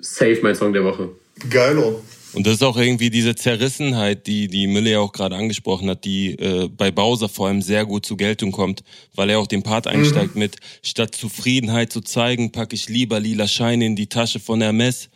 safe 0.00 0.40
mein 0.42 0.54
Song 0.54 0.72
der 0.72 0.85
Woche. 0.85 1.11
Geilo. 1.48 2.02
Und 2.32 2.46
das 2.46 2.54
ist 2.54 2.62
auch 2.62 2.76
irgendwie 2.76 3.10
diese 3.10 3.34
Zerrissenheit, 3.34 4.26
die 4.26 4.48
die 4.48 4.66
Mille 4.66 4.90
ja 4.90 5.00
auch 5.00 5.12
gerade 5.12 5.36
angesprochen 5.36 5.90
hat, 5.90 6.04
die 6.04 6.32
äh, 6.38 6.68
bei 6.68 6.90
Bowser 6.90 7.28
vor 7.28 7.48
allem 7.48 7.60
sehr 7.60 7.84
gut 7.84 8.06
zur 8.06 8.16
Geltung 8.16 8.52
kommt, 8.52 8.84
weil 9.14 9.30
er 9.30 9.40
auch 9.40 9.48
den 9.48 9.62
Part 9.62 9.86
einsteigt 9.86 10.34
mhm. 10.34 10.40
mit 10.40 10.56
statt 10.82 11.14
Zufriedenheit 11.14 11.92
zu 11.92 12.00
zeigen, 12.00 12.52
packe 12.52 12.76
ich 12.76 12.88
lieber 12.88 13.18
lila 13.18 13.48
Scheine 13.48 13.86
in 13.86 13.96
die 13.96 14.06
Tasche 14.06 14.38
von 14.38 14.60
Hermes 14.60 15.10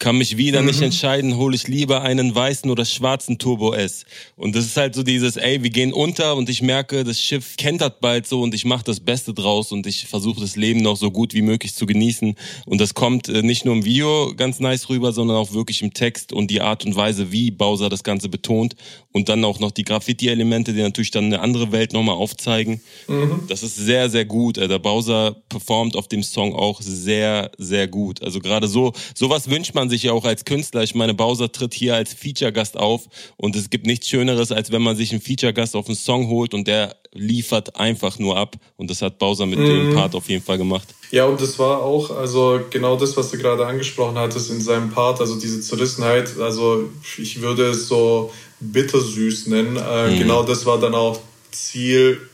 kann 0.00 0.16
mich 0.16 0.38
wieder 0.38 0.62
mhm. 0.62 0.68
nicht 0.68 0.80
entscheiden, 0.80 1.36
hole 1.36 1.54
ich 1.54 1.68
lieber 1.68 2.00
einen 2.00 2.34
weißen 2.34 2.70
oder 2.70 2.86
schwarzen 2.86 3.38
Turbo 3.38 3.74
S. 3.74 4.06
Und 4.34 4.56
das 4.56 4.64
ist 4.64 4.76
halt 4.78 4.94
so 4.94 5.02
dieses, 5.02 5.36
ey, 5.36 5.62
wir 5.62 5.68
gehen 5.68 5.92
unter 5.92 6.36
und 6.36 6.48
ich 6.48 6.62
merke, 6.62 7.04
das 7.04 7.20
Schiff 7.20 7.56
kentert 7.58 8.00
bald 8.00 8.26
so 8.26 8.40
und 8.40 8.54
ich 8.54 8.64
mache 8.64 8.82
das 8.82 8.98
Beste 8.98 9.34
draus 9.34 9.72
und 9.72 9.86
ich 9.86 10.06
versuche 10.06 10.40
das 10.40 10.56
Leben 10.56 10.80
noch 10.80 10.96
so 10.96 11.10
gut 11.10 11.34
wie 11.34 11.42
möglich 11.42 11.74
zu 11.74 11.84
genießen. 11.84 12.34
Und 12.64 12.80
das 12.80 12.94
kommt 12.94 13.28
äh, 13.28 13.42
nicht 13.42 13.66
nur 13.66 13.74
im 13.74 13.84
Video 13.84 14.32
ganz 14.34 14.58
nice 14.58 14.88
rüber, 14.88 15.12
sondern 15.12 15.36
auch 15.36 15.52
wirklich 15.52 15.82
im 15.82 15.92
Text 15.92 16.32
und 16.32 16.50
die 16.50 16.62
Art 16.62 16.86
und 16.86 16.96
Weise, 16.96 17.30
wie 17.30 17.50
Bowser 17.50 17.90
das 17.90 18.02
Ganze 18.02 18.30
betont. 18.30 18.76
Und 19.12 19.28
dann 19.28 19.44
auch 19.44 19.60
noch 19.60 19.70
die 19.70 19.84
Graffiti-Elemente, 19.84 20.72
die 20.72 20.80
natürlich 20.80 21.10
dann 21.10 21.24
eine 21.24 21.40
andere 21.40 21.72
Welt 21.72 21.92
nochmal 21.92 22.14
aufzeigen. 22.14 22.80
Mhm. 23.06 23.42
Das 23.48 23.62
ist 23.62 23.76
sehr, 23.76 24.08
sehr 24.08 24.24
gut. 24.24 24.56
Der 24.56 24.78
Bowser 24.78 25.36
performt 25.50 25.94
auf 25.94 26.08
dem 26.08 26.22
Song 26.22 26.54
auch 26.54 26.80
sehr, 26.80 27.50
sehr 27.58 27.86
gut. 27.86 28.22
Also 28.22 28.40
gerade 28.40 28.66
so, 28.66 28.94
sowas 29.14 29.50
wünscht 29.50 29.74
man 29.74 29.89
sich 29.90 30.04
ja 30.04 30.12
auch 30.12 30.24
als 30.24 30.44
Künstler. 30.44 30.82
Ich 30.82 30.94
meine, 30.94 31.14
Bowser 31.14 31.52
tritt 31.52 31.74
hier 31.74 31.94
als 31.94 32.14
Feature-Gast 32.14 32.76
auf 32.76 33.08
und 33.36 33.56
es 33.56 33.68
gibt 33.68 33.86
nichts 33.86 34.08
Schöneres, 34.08 34.52
als 34.52 34.72
wenn 34.72 34.82
man 34.82 34.96
sich 34.96 35.12
einen 35.12 35.20
Feature-Gast 35.20 35.76
auf 35.76 35.86
einen 35.86 35.96
Song 35.96 36.28
holt 36.28 36.54
und 36.54 36.66
der 36.66 36.96
liefert 37.12 37.76
einfach 37.76 38.18
nur 38.18 38.36
ab. 38.36 38.56
Und 38.76 38.90
das 38.90 39.02
hat 39.02 39.18
Bowser 39.18 39.46
mit 39.46 39.58
mhm. 39.58 39.66
dem 39.66 39.94
Part 39.94 40.14
auf 40.14 40.28
jeden 40.28 40.42
Fall 40.42 40.58
gemacht. 40.58 40.88
Ja, 41.10 41.26
und 41.26 41.40
das 41.40 41.58
war 41.58 41.82
auch, 41.82 42.10
also 42.10 42.60
genau 42.70 42.96
das, 42.96 43.16
was 43.16 43.30
du 43.30 43.38
gerade 43.38 43.66
angesprochen 43.66 44.16
hattest 44.16 44.50
in 44.50 44.60
seinem 44.60 44.90
Part, 44.90 45.20
also 45.20 45.38
diese 45.38 45.60
Zerrissenheit, 45.60 46.38
also 46.38 46.88
ich 47.18 47.40
würde 47.40 47.70
es 47.70 47.88
so 47.88 48.32
bittersüß 48.60 49.48
nennen. 49.48 49.76
Äh, 49.76 50.10
mhm. 50.10 50.18
Genau 50.18 50.42
das 50.44 50.64
war 50.66 50.78
dann 50.78 50.94
auch 50.94 51.18
Ziel 51.50 52.29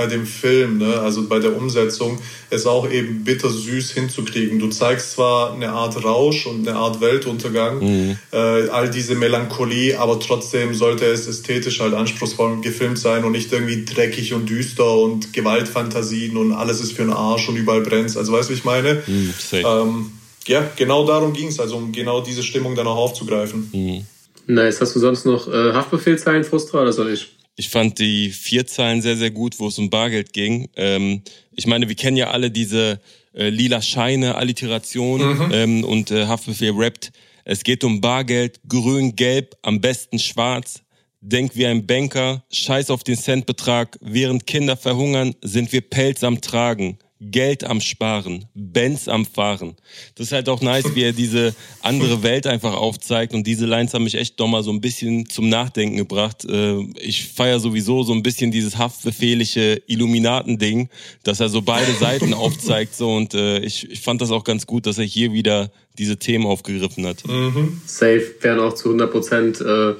bei 0.00 0.06
dem 0.06 0.24
Film, 0.24 0.78
ne? 0.78 0.98
also 0.98 1.28
bei 1.28 1.40
der 1.40 1.54
Umsetzung, 1.54 2.18
es 2.48 2.64
auch 2.64 2.90
eben 2.90 3.22
bittersüß 3.22 3.90
hinzukriegen. 3.92 4.58
Du 4.58 4.68
zeigst 4.68 5.12
zwar 5.12 5.52
eine 5.52 5.72
Art 5.72 6.02
Rausch 6.02 6.46
und 6.46 6.66
eine 6.66 6.78
Art 6.78 7.02
Weltuntergang, 7.02 7.80
mhm. 7.80 8.18
äh, 8.32 8.36
all 8.70 8.88
diese 8.88 9.14
Melancholie, 9.14 9.98
aber 9.98 10.18
trotzdem 10.18 10.72
sollte 10.72 11.04
es 11.04 11.26
ästhetisch 11.26 11.80
halt 11.80 11.92
anspruchsvoll 11.92 12.62
gefilmt 12.62 12.98
sein 12.98 13.24
und 13.24 13.32
nicht 13.32 13.52
irgendwie 13.52 13.84
dreckig 13.84 14.32
und 14.32 14.48
düster 14.48 14.90
und 14.90 15.34
Gewaltfantasien 15.34 16.38
und 16.38 16.52
alles 16.52 16.80
ist 16.80 16.92
für 16.92 17.02
den 17.02 17.12
Arsch 17.12 17.50
und 17.50 17.56
überall 17.56 17.82
brennt. 17.82 18.16
Also 18.16 18.32
weißt 18.32 18.48
du, 18.48 18.54
wie 18.54 18.56
ich 18.56 18.64
meine? 18.64 19.02
Mhm, 19.06 19.34
ähm, 19.52 20.12
ja, 20.46 20.66
genau 20.76 21.06
darum 21.06 21.34
ging 21.34 21.48
es, 21.48 21.60
also 21.60 21.76
um 21.76 21.92
genau 21.92 22.22
diese 22.22 22.42
Stimmung 22.42 22.74
dann 22.74 22.86
auch 22.86 22.96
aufzugreifen. 22.96 23.68
Mhm. 23.70 24.06
Nice. 24.46 24.80
Hast 24.80 24.96
du 24.96 24.98
sonst 24.98 25.26
noch 25.26 25.46
äh, 25.46 25.74
Haftbefehlzeilen, 25.74 26.44
Frustra, 26.44 26.80
oder 26.80 26.94
soll 26.94 27.12
ich? 27.12 27.28
Ich 27.56 27.68
fand 27.68 27.98
die 27.98 28.30
vier 28.30 28.66
Zahlen 28.66 29.02
sehr, 29.02 29.16
sehr 29.16 29.30
gut, 29.30 29.58
wo 29.58 29.68
es 29.68 29.78
um 29.78 29.90
Bargeld 29.90 30.32
ging. 30.32 30.68
Ähm, 30.76 31.22
ich 31.52 31.66
meine, 31.66 31.88
wir 31.88 31.94
kennen 31.94 32.16
ja 32.16 32.30
alle 32.30 32.50
diese 32.50 33.00
äh, 33.34 33.48
lila 33.48 33.82
Scheine, 33.82 34.34
Alliteration 34.36 35.20
mhm. 35.20 35.50
ähm, 35.52 35.84
und 35.84 36.10
äh, 36.10 36.26
Haftbefehl 36.26 36.72
rappt. 36.74 37.12
Es 37.44 37.64
geht 37.64 37.84
um 37.84 38.00
Bargeld, 38.00 38.60
grün, 38.68 39.16
gelb, 39.16 39.56
am 39.62 39.80
besten 39.80 40.18
schwarz. 40.18 40.82
Denk 41.20 41.54
wie 41.54 41.66
ein 41.66 41.86
Banker, 41.86 42.44
scheiß 42.50 42.90
auf 42.90 43.04
den 43.04 43.16
Centbetrag. 43.16 43.98
Während 44.00 44.46
Kinder 44.46 44.76
verhungern, 44.76 45.34
sind 45.42 45.70
wir 45.72 45.82
Pelz 45.82 46.24
am 46.24 46.40
Tragen. 46.40 46.98
Geld 47.20 47.64
am 47.64 47.82
Sparen, 47.82 48.46
Benz 48.54 49.06
am 49.06 49.26
Fahren. 49.26 49.76
Das 50.14 50.28
ist 50.28 50.32
halt 50.32 50.48
auch 50.48 50.62
nice, 50.62 50.94
wie 50.94 51.02
er 51.02 51.12
diese 51.12 51.54
andere 51.82 52.22
Welt 52.22 52.46
einfach 52.46 52.74
aufzeigt. 52.74 53.34
Und 53.34 53.46
diese 53.46 53.66
Lines 53.66 53.92
haben 53.92 54.04
mich 54.04 54.14
echt 54.14 54.40
doch 54.40 54.48
mal 54.48 54.62
so 54.62 54.70
ein 54.70 54.80
bisschen 54.80 55.28
zum 55.28 55.50
Nachdenken 55.50 55.98
gebracht. 55.98 56.46
Äh, 56.46 56.80
ich 56.98 57.26
feiere 57.26 57.60
sowieso 57.60 58.02
so 58.04 58.14
ein 58.14 58.22
bisschen 58.22 58.50
dieses 58.50 58.78
haftbefehliche 58.78 59.82
Illuminaten-Ding, 59.86 60.88
dass 61.22 61.40
er 61.40 61.50
so 61.50 61.60
beide 61.60 61.92
Seiten 61.92 62.32
aufzeigt. 62.32 62.94
So 62.94 63.14
und 63.14 63.34
äh, 63.34 63.58
ich, 63.58 64.00
fand 64.00 64.22
das 64.22 64.30
auch 64.30 64.44
ganz 64.44 64.66
gut, 64.66 64.86
dass 64.86 64.96
er 64.96 65.04
hier 65.04 65.34
wieder 65.34 65.70
diese 65.98 66.18
Themen 66.18 66.46
aufgegriffen 66.46 67.06
hat. 67.06 67.26
Mhm. 67.28 67.82
Safe 67.84 68.34
wären 68.40 68.60
auch 68.60 68.72
zu 68.72 68.88
100 68.88 69.10
Prozent 69.10 69.60
äh, 69.60 69.94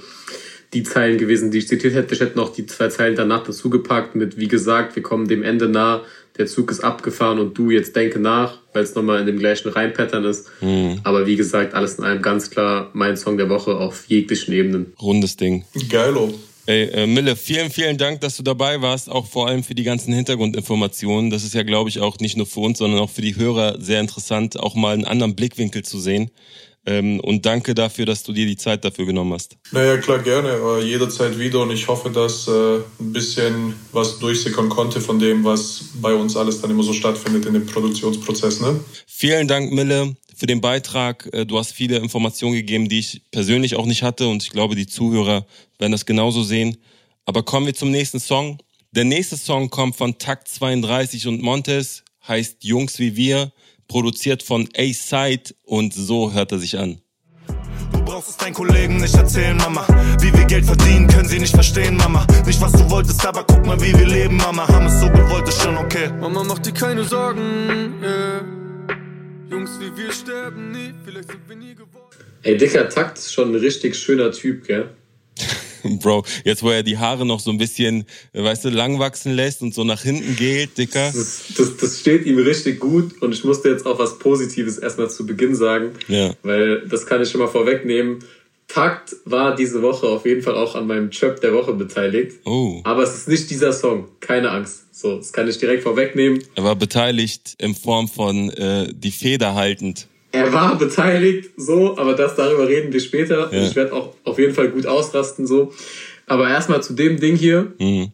die 0.72 0.84
Zeilen 0.84 1.18
gewesen, 1.18 1.50
die 1.50 1.58
ich 1.58 1.68
zitiert 1.68 1.94
hätte. 1.94 2.14
Ich 2.14 2.20
hätte 2.20 2.36
noch 2.36 2.52
die 2.52 2.64
zwei 2.64 2.88
Zeilen 2.88 3.16
danach 3.16 3.42
dazu 3.44 3.68
gepackt 3.68 4.14
mit, 4.14 4.38
wie 4.38 4.48
gesagt, 4.48 4.96
wir 4.96 5.02
kommen 5.02 5.28
dem 5.28 5.42
Ende 5.42 5.68
nah 5.68 6.02
der 6.38 6.46
Zug 6.46 6.70
ist 6.70 6.80
abgefahren 6.80 7.38
und 7.38 7.56
du 7.56 7.70
jetzt 7.70 7.94
denke 7.96 8.18
nach, 8.18 8.58
weil 8.72 8.82
es 8.82 8.94
nochmal 8.94 9.20
in 9.20 9.26
dem 9.26 9.38
gleichen 9.38 9.68
Reimpattern 9.68 10.24
ist. 10.24 10.48
Mhm. 10.60 11.00
Aber 11.04 11.26
wie 11.26 11.36
gesagt, 11.36 11.74
alles 11.74 11.96
in 11.96 12.04
allem 12.04 12.22
ganz 12.22 12.50
klar 12.50 12.90
mein 12.92 13.16
Song 13.16 13.36
der 13.36 13.48
Woche 13.48 13.76
auf 13.76 14.04
jeglichen 14.08 14.52
Ebenen. 14.54 14.92
Rundes 15.00 15.36
Ding. 15.36 15.64
Geilo. 15.88 16.32
Ey, 16.66 16.84
äh, 16.90 17.06
Mille, 17.06 17.36
vielen, 17.36 17.70
vielen 17.70 17.98
Dank, 17.98 18.20
dass 18.20 18.36
du 18.36 18.42
dabei 18.42 18.80
warst, 18.80 19.10
auch 19.10 19.26
vor 19.26 19.48
allem 19.48 19.64
für 19.64 19.74
die 19.74 19.82
ganzen 19.82 20.12
Hintergrundinformationen. 20.12 21.30
Das 21.30 21.42
ist 21.42 21.54
ja, 21.54 21.62
glaube 21.62 21.88
ich, 21.88 21.98
auch 22.00 22.18
nicht 22.18 22.36
nur 22.36 22.46
für 22.46 22.60
uns, 22.60 22.78
sondern 22.78 23.00
auch 23.00 23.10
für 23.10 23.22
die 23.22 23.34
Hörer 23.34 23.80
sehr 23.80 24.00
interessant, 24.00 24.58
auch 24.58 24.74
mal 24.74 24.94
einen 24.94 25.04
anderen 25.04 25.34
Blickwinkel 25.34 25.82
zu 25.82 25.98
sehen. 25.98 26.30
Ähm, 26.86 27.20
und 27.20 27.44
danke 27.44 27.74
dafür, 27.74 28.06
dass 28.06 28.22
du 28.22 28.32
dir 28.32 28.46
die 28.46 28.56
Zeit 28.56 28.84
dafür 28.84 29.04
genommen 29.04 29.34
hast. 29.34 29.56
Naja, 29.70 29.98
klar, 29.98 30.18
gerne. 30.20 30.48
Äh, 30.48 30.84
jederzeit 30.84 31.38
wieder. 31.38 31.60
Und 31.60 31.70
ich 31.72 31.86
hoffe, 31.88 32.10
dass 32.10 32.48
äh, 32.48 32.76
ein 33.00 33.12
bisschen 33.12 33.74
was 33.92 34.18
durchsickern 34.18 34.70
konnte 34.70 35.00
von 35.00 35.18
dem, 35.18 35.44
was 35.44 35.84
bei 36.00 36.14
uns 36.14 36.36
alles 36.36 36.60
dann 36.60 36.70
immer 36.70 36.82
so 36.82 36.94
stattfindet 36.94 37.44
in 37.44 37.52
dem 37.52 37.66
Produktionsprozess. 37.66 38.60
Ne? 38.60 38.80
Vielen 39.06 39.46
Dank, 39.46 39.72
Mille, 39.72 40.16
für 40.34 40.46
den 40.46 40.62
Beitrag. 40.62 41.28
Äh, 41.32 41.44
du 41.44 41.58
hast 41.58 41.72
viele 41.72 41.98
Informationen 41.98 42.54
gegeben, 42.54 42.88
die 42.88 43.00
ich 43.00 43.22
persönlich 43.30 43.76
auch 43.76 43.86
nicht 43.86 44.02
hatte. 44.02 44.26
Und 44.28 44.42
ich 44.42 44.50
glaube, 44.50 44.74
die 44.74 44.86
Zuhörer 44.86 45.46
werden 45.78 45.92
das 45.92 46.06
genauso 46.06 46.42
sehen. 46.42 46.78
Aber 47.26 47.42
kommen 47.42 47.66
wir 47.66 47.74
zum 47.74 47.90
nächsten 47.90 48.20
Song. 48.20 48.58
Der 48.92 49.04
nächste 49.04 49.36
Song 49.36 49.68
kommt 49.68 49.96
von 49.96 50.18
Takt 50.18 50.48
32 50.48 51.28
und 51.28 51.42
Montes, 51.42 52.02
heißt 52.26 52.64
Jungs 52.64 52.98
wie 52.98 53.14
wir, 53.14 53.52
produziert 53.90 54.44
von 54.44 54.68
A-Side 54.76 55.52
und 55.64 55.92
so 55.92 56.32
hört 56.32 56.52
er 56.52 56.58
sich 56.60 56.78
an. 56.78 57.00
Du 57.92 58.04
brauchst 58.04 58.30
es 58.30 58.36
deinen 58.36 58.54
Kollegen 58.54 58.98
nicht 58.98 59.16
erzählen, 59.16 59.56
Mama. 59.56 59.84
Wie 60.20 60.32
wir 60.32 60.44
Geld 60.44 60.64
verdienen, 60.64 61.08
können 61.08 61.28
sie 61.28 61.40
nicht 61.40 61.52
verstehen, 61.52 61.96
Mama. 61.96 62.24
Nicht 62.46 62.60
was 62.60 62.70
du 62.70 62.88
wolltest, 62.88 63.26
aber 63.26 63.42
guck 63.42 63.66
mal, 63.66 63.80
wie 63.80 63.92
wir 63.98 64.06
leben, 64.06 64.36
Mama. 64.36 64.68
Haben 64.68 64.86
es 64.86 65.00
so 65.00 65.08
gewollt, 65.10 65.48
ist 65.48 65.60
schon 65.60 65.76
okay. 65.76 66.08
Mama, 66.20 66.44
mach 66.44 66.60
dir 66.60 66.72
keine 66.72 67.02
Sorgen, 67.02 67.94
yeah. 68.00 68.44
Jungs 69.50 69.72
wie 69.80 70.00
wir 70.00 70.12
sterben 70.12 70.70
nie, 70.70 70.94
vielleicht 71.04 71.32
sind 71.32 71.48
wir 71.48 71.56
nie 71.56 71.74
geworden. 71.74 72.16
Ey, 72.44 72.56
dicker 72.56 72.88
Takt 72.88 73.18
ist 73.18 73.34
schon 73.34 73.50
ein 73.50 73.56
richtig 73.56 73.96
schöner 73.96 74.30
Typ, 74.30 74.64
gell? 74.68 74.90
Bro, 76.00 76.24
jetzt 76.44 76.62
wo 76.62 76.70
er 76.70 76.82
die 76.82 76.98
Haare 76.98 77.24
noch 77.26 77.40
so 77.40 77.50
ein 77.50 77.58
bisschen, 77.58 78.04
weißt 78.32 78.64
du, 78.64 78.70
lang 78.70 78.98
wachsen 78.98 79.32
lässt 79.32 79.62
und 79.62 79.74
so 79.74 79.84
nach 79.84 80.02
hinten 80.02 80.36
geht, 80.36 80.78
Dicker. 80.78 81.12
Das, 81.14 81.42
das, 81.56 81.76
das 81.76 82.00
steht 82.00 82.26
ihm 82.26 82.38
richtig 82.38 82.80
gut 82.80 83.20
und 83.22 83.32
ich 83.32 83.44
musste 83.44 83.68
jetzt 83.68 83.86
auch 83.86 83.98
was 83.98 84.18
Positives 84.18 84.78
erstmal 84.78 85.10
zu 85.10 85.26
Beginn 85.26 85.54
sagen, 85.54 85.90
Ja. 86.08 86.34
weil 86.42 86.86
das 86.88 87.06
kann 87.06 87.22
ich 87.22 87.30
schon 87.30 87.40
mal 87.40 87.48
vorwegnehmen. 87.48 88.20
Takt 88.68 89.16
war 89.24 89.56
diese 89.56 89.82
Woche 89.82 90.06
auf 90.06 90.24
jeden 90.26 90.42
Fall 90.42 90.54
auch 90.54 90.76
an 90.76 90.86
meinem 90.86 91.10
Chöp 91.10 91.40
der 91.40 91.52
Woche 91.52 91.72
beteiligt. 91.72 92.36
Oh. 92.44 92.80
Aber 92.84 93.02
es 93.02 93.14
ist 93.16 93.28
nicht 93.28 93.50
dieser 93.50 93.72
Song, 93.72 94.06
keine 94.20 94.50
Angst. 94.50 94.84
So, 94.92 95.16
das 95.16 95.32
kann 95.32 95.48
ich 95.48 95.58
direkt 95.58 95.82
vorwegnehmen. 95.82 96.40
Er 96.54 96.62
war 96.62 96.76
beteiligt 96.76 97.54
in 97.58 97.74
Form 97.74 98.06
von 98.06 98.48
äh, 98.50 98.92
die 98.94 99.10
Feder 99.10 99.54
haltend. 99.54 100.06
Er 100.32 100.52
war 100.52 100.78
beteiligt, 100.78 101.50
so, 101.56 101.98
aber 101.98 102.14
das 102.14 102.36
darüber 102.36 102.68
reden 102.68 102.92
wir 102.92 103.00
später. 103.00 103.52
Ja. 103.52 103.62
Ich 103.62 103.74
werde 103.74 103.92
auch 103.92 104.14
auf 104.24 104.38
jeden 104.38 104.54
Fall 104.54 104.68
gut 104.68 104.86
ausrasten, 104.86 105.46
so. 105.46 105.72
Aber 106.26 106.48
erstmal 106.48 106.82
zu 106.82 106.92
dem 106.92 107.18
Ding 107.18 107.36
hier. 107.36 107.72
Mhm. 107.78 108.12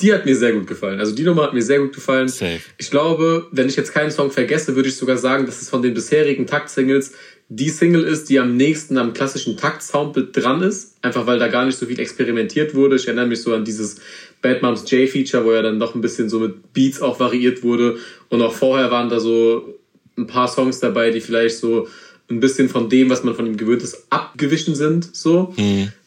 Die 0.00 0.12
hat 0.12 0.24
mir 0.24 0.34
sehr 0.34 0.52
gut 0.52 0.66
gefallen. 0.66 0.98
Also 0.98 1.14
die 1.14 1.22
Nummer 1.22 1.42
hat 1.42 1.52
mir 1.52 1.62
sehr 1.62 1.78
gut 1.78 1.94
gefallen. 1.94 2.28
Safe. 2.28 2.58
Ich 2.78 2.90
glaube, 2.90 3.46
wenn 3.52 3.68
ich 3.68 3.76
jetzt 3.76 3.92
keinen 3.92 4.10
Song 4.10 4.30
vergesse, 4.30 4.74
würde 4.74 4.88
ich 4.88 4.96
sogar 4.96 5.18
sagen, 5.18 5.44
dass 5.46 5.60
es 5.60 5.68
von 5.68 5.82
den 5.82 5.94
bisherigen 5.94 6.46
Takt-Singles 6.46 7.12
die 7.50 7.68
Single 7.68 8.04
ist, 8.04 8.28
die 8.28 8.38
am 8.38 8.56
nächsten 8.56 8.98
am 8.98 9.12
klassischen 9.12 9.56
Takt-Soundbild 9.56 10.36
dran 10.36 10.62
ist. 10.62 10.96
Einfach 11.02 11.26
weil 11.26 11.38
da 11.38 11.48
gar 11.48 11.66
nicht 11.66 11.78
so 11.78 11.86
viel 11.86 12.00
experimentiert 12.00 12.74
wurde. 12.74 12.96
Ich 12.96 13.06
erinnere 13.06 13.26
mich 13.26 13.42
so 13.42 13.54
an 13.54 13.64
dieses 13.64 14.00
Bad 14.42 14.62
Moms 14.62 14.90
J-Feature, 14.90 15.44
wo 15.44 15.52
ja 15.52 15.62
dann 15.62 15.78
noch 15.78 15.94
ein 15.94 16.00
bisschen 16.00 16.28
so 16.28 16.40
mit 16.40 16.72
Beats 16.72 17.00
auch 17.00 17.20
variiert 17.20 17.62
wurde. 17.62 17.98
Und 18.30 18.42
auch 18.42 18.54
vorher 18.54 18.90
waren 18.90 19.08
da 19.08 19.20
so 19.20 19.78
ein 20.18 20.26
paar 20.26 20.48
Songs 20.48 20.80
dabei, 20.80 21.10
die 21.10 21.20
vielleicht 21.20 21.56
so 21.56 21.88
ein 22.28 22.40
bisschen 22.40 22.68
von 22.68 22.90
dem, 22.90 23.08
was 23.08 23.24
man 23.24 23.34
von 23.34 23.46
ihm 23.46 23.56
gewöhnt 23.56 23.82
ist, 23.82 24.06
abgewichen 24.10 24.74
sind. 24.74 25.16
So. 25.16 25.54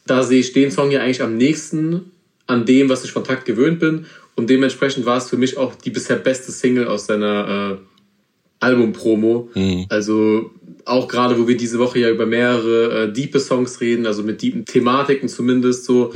Da 0.05 0.23
sehe 0.23 0.39
ich 0.39 0.53
den 0.53 0.71
Song 0.71 0.91
ja 0.91 1.01
eigentlich 1.01 1.23
am 1.23 1.37
nächsten 1.37 2.11
an 2.47 2.65
dem, 2.65 2.89
was 2.89 3.03
ich 3.03 3.11
von 3.11 3.23
Takt 3.23 3.45
gewöhnt 3.45 3.79
bin. 3.79 4.05
Und 4.35 4.49
dementsprechend 4.49 5.05
war 5.05 5.17
es 5.17 5.29
für 5.29 5.37
mich 5.37 5.57
auch 5.57 5.75
die 5.75 5.89
bisher 5.89 6.17
beste 6.17 6.51
Single 6.51 6.87
aus 6.87 7.05
seiner 7.05 7.77
äh, 7.79 7.85
Album-Promo. 8.59 9.49
Also 9.89 10.51
auch 10.85 11.07
gerade, 11.07 11.39
wo 11.39 11.47
wir 11.47 11.57
diese 11.57 11.79
Woche 11.79 11.99
ja 11.99 12.09
über 12.09 12.25
mehrere 12.25 13.03
äh, 13.03 13.13
diepe 13.13 13.39
Songs 13.39 13.81
reden, 13.81 14.05
also 14.05 14.23
mit 14.23 14.41
deepen 14.41 14.65
Thematiken 14.65 15.29
zumindest 15.29 15.85
so, 15.85 16.11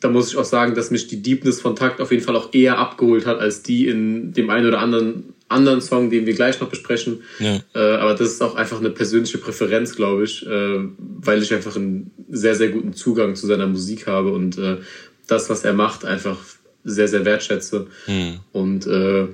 da 0.00 0.08
muss 0.08 0.30
ich 0.30 0.36
auch 0.36 0.44
sagen, 0.44 0.74
dass 0.74 0.90
mich 0.90 1.08
die 1.08 1.22
Deepness 1.22 1.60
von 1.60 1.76
Takt 1.76 2.00
auf 2.00 2.10
jeden 2.10 2.22
Fall 2.22 2.36
auch 2.36 2.52
eher 2.52 2.78
abgeholt 2.78 3.26
hat, 3.26 3.38
als 3.38 3.62
die 3.62 3.86
in 3.86 4.32
dem 4.32 4.50
einen 4.50 4.66
oder 4.66 4.80
anderen 4.80 5.34
anderen 5.50 5.80
Song, 5.80 6.10
den 6.10 6.26
wir 6.26 6.34
gleich 6.34 6.60
noch 6.60 6.68
besprechen. 6.68 7.22
Ja. 7.38 7.60
Äh, 7.74 7.96
aber 7.96 8.14
das 8.14 8.28
ist 8.28 8.42
auch 8.42 8.54
einfach 8.54 8.78
eine 8.78 8.90
persönliche 8.90 9.38
Präferenz, 9.38 9.96
glaube 9.96 10.24
ich, 10.24 10.46
äh, 10.46 10.78
weil 10.98 11.42
ich 11.42 11.52
einfach 11.52 11.76
einen 11.76 12.10
sehr, 12.30 12.54
sehr 12.54 12.68
guten 12.68 12.92
Zugang 12.92 13.34
zu 13.34 13.46
seiner 13.46 13.66
Musik 13.66 14.06
habe 14.06 14.32
und 14.32 14.58
äh, 14.58 14.78
das, 15.26 15.50
was 15.50 15.64
er 15.64 15.72
macht, 15.72 16.04
einfach 16.04 16.38
sehr, 16.84 17.08
sehr 17.08 17.24
wertschätze. 17.24 17.86
Und 18.52 18.86
äh, 18.86 19.26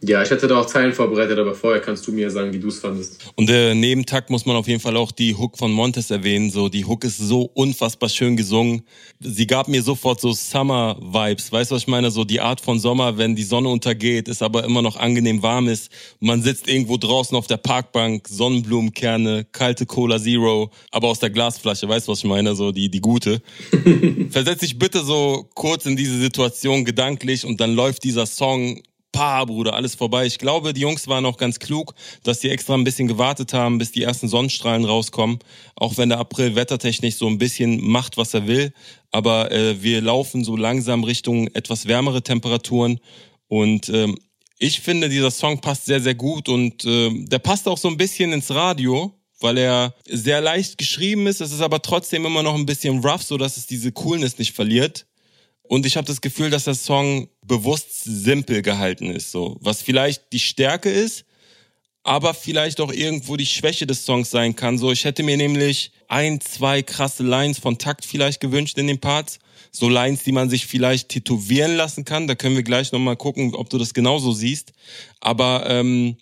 ja, 0.00 0.22
ich 0.22 0.30
hätte 0.30 0.46
da 0.46 0.60
auch 0.60 0.66
Zeilen 0.66 0.92
vorbereitet, 0.92 1.38
aber 1.40 1.56
vorher 1.56 1.80
kannst 1.80 2.06
du 2.06 2.12
mir 2.12 2.30
sagen, 2.30 2.52
wie 2.52 2.60
du 2.60 2.68
es 2.68 2.78
fandest. 2.78 3.20
Und 3.34 3.50
äh, 3.50 3.74
neben 3.74 4.06
Takt 4.06 4.30
muss 4.30 4.46
man 4.46 4.54
auf 4.54 4.68
jeden 4.68 4.78
Fall 4.78 4.96
auch 4.96 5.10
die 5.10 5.34
Hook 5.34 5.58
von 5.58 5.72
Montes 5.72 6.12
erwähnen. 6.12 6.50
So, 6.50 6.68
die 6.68 6.84
Hook 6.84 7.02
ist 7.02 7.18
so 7.18 7.50
unfassbar 7.54 8.08
schön 8.08 8.36
gesungen. 8.36 8.82
Sie 9.18 9.48
gab 9.48 9.66
mir 9.66 9.82
sofort 9.82 10.20
so 10.20 10.32
Summer-Vibes. 10.32 11.50
Weißt 11.50 11.72
du, 11.72 11.74
was 11.74 11.82
ich 11.82 11.88
meine? 11.88 12.12
So 12.12 12.22
die 12.24 12.40
Art 12.40 12.60
von 12.60 12.78
Sommer, 12.78 13.18
wenn 13.18 13.34
die 13.34 13.42
Sonne 13.42 13.70
untergeht, 13.70 14.28
es 14.28 14.40
aber 14.40 14.62
immer 14.62 14.82
noch 14.82 14.96
angenehm 14.96 15.42
warm 15.42 15.66
ist. 15.66 15.90
Man 16.20 16.42
sitzt 16.42 16.68
irgendwo 16.68 16.96
draußen 16.96 17.36
auf 17.36 17.48
der 17.48 17.56
Parkbank, 17.56 18.28
Sonnenblumenkerne, 18.28 19.46
kalte 19.50 19.84
Cola 19.84 20.20
Zero, 20.20 20.70
aber 20.92 21.08
aus 21.08 21.18
der 21.18 21.30
Glasflasche. 21.30 21.88
Weißt 21.88 22.06
du, 22.06 22.12
was 22.12 22.20
ich 22.20 22.24
meine? 22.24 22.54
So 22.54 22.70
die, 22.70 22.88
die 22.88 23.00
gute. 23.00 23.42
Versetz 24.30 24.60
dich 24.60 24.78
bitte 24.78 25.02
so 25.02 25.48
kurz 25.54 25.86
in 25.86 25.96
diese 25.96 26.18
Situation 26.18 26.84
gedanklich 26.84 27.44
und 27.44 27.60
dann 27.60 27.74
läuft 27.74 28.04
dieser 28.04 28.26
Song 28.26 28.80
Pa, 29.12 29.44
Bruder, 29.44 29.74
alles 29.74 29.94
vorbei. 29.94 30.26
Ich 30.26 30.38
glaube, 30.38 30.72
die 30.72 30.82
Jungs 30.82 31.08
waren 31.08 31.24
auch 31.26 31.38
ganz 31.38 31.58
klug, 31.58 31.94
dass 32.22 32.40
die 32.40 32.50
extra 32.50 32.74
ein 32.74 32.84
bisschen 32.84 33.08
gewartet 33.08 33.52
haben, 33.52 33.78
bis 33.78 33.90
die 33.90 34.02
ersten 34.02 34.28
Sonnenstrahlen 34.28 34.84
rauskommen. 34.84 35.38
Auch 35.76 35.96
wenn 35.96 36.10
der 36.10 36.18
April 36.18 36.54
wettertechnisch 36.54 37.16
so 37.16 37.26
ein 37.26 37.38
bisschen 37.38 37.84
macht, 37.86 38.16
was 38.16 38.34
er 38.34 38.46
will. 38.46 38.72
Aber 39.10 39.50
äh, 39.50 39.82
wir 39.82 40.02
laufen 40.02 40.44
so 40.44 40.56
langsam 40.56 41.04
Richtung 41.04 41.48
etwas 41.48 41.86
wärmere 41.86 42.22
Temperaturen. 42.22 43.00
Und 43.48 43.88
ähm, 43.88 44.18
ich 44.58 44.80
finde, 44.80 45.08
dieser 45.08 45.30
Song 45.30 45.60
passt 45.60 45.86
sehr, 45.86 46.00
sehr 46.00 46.14
gut. 46.14 46.48
Und 46.48 46.84
äh, 46.84 47.10
der 47.24 47.38
passt 47.38 47.66
auch 47.66 47.78
so 47.78 47.88
ein 47.88 47.96
bisschen 47.96 48.32
ins 48.32 48.54
Radio 48.54 49.14
weil 49.40 49.58
er 49.58 49.94
sehr 50.04 50.40
leicht 50.40 50.78
geschrieben 50.78 51.26
ist. 51.26 51.40
Es 51.40 51.52
ist 51.52 51.60
aber 51.60 51.80
trotzdem 51.80 52.26
immer 52.26 52.42
noch 52.42 52.54
ein 52.54 52.66
bisschen 52.66 53.04
rough, 53.04 53.22
so 53.22 53.36
dass 53.36 53.56
es 53.56 53.66
diese 53.66 53.92
Coolness 53.92 54.38
nicht 54.38 54.52
verliert. 54.52 55.06
Und 55.68 55.84
ich 55.84 55.96
habe 55.96 56.06
das 56.06 56.22
Gefühl, 56.22 56.50
dass 56.50 56.64
der 56.64 56.74
Song 56.74 57.28
bewusst 57.46 58.02
simpel 58.04 58.62
gehalten 58.62 59.10
ist, 59.10 59.30
so 59.30 59.56
was 59.60 59.82
vielleicht 59.82 60.32
die 60.32 60.40
Stärke 60.40 60.90
ist, 60.90 61.24
aber 62.02 62.32
vielleicht 62.32 62.80
auch 62.80 62.90
irgendwo 62.90 63.36
die 63.36 63.46
Schwäche 63.46 63.86
des 63.86 64.06
Songs 64.06 64.30
sein 64.30 64.56
kann. 64.56 64.78
So, 64.78 64.90
ich 64.90 65.04
hätte 65.04 65.22
mir 65.22 65.36
nämlich 65.36 65.92
ein, 66.08 66.40
zwei 66.40 66.82
krasse 66.82 67.22
Lines 67.22 67.58
von 67.58 67.76
Takt 67.76 68.06
vielleicht 68.06 68.40
gewünscht 68.40 68.78
in 68.78 68.86
den 68.86 68.98
Parts. 68.98 69.40
So 69.70 69.90
Lines, 69.90 70.22
die 70.24 70.32
man 70.32 70.48
sich 70.48 70.66
vielleicht 70.66 71.10
tätowieren 71.10 71.76
lassen 71.76 72.06
kann. 72.06 72.26
Da 72.26 72.34
können 72.34 72.56
wir 72.56 72.62
gleich 72.62 72.90
nochmal 72.90 73.16
gucken, 73.16 73.54
ob 73.54 73.68
du 73.68 73.76
das 73.76 73.92
genauso 73.92 74.32
siehst. 74.32 74.72
Aber 75.20 75.66
ähm, 75.68 76.16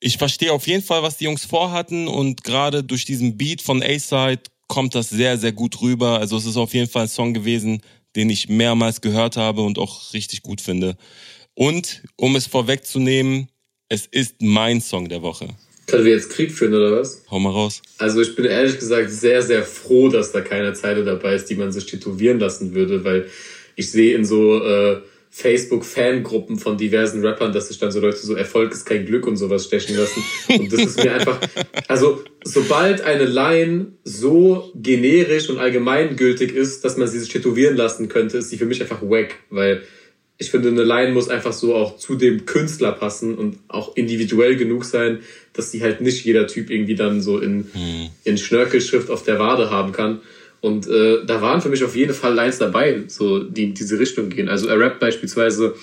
ich 0.00 0.16
verstehe 0.16 0.52
auf 0.52 0.66
jeden 0.66 0.82
Fall, 0.82 1.02
was 1.02 1.18
die 1.18 1.24
Jungs 1.24 1.44
vorhatten 1.44 2.08
und 2.08 2.42
gerade 2.42 2.82
durch 2.82 3.04
diesen 3.04 3.36
Beat 3.36 3.60
von 3.60 3.82
A-Side 3.82 4.40
kommt 4.66 4.94
das 4.94 5.10
sehr, 5.10 5.36
sehr 5.36 5.52
gut 5.52 5.82
rüber. 5.82 6.18
Also 6.18 6.38
es 6.38 6.46
ist 6.46 6.56
auf 6.56 6.72
jeden 6.72 6.88
Fall 6.88 7.02
ein 7.02 7.08
Song 7.08 7.34
gewesen, 7.34 7.82
den 8.16 8.30
ich 8.30 8.48
mehrmals 8.48 9.00
gehört 9.00 9.36
habe 9.36 9.62
und 9.62 9.78
auch 9.78 10.12
richtig 10.12 10.42
gut 10.42 10.60
finde. 10.60 10.96
Und 11.54 12.02
um 12.16 12.36
es 12.36 12.46
vorwegzunehmen, 12.46 13.48
es 13.88 14.06
ist 14.06 14.36
mein 14.40 14.80
Song 14.80 15.08
der 15.08 15.22
Woche. 15.22 15.48
Können 15.86 16.04
wir 16.04 16.12
jetzt 16.12 16.30
Krieg 16.30 16.52
führen 16.52 16.74
oder 16.74 17.00
was? 17.00 17.22
Hau 17.30 17.38
mal 17.38 17.50
raus. 17.50 17.82
Also 17.98 18.20
ich 18.22 18.34
bin 18.34 18.44
ehrlich 18.46 18.78
gesagt 18.78 19.10
sehr, 19.10 19.42
sehr 19.42 19.62
froh, 19.62 20.08
dass 20.08 20.32
da 20.32 20.40
keine 20.40 20.72
Zeile 20.72 21.04
dabei 21.04 21.34
ist, 21.34 21.50
die 21.50 21.56
man 21.56 21.72
sich 21.72 21.86
tätowieren 21.86 22.38
lassen 22.38 22.74
würde, 22.74 23.04
weil 23.04 23.28
ich 23.76 23.90
sehe 23.90 24.14
in 24.16 24.24
so 24.24 24.64
äh, 24.64 25.02
Facebook-Fangruppen 25.34 26.58
von 26.58 26.76
diversen 26.76 27.24
Rappern, 27.24 27.54
dass 27.54 27.68
sich 27.68 27.78
dann 27.78 27.90
so 27.90 28.00
Leute 28.00 28.18
so 28.18 28.34
Erfolg 28.34 28.70
ist 28.70 28.84
kein 28.84 29.06
Glück 29.06 29.26
und 29.26 29.38
sowas 29.38 29.64
stechen 29.64 29.96
lassen. 29.96 30.22
Und 30.48 30.70
das 30.70 30.80
ist 30.80 31.02
mir 31.02 31.14
einfach, 31.14 31.40
also 31.88 32.22
sobald 32.44 33.00
eine 33.00 33.24
Line 33.24 33.92
so 34.04 34.70
generisch 34.74 35.48
und 35.48 35.58
allgemeingültig 35.58 36.54
ist, 36.54 36.84
dass 36.84 36.98
man 36.98 37.08
sie 37.08 37.18
sich 37.18 37.30
tätowieren 37.30 37.76
lassen 37.76 38.10
könnte, 38.10 38.38
ist 38.38 38.50
sie 38.50 38.58
für 38.58 38.66
mich 38.66 38.82
einfach 38.82 39.00
wack, 39.00 39.36
weil 39.48 39.82
ich 40.36 40.50
finde, 40.50 40.68
eine 40.68 40.84
Line 40.84 41.12
muss 41.12 41.30
einfach 41.30 41.54
so 41.54 41.74
auch 41.74 41.96
zu 41.96 42.16
dem 42.16 42.44
Künstler 42.44 42.92
passen 42.92 43.36
und 43.36 43.58
auch 43.68 43.96
individuell 43.96 44.56
genug 44.56 44.84
sein, 44.84 45.20
dass 45.54 45.70
die 45.70 45.82
halt 45.82 46.02
nicht 46.02 46.24
jeder 46.26 46.46
Typ 46.46 46.68
irgendwie 46.68 46.94
dann 46.94 47.22
so 47.22 47.38
in, 47.38 47.66
in 48.24 48.36
Schnörkelschrift 48.36 49.08
auf 49.08 49.22
der 49.22 49.38
Wade 49.38 49.70
haben 49.70 49.92
kann. 49.92 50.20
Und 50.62 50.88
äh, 50.88 51.26
da 51.26 51.42
waren 51.42 51.60
für 51.60 51.68
mich 51.68 51.82
auf 51.82 51.96
jeden 51.96 52.14
Fall 52.14 52.34
Lines 52.34 52.58
dabei, 52.58 53.02
so 53.08 53.40
die 53.40 53.64
in 53.64 53.74
diese 53.74 53.98
Richtung 53.98 54.30
gehen. 54.30 54.48
Also 54.48 54.68
er 54.68 54.78
rappt 54.78 55.00
beispielsweise, 55.00 55.74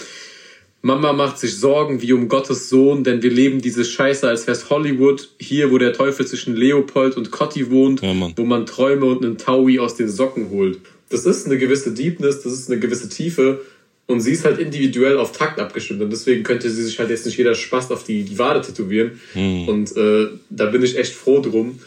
Mama 0.82 1.12
macht 1.12 1.38
sich 1.38 1.58
Sorgen 1.58 2.02
wie 2.02 2.14
um 2.14 2.30
Gottes 2.30 2.70
Sohn, 2.70 3.04
denn 3.04 3.22
wir 3.22 3.30
leben 3.30 3.60
diese 3.62 3.84
Scheiße, 3.84 4.26
als 4.26 4.48
wär's 4.48 4.70
Hollywood, 4.70 5.28
hier, 5.38 5.72
wo 5.72 5.78
der 5.78 5.92
Teufel 5.92 6.26
zwischen 6.26 6.56
Leopold 6.56 7.18
und 7.18 7.30
Cotti 7.30 7.70
wohnt, 7.70 8.02
Ja, 8.02 8.14
wo 8.38 8.46
man 8.46 8.66
Träume 8.66 9.06
und 9.06 9.24
einen 9.24 9.38
Taui 9.38 9.80
aus 9.80 9.96
den 9.96 10.08
Socken 10.08 10.50
holt. 10.50 10.80
Das 11.10 11.26
ist 11.26 11.46
eine 11.46 11.58
gewisse 11.58 11.92
Deepness, 11.92 12.44
das 12.44 12.54
ist 12.54 12.72
eine 12.72 12.80
gewisse 12.80 13.10
Tiefe 13.10 13.60
und 14.08 14.22
sie 14.22 14.32
ist 14.32 14.46
halt 14.46 14.60
individuell 14.60 15.18
auf 15.18 15.34
Takt 15.34 15.60
abgestimmt 15.60 16.02
und 16.02 16.10
deswegen 16.12 16.44
könnte 16.44 16.70
sie 16.70 16.84
sich 16.84 16.98
halt 17.00 17.10
jetzt 17.10 17.26
nicht 17.26 17.38
jeder 17.38 17.54
Spaß 17.56 17.92
auf 17.92 18.06
die, 18.06 18.24
die 18.24 18.40
Wade 18.40 18.62
tätowieren 18.62 19.20
und 19.68 19.98
äh, 19.98 20.28
da 20.50 20.68
bin 20.68 20.82
ich 20.84 20.98
echt 20.98 21.14
froh 21.14 21.42
drum. 21.42 21.80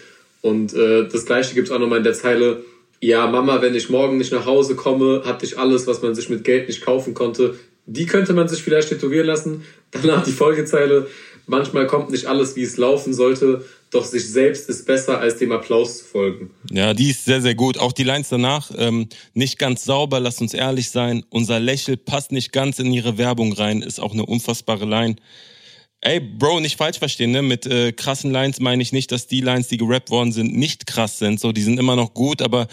Und 0.43 0.75
äh, 0.75 1.09
das 1.09 1.25
gleiche 1.25 1.55
gibt's 1.55 1.71
auch 1.71 1.79
nochmal 1.79 1.99
in 1.99 2.05
der 2.05 2.15
Zeile, 2.15 2.65
ja, 3.03 3.27
Mama, 3.27 3.61
wenn 3.61 3.75
ich 3.75 3.91
morgen 3.91 4.17
nicht 4.17 4.33
nach 4.33 4.47
Hause 4.47 4.77
komme, 4.77 5.23
hatte 5.25 5.45
ich 5.45 5.59
alles, 5.59 5.89
was 5.89 6.03
man 6.03 6.15
sich 6.15 6.29
mit 6.29 6.45
Geld 6.45 6.69
nicht 6.69 6.83
kaufen 6.83 7.15
konnte. 7.15 7.59
Die 7.85 8.07
könnte 8.07 8.33
man 8.33 8.47
sich 8.47 8.63
vielleicht 8.63 8.91
tätowieren 8.91 9.27
lassen. 9.27 9.65
Danach 9.91 10.23
die 10.23 10.31
Folgezeile, 10.31 11.09
manchmal 11.49 11.89
kommt 11.89 12.11
nicht 12.11 12.27
alles, 12.27 12.55
wie 12.55 12.63
es 12.63 12.77
laufen 12.77 13.13
sollte, 13.13 13.65
doch 13.91 14.05
sich 14.05 14.31
selbst 14.31 14.69
ist 14.69 14.87
besser, 14.87 15.19
als 15.19 15.37
dem 15.37 15.51
Applaus 15.51 15.99
zu 15.99 16.05
folgen. 16.05 16.51
Ja, 16.71 16.95
die 16.95 17.11
ist 17.11 17.25
sehr, 17.25 17.43
sehr 17.43 17.57
gut. 17.57 17.77
Auch 17.77 17.93
die 17.93 18.05
Lines 18.05 18.29
danach, 18.29 18.71
ähm, 18.79 19.09
nicht 19.35 19.59
ganz 19.59 19.85
sauber, 19.85 20.21
lass 20.21 20.41
uns 20.41 20.55
ehrlich 20.55 20.91
sein. 20.91 21.25
Unser 21.29 21.59
Lächeln 21.59 21.99
passt 22.05 22.31
nicht 22.31 22.53
ganz 22.53 22.79
in 22.79 22.93
ihre 22.93 23.19
Werbung 23.19 23.53
rein, 23.53 23.83
ist 23.83 23.99
auch 23.99 24.13
eine 24.13 24.25
unfassbare 24.25 24.85
Line. 24.85 25.17
Ey, 26.05 26.19
Bro, 26.19 26.61
nicht 26.61 26.77
falsch 26.77 26.99
verstehen, 26.99 27.31
ne? 27.31 27.43
Mit 27.43 27.65
äh, 27.65 27.93
krassen 27.93 28.33
Lines 28.33 28.59
meine 28.59 28.83
ich 28.83 28.93
nicht, 28.93 29.13
dass 29.13 29.29
die 29.29 29.41
Lines, 29.41 29.69
die 29.69 29.77
gerappt 29.77 30.11
worden 30.11 30.33
sind, 30.33 30.53
nicht 30.53 30.87
krass 30.87 31.19
sind. 31.19 31.39
So, 31.39 31.53
die 31.53 31.63
sind 31.63 31.79
immer 31.79 31.95
noch 31.95 32.13
gut, 32.13 32.43
aber 32.43 32.67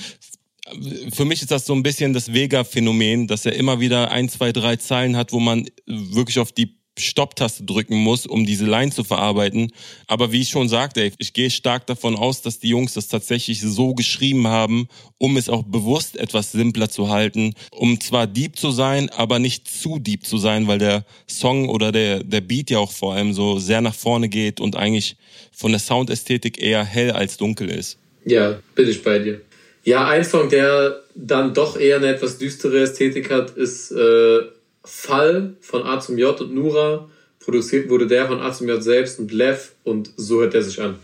für 1.13 1.25
mich 1.25 1.41
ist 1.41 1.51
das 1.51 1.65
so 1.65 1.73
ein 1.73 1.83
bisschen 1.83 2.13
das 2.13 2.33
Vega-Phänomen, 2.33 3.27
dass 3.27 3.45
er 3.45 3.53
immer 3.53 3.79
wieder 3.79 4.11
ein, 4.11 4.29
zwei, 4.29 4.51
drei 4.51 4.75
Zeilen 4.77 5.15
hat, 5.15 5.31
wo 5.31 5.39
man 5.39 5.69
wirklich 5.85 6.39
auf 6.39 6.51
die 6.51 6.78
Stopptaste 6.99 7.63
drücken 7.63 7.97
muss, 7.97 8.25
um 8.25 8.45
diese 8.45 8.65
Line 8.65 8.91
zu 8.91 9.03
verarbeiten. 9.03 9.71
Aber 10.07 10.31
wie 10.31 10.41
ich 10.41 10.49
schon 10.49 10.69
sagte, 10.69 11.11
ich 11.17 11.33
gehe 11.33 11.49
stark 11.49 11.87
davon 11.87 12.15
aus, 12.15 12.41
dass 12.41 12.59
die 12.59 12.69
Jungs 12.69 12.93
das 12.93 13.07
tatsächlich 13.07 13.61
so 13.61 13.93
geschrieben 13.93 14.47
haben, 14.47 14.87
um 15.17 15.37
es 15.37 15.49
auch 15.49 15.63
bewusst 15.63 16.17
etwas 16.17 16.51
simpler 16.51 16.89
zu 16.89 17.09
halten, 17.09 17.53
um 17.71 17.99
zwar 17.99 18.27
deep 18.27 18.57
zu 18.57 18.71
sein, 18.71 19.09
aber 19.09 19.39
nicht 19.39 19.67
zu 19.67 19.99
deep 19.99 20.25
zu 20.25 20.37
sein, 20.37 20.67
weil 20.67 20.79
der 20.79 21.05
Song 21.27 21.69
oder 21.69 21.91
der, 21.91 22.23
der 22.23 22.41
Beat 22.41 22.69
ja 22.69 22.79
auch 22.79 22.91
vor 22.91 23.13
allem 23.13 23.33
so 23.33 23.59
sehr 23.59 23.81
nach 23.81 23.95
vorne 23.95 24.29
geht 24.29 24.59
und 24.59 24.75
eigentlich 24.75 25.15
von 25.51 25.71
der 25.71 25.79
Soundästhetik 25.79 26.61
eher 26.61 26.83
hell 26.83 27.11
als 27.11 27.37
dunkel 27.37 27.69
ist. 27.69 27.97
Ja, 28.25 28.59
bin 28.75 28.89
ich 28.89 29.03
bei 29.03 29.19
dir. 29.19 29.41
Ja, 29.83 30.07
ein 30.07 30.23
Song, 30.23 30.49
der 30.49 31.01
dann 31.15 31.53
doch 31.53 31.77
eher 31.77 31.97
eine 31.97 32.07
etwas 32.07 32.37
düstere 32.37 32.81
Ästhetik 32.81 33.31
hat, 33.31 33.51
ist 33.51 33.91
äh, 33.91 34.41
Fall 34.89 35.55
von 35.61 35.83
A 35.83 35.99
zum 35.99 36.17
J 36.17 36.39
und 36.41 36.53
Nura. 36.53 37.07
Produziert 37.39 37.89
wurde 37.89 38.07
der 38.07 38.27
von 38.27 38.41
A 38.41 38.51
zum 38.51 38.67
J 38.67 38.83
selbst 38.83 39.19
und 39.19 39.31
Lev 39.31 39.73
und 39.83 40.11
so 40.17 40.41
hört 40.41 40.53
er 40.55 40.63
sich 40.63 40.81
an. 40.81 40.95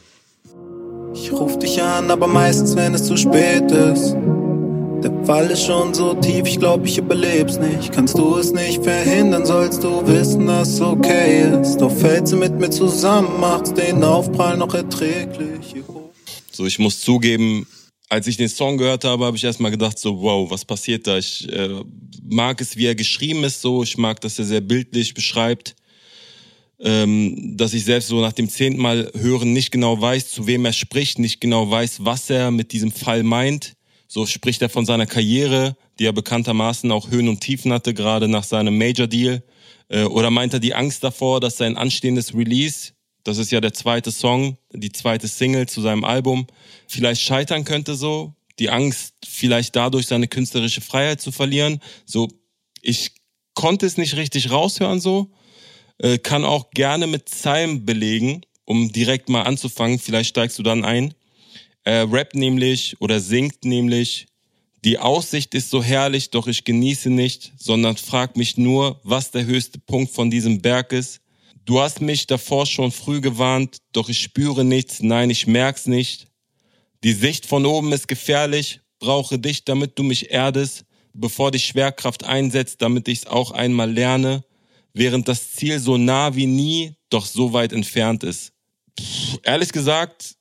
Ich 1.13 1.31
ruf 1.31 1.57
dich 1.59 1.81
an, 1.81 2.11
aber 2.11 2.27
meistens, 2.27 2.75
wenn 2.75 2.93
es 2.93 3.05
zu 3.05 3.15
spät 3.15 3.71
ist. 3.71 4.15
Der 5.03 5.11
Fall 5.23 5.49
ist 5.51 5.63
schon 5.63 5.93
so 5.93 6.13
tief, 6.15 6.45
ich 6.45 6.59
glaub, 6.59 6.85
ich 6.85 6.97
überleb's 6.97 7.57
nicht. 7.57 7.91
Kannst 7.91 8.17
du 8.17 8.37
es 8.37 8.51
nicht 8.51 8.83
verhindern, 8.83 9.45
sollst 9.45 9.83
du 9.83 10.05
wissen, 10.07 10.47
dass 10.47 10.69
es 10.69 10.81
okay 10.81 11.59
ist. 11.61 11.77
Doch 11.77 11.91
fällt 11.91 12.27
sie 12.27 12.35
mit 12.35 12.59
mir 12.59 12.69
zusammen, 12.69 13.39
macht's 13.39 13.73
den 13.73 14.03
Aufprall 14.03 14.57
noch 14.57 14.73
erträglich. 14.73 15.75
So, 16.51 16.65
ich 16.65 16.79
muss 16.79 16.99
zugeben, 17.01 17.67
als 18.09 18.27
ich 18.27 18.37
den 18.37 18.49
Song 18.49 18.77
gehört 18.77 19.03
habe, 19.03 19.25
habe 19.25 19.37
ich 19.37 19.43
erstmal 19.43 19.71
gedacht, 19.71 19.97
so, 19.97 20.21
wow, 20.21 20.49
was 20.49 20.65
passiert 20.65 21.07
da? 21.07 21.17
Ich 21.17 21.51
äh, 21.51 21.81
mag 22.23 22.61
es, 22.61 22.77
wie 22.77 22.85
er 22.85 22.95
geschrieben 22.95 23.43
ist, 23.43 23.61
so. 23.61 23.83
Ich 23.83 23.97
mag, 23.97 24.21
dass 24.21 24.37
er 24.39 24.45
sehr 24.45 24.61
bildlich 24.61 25.13
beschreibt. 25.13 25.75
Ähm, 26.77 27.55
dass 27.55 27.73
ich 27.73 27.85
selbst 27.85 28.09
so 28.09 28.19
nach 28.19 28.33
dem 28.33 28.49
zehnten 28.49 28.81
Mal 28.81 29.09
hören 29.15 29.53
nicht 29.53 29.71
genau 29.71 29.99
weiß, 29.99 30.31
zu 30.31 30.45
wem 30.45 30.65
er 30.65 30.73
spricht, 30.73 31.19
nicht 31.19 31.39
genau 31.39 31.71
weiß, 31.71 32.03
was 32.03 32.29
er 32.29 32.51
mit 32.51 32.73
diesem 32.73 32.91
Fall 32.91 33.23
meint. 33.23 33.75
So 34.07 34.25
spricht 34.25 34.61
er 34.61 34.69
von 34.69 34.85
seiner 34.85 35.05
Karriere, 35.05 35.77
die 35.97 36.05
er 36.05 36.13
bekanntermaßen 36.13 36.91
auch 36.91 37.09
Höhen 37.09 37.29
und 37.29 37.39
Tiefen 37.39 37.71
hatte, 37.71 37.93
gerade 37.93 38.27
nach 38.27 38.43
seinem 38.43 38.77
Major 38.77 39.07
Deal. 39.07 39.41
Äh, 39.87 40.03
oder 40.03 40.29
meint 40.29 40.53
er 40.53 40.59
die 40.59 40.75
Angst 40.75 41.03
davor, 41.03 41.39
dass 41.39 41.57
sein 41.57 41.77
anstehendes 41.77 42.35
Release 42.35 42.91
das 43.25 43.39
ist 43.39 43.51
ja 43.51 43.59
der 43.59 43.73
zweite 43.73 44.11
Song, 44.11 44.57
die 44.71 44.91
zweite 44.91 45.27
Single 45.27 45.67
zu 45.67 45.81
seinem 45.81 46.05
Album. 46.05 46.45
Vielleicht 46.87 47.21
scheitern 47.21 47.65
könnte 47.65 47.95
so. 47.95 48.35
Die 48.59 48.69
Angst, 48.69 49.15
vielleicht 49.27 49.75
dadurch 49.75 50.07
seine 50.07 50.29
künstlerische 50.29 50.79
Freiheit 50.79 51.19
zu 51.19 51.31
verlieren. 51.31 51.81
So, 52.05 52.29
ich 52.81 53.11
konnte 53.55 53.87
es 53.87 53.97
nicht 53.97 54.15
richtig 54.15 54.51
raushören 54.51 55.01
so. 55.01 55.31
Äh, 55.97 56.19
kann 56.19 56.45
auch 56.45 56.69
gerne 56.69 57.07
mit 57.07 57.27
Zeilen 57.27 57.83
belegen, 57.83 58.41
um 58.63 58.91
direkt 58.91 59.27
mal 59.27 59.41
anzufangen. 59.41 59.97
Vielleicht 59.97 60.29
steigst 60.29 60.59
du 60.59 60.63
dann 60.63 60.85
ein. 60.85 61.15
Er 61.83 62.11
rappt 62.11 62.35
nämlich 62.35 62.95
oder 63.01 63.19
singt 63.19 63.65
nämlich, 63.65 64.27
die 64.83 64.99
Aussicht 64.99 65.55
ist 65.55 65.71
so 65.71 65.83
herrlich, 65.83 66.29
doch 66.29 66.45
ich 66.45 66.63
genieße 66.63 67.09
nicht, 67.09 67.53
sondern 67.57 67.97
frag 67.97 68.37
mich 68.37 68.55
nur, 68.55 68.99
was 69.03 69.31
der 69.31 69.45
höchste 69.45 69.79
Punkt 69.79 70.11
von 70.11 70.29
diesem 70.29 70.61
Berg 70.61 70.91
ist. 70.91 71.21
Du 71.65 71.81
hast 71.81 71.99
mich 71.99 72.27
davor 72.27 72.67
schon 72.67 72.91
früh 72.91 73.21
gewarnt, 73.21 73.77
doch 73.91 74.07
ich 74.07 74.19
spüre 74.19 74.63
nichts, 74.63 75.01
nein, 75.01 75.31
ich 75.31 75.47
merk's 75.47 75.87
nicht. 75.87 76.27
Die 77.03 77.13
Sicht 77.13 77.47
von 77.47 77.65
oben 77.65 77.91
ist 77.91 78.07
gefährlich, 78.07 78.81
brauche 78.99 79.39
dich, 79.39 79.65
damit 79.65 79.97
du 79.97 80.03
mich 80.03 80.29
erdest, 80.29 80.85
bevor 81.13 81.49
die 81.49 81.59
Schwerkraft 81.59 82.23
einsetzt, 82.23 82.83
damit 82.83 83.07
ich's 83.07 83.25
auch 83.25 83.49
einmal 83.49 83.91
lerne, 83.91 84.43
während 84.93 85.27
das 85.27 85.53
Ziel 85.53 85.79
so 85.79 85.97
nah 85.97 86.35
wie 86.35 86.45
nie, 86.45 86.95
doch 87.09 87.25
so 87.25 87.51
weit 87.51 87.73
entfernt 87.73 88.23
ist. 88.23 88.53
Puh, 88.95 89.39
ehrlich 89.41 89.71
gesagt 89.71 90.35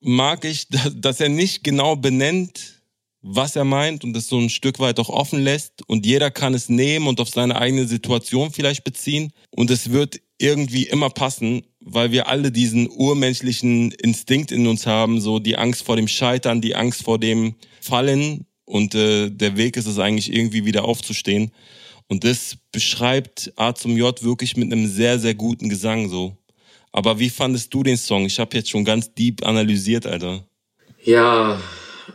mag 0.00 0.46
ich, 0.46 0.66
dass 0.94 1.20
er 1.20 1.28
nicht 1.28 1.62
genau 1.62 1.94
benennt, 1.94 2.82
was 3.20 3.54
er 3.54 3.64
meint 3.64 4.02
und 4.02 4.16
es 4.16 4.28
so 4.28 4.38
ein 4.38 4.48
Stück 4.48 4.78
weit 4.78 4.98
auch 4.98 5.10
offen 5.10 5.42
lässt. 5.42 5.86
Und 5.88 6.06
jeder 6.06 6.30
kann 6.30 6.54
es 6.54 6.70
nehmen 6.70 7.06
und 7.06 7.20
auf 7.20 7.28
seine 7.28 7.56
eigene 7.56 7.86
Situation 7.86 8.50
vielleicht 8.50 8.82
beziehen. 8.82 9.32
Und 9.50 9.70
es 9.70 9.90
wird 9.90 10.20
irgendwie 10.40 10.84
immer 10.84 11.10
passen, 11.10 11.62
weil 11.80 12.12
wir 12.12 12.28
alle 12.28 12.50
diesen 12.50 12.88
urmenschlichen 12.88 13.92
Instinkt 13.92 14.52
in 14.52 14.66
uns 14.66 14.86
haben, 14.86 15.20
so 15.20 15.38
die 15.38 15.56
Angst 15.56 15.82
vor 15.82 15.96
dem 15.96 16.08
Scheitern, 16.08 16.60
die 16.60 16.74
Angst 16.74 17.02
vor 17.02 17.18
dem 17.18 17.54
Fallen 17.80 18.46
und 18.64 18.94
äh, 18.94 19.30
der 19.30 19.56
Weg 19.56 19.76
ist 19.76 19.86
es 19.86 19.98
eigentlich 19.98 20.32
irgendwie 20.32 20.64
wieder 20.64 20.84
aufzustehen. 20.84 21.52
Und 22.08 22.24
das 22.24 22.56
beschreibt 22.72 23.52
A 23.56 23.74
zum 23.74 23.96
J 23.96 24.22
wirklich 24.22 24.56
mit 24.56 24.72
einem 24.72 24.86
sehr, 24.86 25.18
sehr 25.18 25.34
guten 25.34 25.68
Gesang 25.68 26.08
so. 26.08 26.36
Aber 26.92 27.18
wie 27.18 27.30
fandest 27.30 27.72
du 27.72 27.82
den 27.82 27.96
Song? 27.96 28.24
Ich 28.26 28.38
habe 28.40 28.56
jetzt 28.56 28.70
schon 28.70 28.84
ganz 28.84 29.14
deep 29.14 29.46
analysiert, 29.46 30.06
Alter. 30.06 30.44
Ja, 31.04 31.60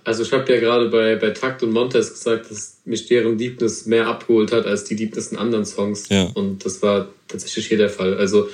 also 0.03 0.23
ich 0.23 0.31
habe 0.31 0.51
ja 0.53 0.59
gerade 0.59 0.89
bei, 0.89 1.15
bei 1.15 1.31
Takt 1.31 1.63
und 1.63 1.71
Montes 1.71 2.11
gesagt, 2.13 2.51
dass 2.51 2.77
mich 2.85 3.07
deren 3.07 3.37
Deepness 3.37 3.85
mehr 3.85 4.07
abgeholt 4.07 4.51
hat 4.51 4.65
als 4.65 4.83
die 4.83 4.95
Deepness 4.95 5.31
in 5.31 5.37
anderen 5.37 5.65
Songs. 5.65 6.09
Ja. 6.09 6.29
Und 6.33 6.65
das 6.65 6.81
war 6.81 7.07
tatsächlich 7.27 7.67
hier 7.67 7.77
der 7.77 7.89
Fall. 7.89 8.15
Also 8.15 8.49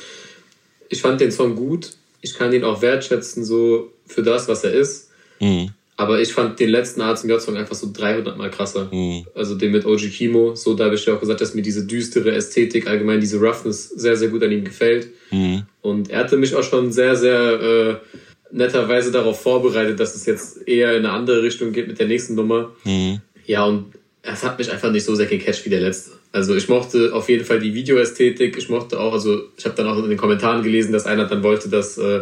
ich 0.90 1.02
fand 1.02 1.22
den 1.22 1.32
Song 1.32 1.56
gut. 1.56 1.92
Ich 2.22 2.36
kann 2.36 2.54
ihn 2.54 2.64
auch 2.64 2.82
wertschätzen 2.82 3.44
so 3.44 3.92
für 4.06 4.22
das, 4.22 4.48
was 4.48 4.64
er 4.64 4.74
ist. 4.74 5.10
Mhm. 5.40 5.72
Aber 5.98 6.20
ich 6.20 6.34
fand 6.34 6.60
den 6.60 6.70
letzten 6.70 7.02
A 7.02 7.16
zum 7.16 7.30
J-Song 7.30 7.58
einfach 7.58 7.76
so 7.76 7.90
300 7.94 8.38
Mal 8.38 8.50
krasser. 8.50 8.90
Mhm. 8.92 9.26
Also 9.36 9.56
den 9.56 9.72
mit 9.72 9.86
OG 9.86 10.10
Kimo. 10.12 10.56
So, 10.56 10.74
da 10.74 10.86
habe 10.86 10.96
ich 10.96 11.06
ja 11.06 11.14
auch 11.14 11.20
gesagt, 11.20 11.42
dass 11.42 11.54
mir 11.54 11.62
diese 11.62 11.86
düstere 11.86 12.32
Ästhetik, 12.32 12.88
allgemein 12.88 13.20
diese 13.20 13.40
Roughness 13.40 13.90
sehr, 13.90 14.16
sehr 14.16 14.30
gut 14.30 14.42
an 14.44 14.52
ihm 14.52 14.64
gefällt. 14.64 15.10
Mhm. 15.30 15.64
Und 15.82 16.10
er 16.10 16.20
hatte 16.20 16.38
mich 16.38 16.56
auch 16.56 16.64
schon 16.64 16.92
sehr, 16.92 17.16
sehr 17.16 18.02
äh, 18.02 18.18
netterweise 18.52 19.12
darauf 19.12 19.42
vorbereitet, 19.42 20.00
dass 20.00 20.16
es 20.16 20.26
jetzt 20.26 20.68
eher 20.68 20.92
in 20.98 21.06
eine 21.06 21.12
andere 21.12 21.42
Richtung 21.44 21.72
geht 21.72 21.88
mit 21.88 22.00
der 22.00 22.08
nächsten 22.08 22.36
Nummer. 22.36 22.72
Mhm. 22.84 23.22
Ja, 23.46 23.66
und 23.66 23.94
es 24.24 24.44
hat 24.44 24.58
mich 24.60 24.72
einfach 24.72 24.92
nicht 24.92 25.06
so 25.06 25.16
sehr 25.16 25.26
gecatcht 25.26 25.66
wie 25.66 25.70
der 25.70 25.82
letzte. 25.82 26.12
Also 26.32 26.56
ich 26.56 26.70
mochte 26.70 27.14
auf 27.14 27.28
jeden 27.30 27.44
Fall 27.44 27.60
die 27.60 27.74
Videoästhetik. 27.74 28.58
Ich 28.58 28.70
mochte 28.70 29.00
auch, 29.00 29.14
also 29.14 29.42
ich 29.58 29.66
habe 29.66 29.76
dann 29.76 29.88
auch 29.88 29.98
in 29.98 30.10
den 30.10 30.18
Kommentaren 30.18 30.64
gelesen, 30.64 30.92
dass 30.94 31.06
einer 31.06 31.26
dann 31.26 31.44
wollte, 31.44 31.70
dass 31.70 31.98
äh, 31.98 32.22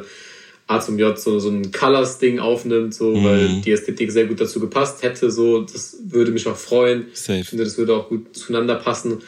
A 0.68 0.80
zum 0.80 0.98
J 1.00 1.18
so, 1.20 1.40
so 1.40 1.50
ein 1.50 1.72
Colors-Ding 1.72 2.40
aufnimmt, 2.40 2.94
so, 2.94 3.16
Mhm. 3.16 3.24
weil 3.24 3.62
die 3.62 3.72
Ästhetik 3.72 4.12
sehr 4.12 4.26
gut 4.26 4.40
dazu 4.40 4.60
gepasst 4.60 5.04
hätte. 5.04 5.30
So, 5.32 5.62
das 5.62 5.98
würde 6.08 6.32
mich 6.32 6.48
auch 6.48 6.56
freuen. 6.56 7.08
Safe. 7.14 7.40
Ich 7.40 7.50
finde, 7.50 7.64
das 7.66 7.78
würde 7.78 7.94
auch 7.96 8.08
gut 8.08 8.36
zueinander 8.36 8.76
passen. 8.76 9.20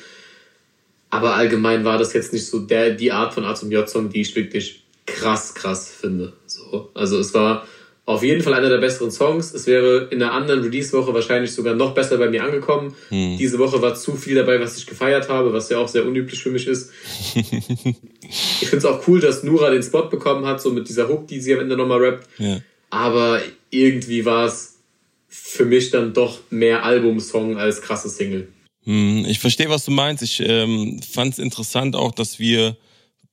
Aber 1.09 1.35
allgemein 1.35 1.83
war 1.83 1.97
das 1.97 2.13
jetzt 2.13 2.31
nicht 2.31 2.45
so 2.45 2.59
der, 2.59 2.91
die 2.91 3.11
Art 3.11 3.33
von 3.33 3.43
A 3.43 3.53
zum 3.53 3.69
J-Song, 3.71 4.09
die 4.09 4.21
ich 4.21 4.35
wirklich 4.35 4.83
krass, 5.05 5.53
krass 5.53 5.89
finde. 5.89 6.31
So. 6.72 6.89
Also 6.93 7.19
es 7.19 7.34
war 7.34 7.67
auf 8.05 8.24
jeden 8.24 8.41
Fall 8.41 8.53
einer 8.53 8.69
der 8.69 8.80
besseren 8.80 9.11
Songs. 9.11 9.53
Es 9.53 9.67
wäre 9.67 10.07
in 10.09 10.22
einer 10.22 10.34
anderen 10.34 10.61
Release-Woche 10.63 11.13
wahrscheinlich 11.13 11.51
sogar 11.53 11.76
noch 11.76 11.93
besser 11.93 12.17
bei 12.17 12.30
mir 12.30 12.43
angekommen. 12.43 12.95
Diese 13.11 13.59
Woche 13.59 13.82
war 13.82 13.93
zu 13.95 14.15
viel 14.15 14.36
dabei, 14.36 14.59
was 14.59 14.78
ich 14.78 14.88
gefeiert 14.88 15.30
habe, 15.30 15.53
was 15.53 15.69
ja 15.69 15.78
auch 15.78 15.88
sehr 15.88 16.05
unüblich 16.05 16.41
für 16.41 16.49
mich 16.49 16.67
ist. 16.67 16.91
ich 17.36 18.67
finde 18.67 18.78
es 18.78 18.86
auch 18.86 19.07
cool, 19.07 19.19
dass 19.19 19.43
Nura 19.43 19.69
den 19.69 19.84
Spot 19.84 20.03
bekommen 20.03 20.45
hat, 20.45 20.61
so 20.61 20.72
mit 20.72 20.89
dieser 20.89 21.07
Hook, 21.09 21.28
die 21.28 21.39
sie 21.39 21.53
am 21.53 21.59
Ende 21.59 21.78
nochmal 21.78 22.03
rappt. 22.03 22.28
Ja. 22.39 22.59
Aber 22.89 23.39
irgendwie 23.69 24.26
war 24.26 24.47
es 24.47 24.80
für 25.28 25.65
mich 25.65 25.91
dann 25.91 26.13
doch 26.13 26.39
mehr 26.49 26.84
Albumsong 26.84 27.57
als 27.57 27.82
krasse 27.82 28.09
Single. 28.09 28.47
Hm, 28.84 29.26
Ich 29.28 29.39
verstehe, 29.39 29.69
was 29.69 29.86
du 29.86 29.91
meinst. 29.91 30.24
Ich 30.24 30.41
ähm, 30.43 30.99
fand 31.01 31.34
es 31.34 31.39
interessant 31.39 31.95
auch, 31.95 32.11
dass 32.11 32.39
wir 32.39 32.76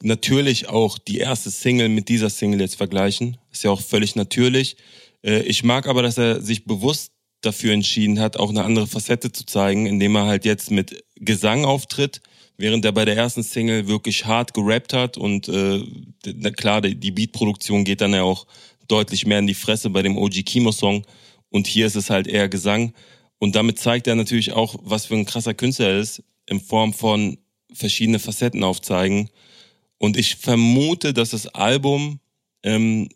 natürlich 0.03 0.69
auch 0.69 0.99
die 0.99 1.19
erste 1.19 1.51
Single 1.51 1.89
mit 1.89 2.09
dieser 2.09 2.31
Single 2.31 2.61
jetzt 2.61 2.77
vergleichen. 2.77 3.37
Ist 3.51 3.65
ja 3.65 3.71
auch 3.71 3.81
völlig 3.81 4.17
natürlich. 4.17 4.77
Äh, 5.25 5.43
ich 5.43 5.65
mag 5.65 5.87
aber, 5.87 6.03
dass 6.03 6.19
er 6.19 6.41
sich 6.41 6.65
bewusst 6.65 7.13
dafür 7.41 7.73
entschieden 7.73 8.19
hat, 8.19 8.37
auch 8.37 8.51
eine 8.51 8.65
andere 8.65 8.87
Facette 8.87 9.31
zu 9.31 9.47
zeigen, 9.47 9.87
indem 9.87 10.17
er 10.17 10.27
halt 10.27 10.45
jetzt 10.45 10.71
mit 10.71 11.05
Gesang 11.17 11.65
auftritt, 11.65 12.21
während 12.57 12.85
er 12.85 12.93
bei 12.93 13.05
der 13.05 13.17
ersten 13.17 13.43
Single 13.45 13.87
wirklich 13.87 14.25
hart 14.25 14.55
gerappt 14.55 14.93
hat 14.93 15.17
und 15.17 15.49
äh, 15.49 15.85
na 16.27 16.51
klar, 16.51 16.81
die 16.81 17.11
Beatproduktion 17.13 17.85
geht 17.85 18.01
dann 18.01 18.13
ja 18.13 18.25
auch 18.25 18.47
deutlich 18.89 19.25
mehr 19.25 19.39
in 19.39 19.47
die 19.47 19.55
Fresse 19.55 19.91
bei 19.91 20.03
dem 20.03 20.19
OG 20.19 20.45
Kimo 20.45 20.73
Song 20.73 21.07
und 21.51 21.69
hier 21.69 21.87
ist 21.87 21.95
es 21.95 22.11
halt 22.11 22.27
eher 22.27 22.49
Gesang 22.49 22.93
und 23.39 23.55
damit 23.55 23.79
zeigt 23.79 24.09
er 24.09 24.17
natürlich 24.17 24.53
auch, 24.53 24.75
was 24.83 25.07
für 25.07 25.15
ein 25.15 25.27
krasser 25.27 25.55
Künstler 25.55 25.91
er 25.91 26.01
ist, 26.01 26.25
in 26.47 26.61
Form 26.61 26.93
von 26.93 27.39
verschiedene 27.73 28.19
Facetten 28.19 28.65
aufzeigen. 28.65 29.31
Und 29.99 30.17
ich 30.17 30.37
vermute, 30.37 31.13
dass 31.13 31.31
das 31.31 31.49
Album 31.49 32.21
ähm, 32.63 33.09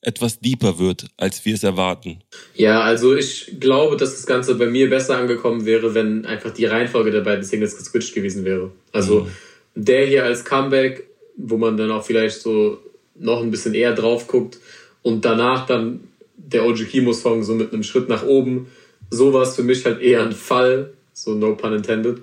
etwas 0.00 0.38
deeper 0.40 0.78
wird, 0.78 1.06
als 1.16 1.44
wir 1.44 1.54
es 1.54 1.64
erwarten. 1.64 2.20
Ja, 2.54 2.82
also 2.82 3.16
ich 3.16 3.56
glaube, 3.58 3.96
dass 3.96 4.14
das 4.14 4.26
Ganze 4.26 4.54
bei 4.54 4.66
mir 4.66 4.88
besser 4.88 5.16
angekommen 5.18 5.64
wäre, 5.64 5.94
wenn 5.94 6.24
einfach 6.24 6.52
die 6.52 6.66
Reihenfolge 6.66 7.10
der 7.10 7.22
beiden 7.22 7.44
Singles 7.44 7.76
geswitcht 7.76 8.14
gewesen 8.14 8.44
wäre. 8.44 8.70
Also 8.92 9.22
mhm. 9.22 9.28
der 9.74 10.06
hier 10.06 10.24
als 10.24 10.44
Comeback, 10.44 11.08
wo 11.36 11.56
man 11.56 11.76
dann 11.76 11.90
auch 11.90 12.04
vielleicht 12.04 12.40
so 12.40 12.78
noch 13.16 13.42
ein 13.42 13.50
bisschen 13.50 13.74
eher 13.74 13.94
drauf 13.94 14.28
guckt 14.28 14.58
und 15.02 15.24
danach 15.24 15.66
dann 15.66 16.00
der 16.36 16.64
OG 16.64 16.88
Kimo 16.88 17.12
Song 17.12 17.42
so 17.42 17.54
mit 17.54 17.72
einem 17.72 17.82
Schritt 17.82 18.08
nach 18.08 18.24
oben. 18.24 18.68
Sowas 19.10 19.56
für 19.56 19.62
mich 19.62 19.84
halt 19.84 20.00
eher 20.00 20.22
ein 20.22 20.32
Fall, 20.32 20.92
so 21.12 21.34
no 21.34 21.56
pun 21.56 21.72
intended. 21.72 22.18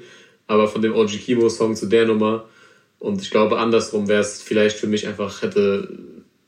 Aber 0.48 0.68
von 0.68 0.82
dem 0.82 0.96
OG 0.96 1.10
Kimo 1.26 1.50
Song 1.50 1.76
zu 1.76 1.88
der 1.88 2.06
Nummer 2.06 2.46
und 3.00 3.22
ich 3.22 3.30
glaube 3.30 3.60
andersrum 3.60 4.08
wäre 4.08 4.22
es 4.22 4.42
vielleicht 4.42 4.78
für 4.78 4.88
mich 4.88 5.08
einfach 5.08 5.42
hätte 5.42 5.88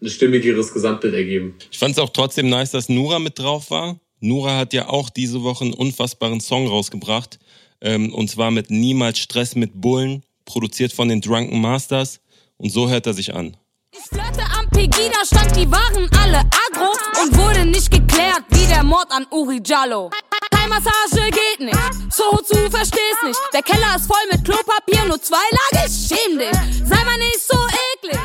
ein 0.02 0.10
stimmigeres 0.10 0.74
Gesamtbild 0.74 1.14
ergeben. 1.14 1.56
Ich 1.72 1.80
fand 1.80 1.94
es 1.94 2.00
auch 2.00 2.10
trotzdem 2.10 2.50
nice, 2.50 2.72
dass 2.72 2.90
Nura 2.90 3.20
mit 3.20 3.40
drauf 3.40 3.72
war. 3.72 4.00
Nura 4.20 4.58
hat 4.58 4.74
ja 4.74 4.90
auch 4.90 5.10
diese 5.10 5.44
Woche 5.44 5.66
einen 5.66 5.74
unfassbaren 5.74 6.40
Song 6.40 6.68
rausgebracht. 6.68 7.40
Ähm, 7.82 8.14
und 8.14 8.30
zwar 8.30 8.52
mit 8.52 8.70
Niemals 8.70 9.20
Stress 9.20 9.56
mit 9.56 9.80
Bullen, 9.80 10.24
produziert 10.46 10.94
von 10.94 11.10
den 11.10 11.22
Drunken 11.22 11.62
Masters. 11.62 12.20
Und 12.58 12.72
so 12.72 12.90
hört 12.90 13.06
er 13.06 13.14
sich 13.14 13.34
an. 13.34 13.56
Ich 13.92 14.04
flirte 14.10 14.44
am 14.58 14.68
Pegida, 14.70 15.20
stand 15.26 15.56
die 15.56 15.70
waren 15.72 16.10
alle 16.20 16.40
agro 16.40 16.92
und 17.24 17.38
wurde 17.38 17.66
nicht 17.66 17.90
geklärt 17.90 18.44
wie 18.50 18.68
der 18.68 18.84
Mord 18.84 19.08
an 19.12 19.26
Uri 19.32 19.62
Jallo. 19.64 20.10
Massage 20.68 21.30
geht 21.32 21.66
nicht, 21.66 22.14
so 22.14 22.38
zu 22.38 22.70
verstehst 22.70 23.24
nicht. 23.26 23.40
Der 23.54 23.62
Keller 23.62 23.96
ist 23.96 24.08
voll 24.08 24.18
mit 24.32 24.44
Klopapier, 24.44 25.08
nur 25.08 25.22
zwei 25.22 25.38
Lager, 25.52 25.88
schäm 25.90 26.38
dich. 26.38 26.88
Sei 26.88 27.04
mal 27.04 27.18
nicht 27.18 27.40
so 27.40 27.58
eklig. 28.04 28.20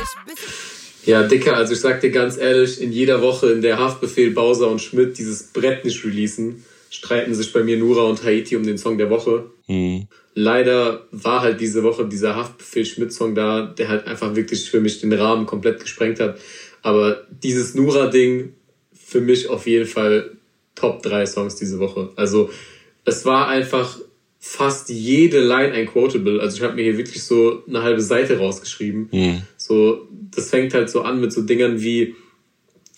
Ja, 1.04 1.24
Dicker, 1.24 1.56
also 1.56 1.72
ich 1.72 1.80
sag 1.80 2.00
dir 2.00 2.10
ganz 2.10 2.36
ehrlich, 2.36 2.80
in 2.80 2.92
jeder 2.92 3.22
Woche, 3.22 3.50
in 3.50 3.62
der 3.62 3.78
Haftbefehl 3.78 4.30
Bowser 4.30 4.70
und 4.70 4.80
Schmidt 4.80 5.18
dieses 5.18 5.44
Brett 5.52 5.84
nicht 5.84 6.04
releasen, 6.04 6.64
streiten 6.90 7.34
sich 7.34 7.52
bei 7.52 7.64
mir 7.64 7.76
Nura 7.76 8.02
und 8.02 8.22
Haiti 8.22 8.56
um 8.56 8.64
den 8.64 8.78
Song 8.78 8.98
der 8.98 9.10
Woche. 9.10 9.50
Mhm. 9.66 10.06
Leider 10.34 11.06
war 11.10 11.42
halt 11.42 11.60
diese 11.60 11.82
Woche 11.82 12.06
dieser 12.06 12.36
Haftbefehl 12.36 12.86
Schmidt-Song 12.86 13.34
da, 13.34 13.66
der 13.66 13.88
halt 13.88 14.06
einfach 14.06 14.34
wirklich 14.34 14.70
für 14.70 14.80
mich 14.80 15.00
den 15.00 15.12
Rahmen 15.12 15.46
komplett 15.46 15.80
gesprengt 15.80 16.20
hat. 16.20 16.38
Aber 16.82 17.26
dieses 17.30 17.74
Nura-Ding, 17.74 18.54
für 18.94 19.20
mich 19.20 19.50
auf 19.50 19.66
jeden 19.66 19.86
Fall 19.86 20.30
Top 20.82 21.00
3 21.02 21.26
Songs 21.26 21.54
diese 21.54 21.78
Woche. 21.78 22.10
Also 22.16 22.50
es 23.04 23.24
war 23.24 23.46
einfach 23.46 23.98
fast 24.40 24.88
jede 24.88 25.38
Line 25.38 25.72
ein 25.72 25.86
Quotable. 25.86 26.40
Also 26.40 26.56
ich 26.56 26.62
habe 26.64 26.74
mir 26.74 26.82
hier 26.82 26.98
wirklich 26.98 27.22
so 27.22 27.62
eine 27.68 27.84
halbe 27.84 28.00
Seite 28.00 28.38
rausgeschrieben. 28.38 29.08
Mhm. 29.12 29.42
So, 29.56 30.08
das 30.34 30.50
fängt 30.50 30.74
halt 30.74 30.90
so 30.90 31.02
an 31.02 31.20
mit 31.20 31.32
so 31.32 31.42
Dingern 31.42 31.80
wie 31.80 32.16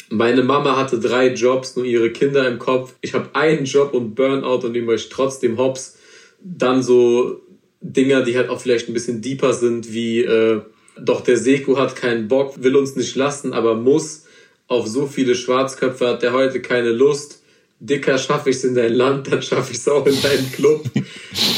meine 0.09 0.43
Mama 0.43 0.76
hatte 0.76 0.99
drei 0.99 1.35
Jobs, 1.35 1.76
nur 1.76 1.85
ihre 1.85 2.11
Kinder 2.11 2.49
im 2.49 2.59
Kopf. 2.59 2.95
Ich 3.03 3.12
habe 3.12 3.35
einen 3.35 3.66
Job 3.66 3.93
und 3.93 4.14
Burnout 4.14 4.64
und 4.64 4.72
nehme 4.72 4.93
euch 4.93 5.11
trotzdem 5.11 5.59
hops. 5.59 5.99
Dann 6.43 6.82
so 6.82 7.43
Dinger, 7.82 8.22
die 8.22 8.37
halt 8.37 8.49
auch 8.49 8.61
vielleicht 8.61 8.89
ein 8.89 8.95
bisschen 8.95 9.20
deeper 9.20 9.53
sind, 9.53 9.93
wie 9.93 10.22
äh, 10.22 10.62
doch 10.99 11.20
der 11.20 11.37
Seko 11.37 11.76
hat 11.78 11.97
keinen 11.97 12.28
Bock, 12.28 12.62
will 12.62 12.76
uns 12.76 12.97
nicht 12.97 13.16
lassen, 13.16 13.53
aber 13.53 13.74
muss. 13.74 14.24
Auf 14.68 14.87
so 14.87 15.07
viele 15.07 15.35
Schwarzköpfe 15.35 16.07
hat 16.09 16.22
der 16.22 16.32
heute 16.32 16.62
keine 16.62 16.91
Lust 16.91 17.43
dicker 17.81 18.18
schaffe 18.18 18.51
ich 18.51 18.57
es 18.57 18.64
in 18.64 18.75
dein 18.75 18.95
Land, 18.95 19.31
dann 19.31 19.43
schaffe 19.43 19.72
ich 19.72 19.79
es 19.79 19.89
auch 19.89 20.07
in 20.07 20.20
deinen 20.20 20.51
Club. 20.53 20.85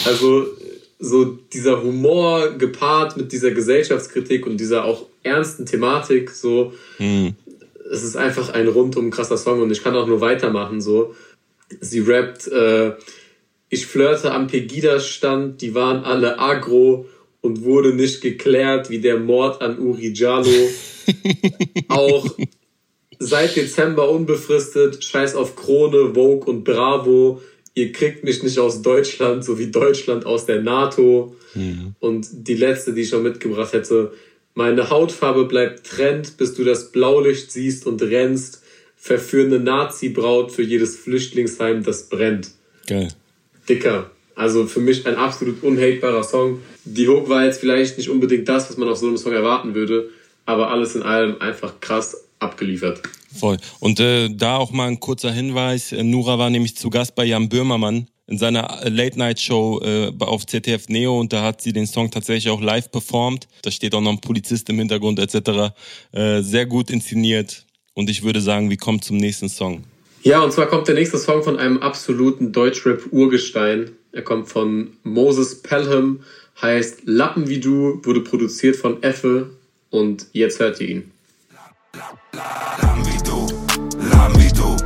Also 0.06 0.46
so 0.98 1.24
dieser 1.24 1.82
Humor 1.82 2.52
gepaart 2.52 3.16
mit 3.16 3.32
dieser 3.32 3.50
Gesellschaftskritik 3.50 4.46
und 4.46 4.58
dieser 4.58 4.84
auch 4.84 5.06
ernsten 5.22 5.66
Thematik, 5.66 6.30
so 6.30 6.72
mhm. 6.98 7.34
es 7.90 8.02
ist 8.02 8.16
einfach 8.16 8.50
ein 8.50 8.68
rundum 8.68 9.10
krasser 9.10 9.36
Song 9.36 9.60
und 9.60 9.70
ich 9.70 9.82
kann 9.82 9.94
auch 9.94 10.06
nur 10.06 10.20
weitermachen. 10.20 10.80
So, 10.80 11.14
sie 11.80 12.00
rappt, 12.00 12.48
äh, 12.48 12.92
ich 13.68 13.86
flirte 13.86 14.32
am 14.32 14.46
Pegida-Stand, 14.46 15.60
die 15.60 15.74
waren 15.74 16.04
alle 16.04 16.38
agro 16.38 17.06
und 17.40 17.62
wurde 17.62 17.94
nicht 17.94 18.20
geklärt 18.22 18.88
wie 18.90 19.00
der 19.00 19.18
Mord 19.18 19.60
an 19.60 19.78
Uri 19.78 20.12
Jalo. 20.14 20.50
auch 21.88 22.26
seit 23.18 23.56
Dezember 23.56 24.10
unbefristet, 24.10 25.02
scheiß 25.02 25.34
auf 25.34 25.56
Krone, 25.56 26.14
Vogue 26.14 26.44
und 26.50 26.64
Bravo. 26.64 27.42
Ihr 27.74 27.92
kriegt 27.92 28.24
mich 28.24 28.42
nicht 28.42 28.58
aus 28.58 28.82
Deutschland, 28.82 29.44
so 29.44 29.58
wie 29.58 29.70
Deutschland 29.70 30.24
aus 30.26 30.46
der 30.46 30.62
NATO. 30.62 31.36
Mhm. 31.54 31.94
Und 32.00 32.28
die 32.32 32.54
letzte, 32.54 32.92
die 32.92 33.02
ich 33.02 33.08
schon 33.08 33.22
mitgebracht 33.22 33.72
hätte, 33.72 34.12
meine 34.54 34.88
Hautfarbe 34.88 35.44
bleibt 35.44 35.86
Trend, 35.86 36.38
bis 36.38 36.54
du 36.54 36.64
das 36.64 36.90
Blaulicht 36.90 37.52
siehst 37.52 37.86
und 37.86 38.02
rennst. 38.02 38.62
Verführende 38.96 39.60
Nazi-Braut 39.60 40.50
für 40.50 40.62
jedes 40.62 40.96
Flüchtlingsheim, 40.96 41.84
das 41.84 42.08
brennt. 42.08 42.52
Geil. 42.86 43.08
Dicker. 43.68 44.10
Also 44.34 44.66
für 44.66 44.80
mich 44.80 45.06
ein 45.06 45.16
absolut 45.16 45.62
unhatebarer 45.62 46.22
Song. 46.22 46.60
Die 46.84 47.08
Hook 47.08 47.28
war 47.28 47.44
jetzt 47.44 47.60
vielleicht 47.60 47.98
nicht 47.98 48.08
unbedingt 48.08 48.48
das, 48.48 48.68
was 48.68 48.76
man 48.76 48.88
auf 48.88 48.98
so 48.98 49.06
einem 49.06 49.16
Song 49.16 49.32
erwarten 49.32 49.74
würde, 49.74 50.10
aber 50.44 50.70
alles 50.70 50.94
in 50.94 51.02
allem 51.02 51.40
einfach 51.40 51.80
krass 51.80 52.25
abgeliefert. 52.38 53.02
Voll. 53.34 53.58
Und 53.80 54.00
äh, 54.00 54.28
da 54.30 54.56
auch 54.56 54.70
mal 54.70 54.88
ein 54.88 55.00
kurzer 55.00 55.32
Hinweis. 55.32 55.92
Äh, 55.92 56.02
Nura 56.02 56.38
war 56.38 56.50
nämlich 56.50 56.76
zu 56.76 56.90
Gast 56.90 57.14
bei 57.14 57.24
Jan 57.24 57.48
Böhmermann 57.48 58.08
in 58.26 58.38
seiner 58.38 58.82
äh, 58.82 58.88
Late-Night-Show 58.88 59.80
äh, 59.82 60.12
auf 60.20 60.46
ZDF 60.46 60.88
Neo 60.88 61.18
und 61.18 61.32
da 61.32 61.42
hat 61.42 61.60
sie 61.60 61.72
den 61.72 61.86
Song 61.86 62.10
tatsächlich 62.10 62.50
auch 62.50 62.60
live 62.60 62.90
performt. 62.90 63.46
Da 63.62 63.70
steht 63.70 63.94
auch 63.94 64.00
noch 64.00 64.12
ein 64.12 64.20
Polizist 64.20 64.68
im 64.68 64.78
Hintergrund 64.78 65.18
etc. 65.18 65.74
Äh, 66.12 66.42
sehr 66.42 66.66
gut 66.66 66.90
inszeniert 66.90 67.64
und 67.94 68.10
ich 68.10 68.22
würde 68.22 68.40
sagen, 68.40 68.70
wir 68.70 68.76
kommen 68.76 69.00
zum 69.00 69.16
nächsten 69.16 69.48
Song. 69.48 69.84
Ja, 70.22 70.40
und 70.40 70.52
zwar 70.52 70.66
kommt 70.66 70.88
der 70.88 70.96
nächste 70.96 71.18
Song 71.18 71.44
von 71.44 71.56
einem 71.56 71.78
absoluten 71.78 72.50
Deutschrap-Urgestein. 72.50 73.92
Er 74.10 74.22
kommt 74.22 74.48
von 74.48 74.96
Moses 75.04 75.62
Pelham, 75.62 76.20
heißt 76.60 77.02
Lappen 77.04 77.48
wie 77.48 77.60
du, 77.60 78.00
wurde 78.02 78.22
produziert 78.22 78.74
von 78.74 79.02
Effe 79.02 79.50
und 79.90 80.26
jetzt 80.32 80.58
hört 80.58 80.80
ihr 80.80 80.88
ihn. 80.88 81.12
Lamm 81.96 83.06
wie 83.06 83.22
du, 83.24 83.46
lamm 84.10 84.34
wie 84.36 84.52
du, 84.52 84.76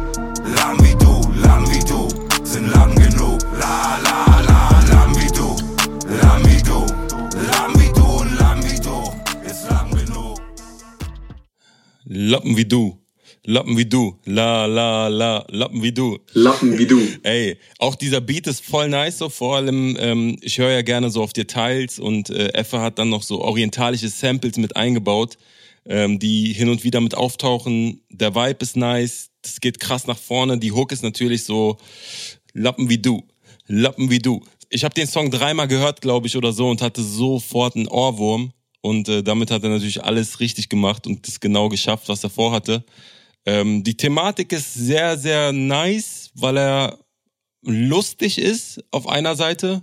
lamm 0.55 0.79
wie 0.79 0.95
du, 0.95 1.13
lamm 1.43 1.65
wie 1.69 1.85
du, 1.85 2.09
sind 2.45 2.69
lang 2.73 2.95
genug. 2.95 3.41
La 3.59 3.99
la 4.05 4.41
la, 4.47 4.81
lamm 4.93 5.17
wie 5.17 5.33
du, 5.33 5.57
lamm 6.23 6.45
wie 6.45 6.63
du, 6.63 6.87
lamm 7.51 7.75
wie 7.81 7.93
du 7.93 8.05
und 8.05 8.39
lamm 8.39 8.63
wie 8.63 8.79
du, 8.79 9.13
ist 9.45 9.69
lang 9.69 9.91
genug. 9.91 10.41
Lappen 12.05 12.57
wie 12.57 12.65
du. 12.65 12.97
Lappen 13.45 13.77
wie 13.77 13.87
du, 13.87 14.17
la 14.27 14.67
la 14.67 15.09
la, 15.09 15.45
Lappen 15.49 15.83
wie 15.83 15.93
du. 15.93 16.19
Lappen 16.35 16.79
wie 16.79 16.87
du. 16.87 17.01
Ey, 17.25 17.59
auch 17.79 17.97
dieser 17.97 18.21
Beat 18.21 18.47
ist 18.47 18.65
voll 18.65 18.89
nice, 18.89 19.19
so 19.19 19.31
vor 19.31 19.57
allem, 19.57 19.97
ähm, 19.99 20.37
ich 20.43 20.59
höre 20.59 20.71
ja 20.71 20.83
gerne 20.83 21.11
so 21.11 21.23
auf 21.23 21.33
Details 21.33 21.99
und 21.99 22.31
äh, 22.31 22.53
Effe 22.53 22.81
hat 22.81 23.01
dann 23.01 23.09
noch 23.09 23.25
so 23.25 23.41
orientalische 23.41 24.09
Samples 24.09 24.59
mit 24.59 24.77
eingebaut 24.77 25.39
ähm, 25.87 26.19
die 26.19 26.53
hin 26.53 26.69
und 26.69 26.85
wieder 26.85 27.01
mit 27.01 27.15
auftauchen. 27.15 28.03
Der 28.11 28.35
Vibe 28.35 28.59
ist 28.61 28.77
nice, 28.77 29.31
das 29.43 29.61
geht 29.61 29.81
krass 29.81 30.07
nach 30.07 30.19
vorne. 30.19 30.59
Die 30.59 30.73
Hook 30.73 30.93
ist 30.93 31.03
natürlich 31.03 31.45
so 31.45 31.79
Lappen 32.53 32.89
wie 32.89 32.99
du, 32.99 33.27
Lappen 33.67 34.11
wie 34.11 34.19
du. 34.19 34.45
Ich 34.69 34.85
habe 34.85 34.95
den 34.95 35.07
Song 35.07 35.31
dreimal 35.31 35.69
gehört, 35.69 36.01
glaube 36.01 36.27
ich, 36.27 36.37
oder 36.37 36.53
so 36.53 36.69
und 36.69 36.83
hatte 36.83 37.03
sofort 37.03 37.77
einen 37.77 37.89
Ohrwurm. 37.89 38.53
Und 38.83 39.09
äh, 39.09 39.23
damit 39.23 39.51
hat 39.51 39.63
er 39.63 39.71
natürlich 39.71 40.03
alles 40.03 40.41
richtig 40.41 40.69
gemacht 40.69 41.07
und 41.07 41.27
das 41.27 41.41
genau 41.41 41.69
geschafft, 41.69 42.09
was 42.09 42.25
er 42.25 42.31
vorhatte. 42.31 42.85
Ähm, 43.45 43.85
die 43.85 43.97
Thematik 43.97 44.53
ist 44.53 44.75
sehr, 44.75 45.19
sehr 45.19 45.53
nice, 45.53 46.31
weil 46.35 46.57
er 46.57 46.99
lustig 47.63 48.39
ist 48.39 48.83
auf 48.91 49.07
einer 49.07 49.37
Seite, 49.37 49.83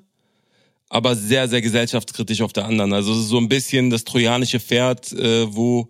aber 0.90 1.16
sehr, 1.16 1.48
sehr 1.48 1.62
gesellschaftskritisch 1.62 2.42
auf 2.42 2.54
der 2.54 2.66
anderen. 2.66 2.94
Also 2.94 3.14
so 3.14 3.38
ein 3.38 3.50
bisschen 3.50 3.90
das 3.90 4.04
trojanische 4.04 4.60
Pferd, 4.60 5.12
äh, 5.14 5.54
wo 5.54 5.90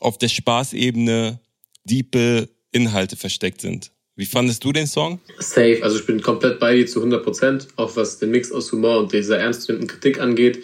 auf 0.00 0.18
der 0.18 0.28
Spaßebene 0.28 1.38
diepe 1.84 2.48
Inhalte 2.72 3.16
versteckt 3.16 3.60
sind. 3.60 3.92
Wie 4.16 4.26
fandest 4.26 4.62
du 4.64 4.72
den 4.72 4.86
Song? 4.86 5.20
Safe, 5.38 5.78
also 5.82 5.98
ich 5.98 6.06
bin 6.06 6.20
komplett 6.20 6.58
bei 6.58 6.76
dir 6.76 6.86
zu 6.86 6.98
100 6.98 7.24
Prozent, 7.24 7.68
auch 7.76 7.96
was 7.96 8.18
den 8.18 8.30
Mix 8.30 8.52
aus 8.52 8.70
Humor 8.72 8.98
und 8.98 9.12
dieser 9.12 9.38
ernstzunehmenden 9.38 9.88
Kritik 9.88 10.20
angeht. 10.20 10.62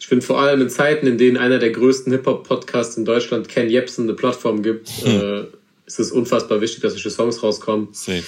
Ich 0.00 0.06
finde 0.06 0.24
vor 0.24 0.40
allem 0.40 0.62
in 0.62 0.70
Zeiten, 0.70 1.06
in 1.06 1.18
denen 1.18 1.36
einer 1.36 1.58
der 1.58 1.70
größten 1.70 2.12
Hip-Hop-Podcasts 2.12 2.96
in 2.96 3.04
Deutschland, 3.04 3.48
Ken 3.48 3.68
Jebsen, 3.68 4.04
eine 4.04 4.14
Plattform 4.14 4.62
gibt, 4.62 4.88
hm. 4.88 5.20
äh, 5.20 5.44
ist 5.86 5.98
es 5.98 6.10
unfassbar 6.10 6.60
wichtig, 6.60 6.80
dass 6.80 6.92
solche 6.92 7.10
Songs 7.10 7.42
rauskommen. 7.42 7.88
Safe. 7.92 8.22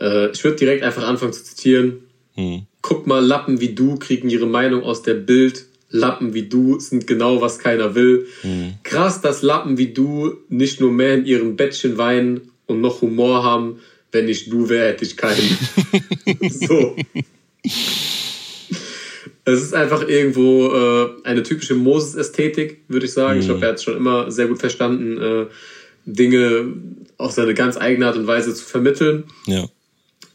Äh, 0.00 0.30
ich 0.30 0.44
würde 0.44 0.56
direkt 0.56 0.82
einfach 0.82 1.04
anfangen 1.04 1.32
zu 1.32 1.44
zitieren. 1.44 2.04
Hm. 2.34 2.66
Guck 2.84 3.06
mal, 3.06 3.24
Lappen 3.24 3.62
wie 3.62 3.74
du 3.74 3.96
kriegen 3.96 4.28
ihre 4.28 4.46
Meinung 4.46 4.82
aus 4.82 5.00
der 5.00 5.14
Bild. 5.14 5.64
Lappen 5.88 6.34
wie 6.34 6.50
du 6.50 6.78
sind 6.78 7.06
genau, 7.06 7.40
was 7.40 7.58
keiner 7.58 7.94
will. 7.94 8.26
Krass, 8.82 9.22
dass 9.22 9.40
Lappen 9.40 9.78
wie 9.78 9.94
du 9.94 10.34
nicht 10.50 10.82
nur 10.82 10.92
mehr 10.92 11.14
in 11.14 11.24
ihrem 11.24 11.56
Bettchen 11.56 11.96
weinen 11.96 12.50
und 12.66 12.82
noch 12.82 13.00
Humor 13.00 13.42
haben. 13.42 13.80
Wenn 14.12 14.28
ich 14.28 14.50
du 14.50 14.68
wäre, 14.68 14.88
hätte 14.88 15.06
ich 15.06 15.16
keinen. 15.16 15.40
so. 16.50 16.94
Es 19.46 19.62
ist 19.62 19.72
einfach 19.72 20.06
irgendwo 20.06 20.68
äh, 20.68 21.08
eine 21.24 21.42
typische 21.42 21.74
Moses-Ästhetik, 21.74 22.82
würde 22.88 23.06
ich 23.06 23.14
sagen. 23.14 23.40
Ich 23.40 23.46
glaube, 23.46 23.62
er 23.62 23.68
hat 23.68 23.76
es 23.76 23.84
schon 23.84 23.96
immer 23.96 24.30
sehr 24.30 24.48
gut 24.48 24.58
verstanden, 24.58 25.16
äh, 25.16 25.46
Dinge 26.04 26.74
auf 27.16 27.32
seine 27.32 27.54
ganz 27.54 27.78
eigene 27.78 28.08
Art 28.08 28.18
und 28.18 28.26
Weise 28.26 28.54
zu 28.54 28.62
vermitteln. 28.62 29.24
Ja. 29.46 29.64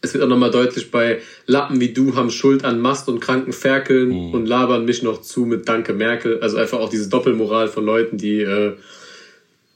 Es 0.01 0.13
wird 0.13 0.23
auch 0.23 0.29
nochmal 0.29 0.51
deutlich 0.51 0.91
bei 0.91 1.19
Lappen 1.45 1.81
wie 1.81 1.89
du 1.93 2.15
haben 2.15 2.29
Schuld 2.31 2.63
an 2.63 2.79
Mast 2.79 3.09
und 3.09 3.19
kranken 3.19 3.51
Ferkeln 3.53 4.09
Mhm. 4.09 4.33
und 4.33 4.45
labern 4.45 4.85
mich 4.85 5.03
noch 5.03 5.21
zu 5.21 5.41
mit 5.45 5.67
Danke 5.67 5.93
Merkel. 5.93 6.39
Also 6.39 6.57
einfach 6.57 6.79
auch 6.79 6.89
diese 6.89 7.09
Doppelmoral 7.09 7.67
von 7.67 7.85
Leuten, 7.85 8.17
die 8.17 8.41
äh, 8.41 8.73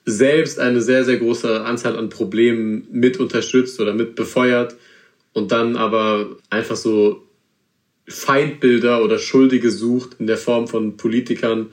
selbst 0.05 0.59
eine 0.59 0.82
sehr, 0.82 1.03
sehr 1.05 1.17
große 1.17 1.61
Anzahl 1.65 1.97
an 1.97 2.09
Problemen 2.09 2.88
mit 2.91 3.19
unterstützt 3.19 3.80
oder 3.80 3.93
mit 3.93 4.15
befeuert 4.15 4.76
und 5.34 5.51
dann 5.51 5.76
aber 5.78 6.38
einfach 6.49 6.76
so 6.76 7.24
Feindbilder 8.07 9.01
oder 9.03 9.17
Schuldige 9.17 9.71
sucht 9.71 10.17
in 10.19 10.28
der 10.28 10.38
Form 10.38 10.67
von 10.67 10.97
Politikern, 10.97 11.67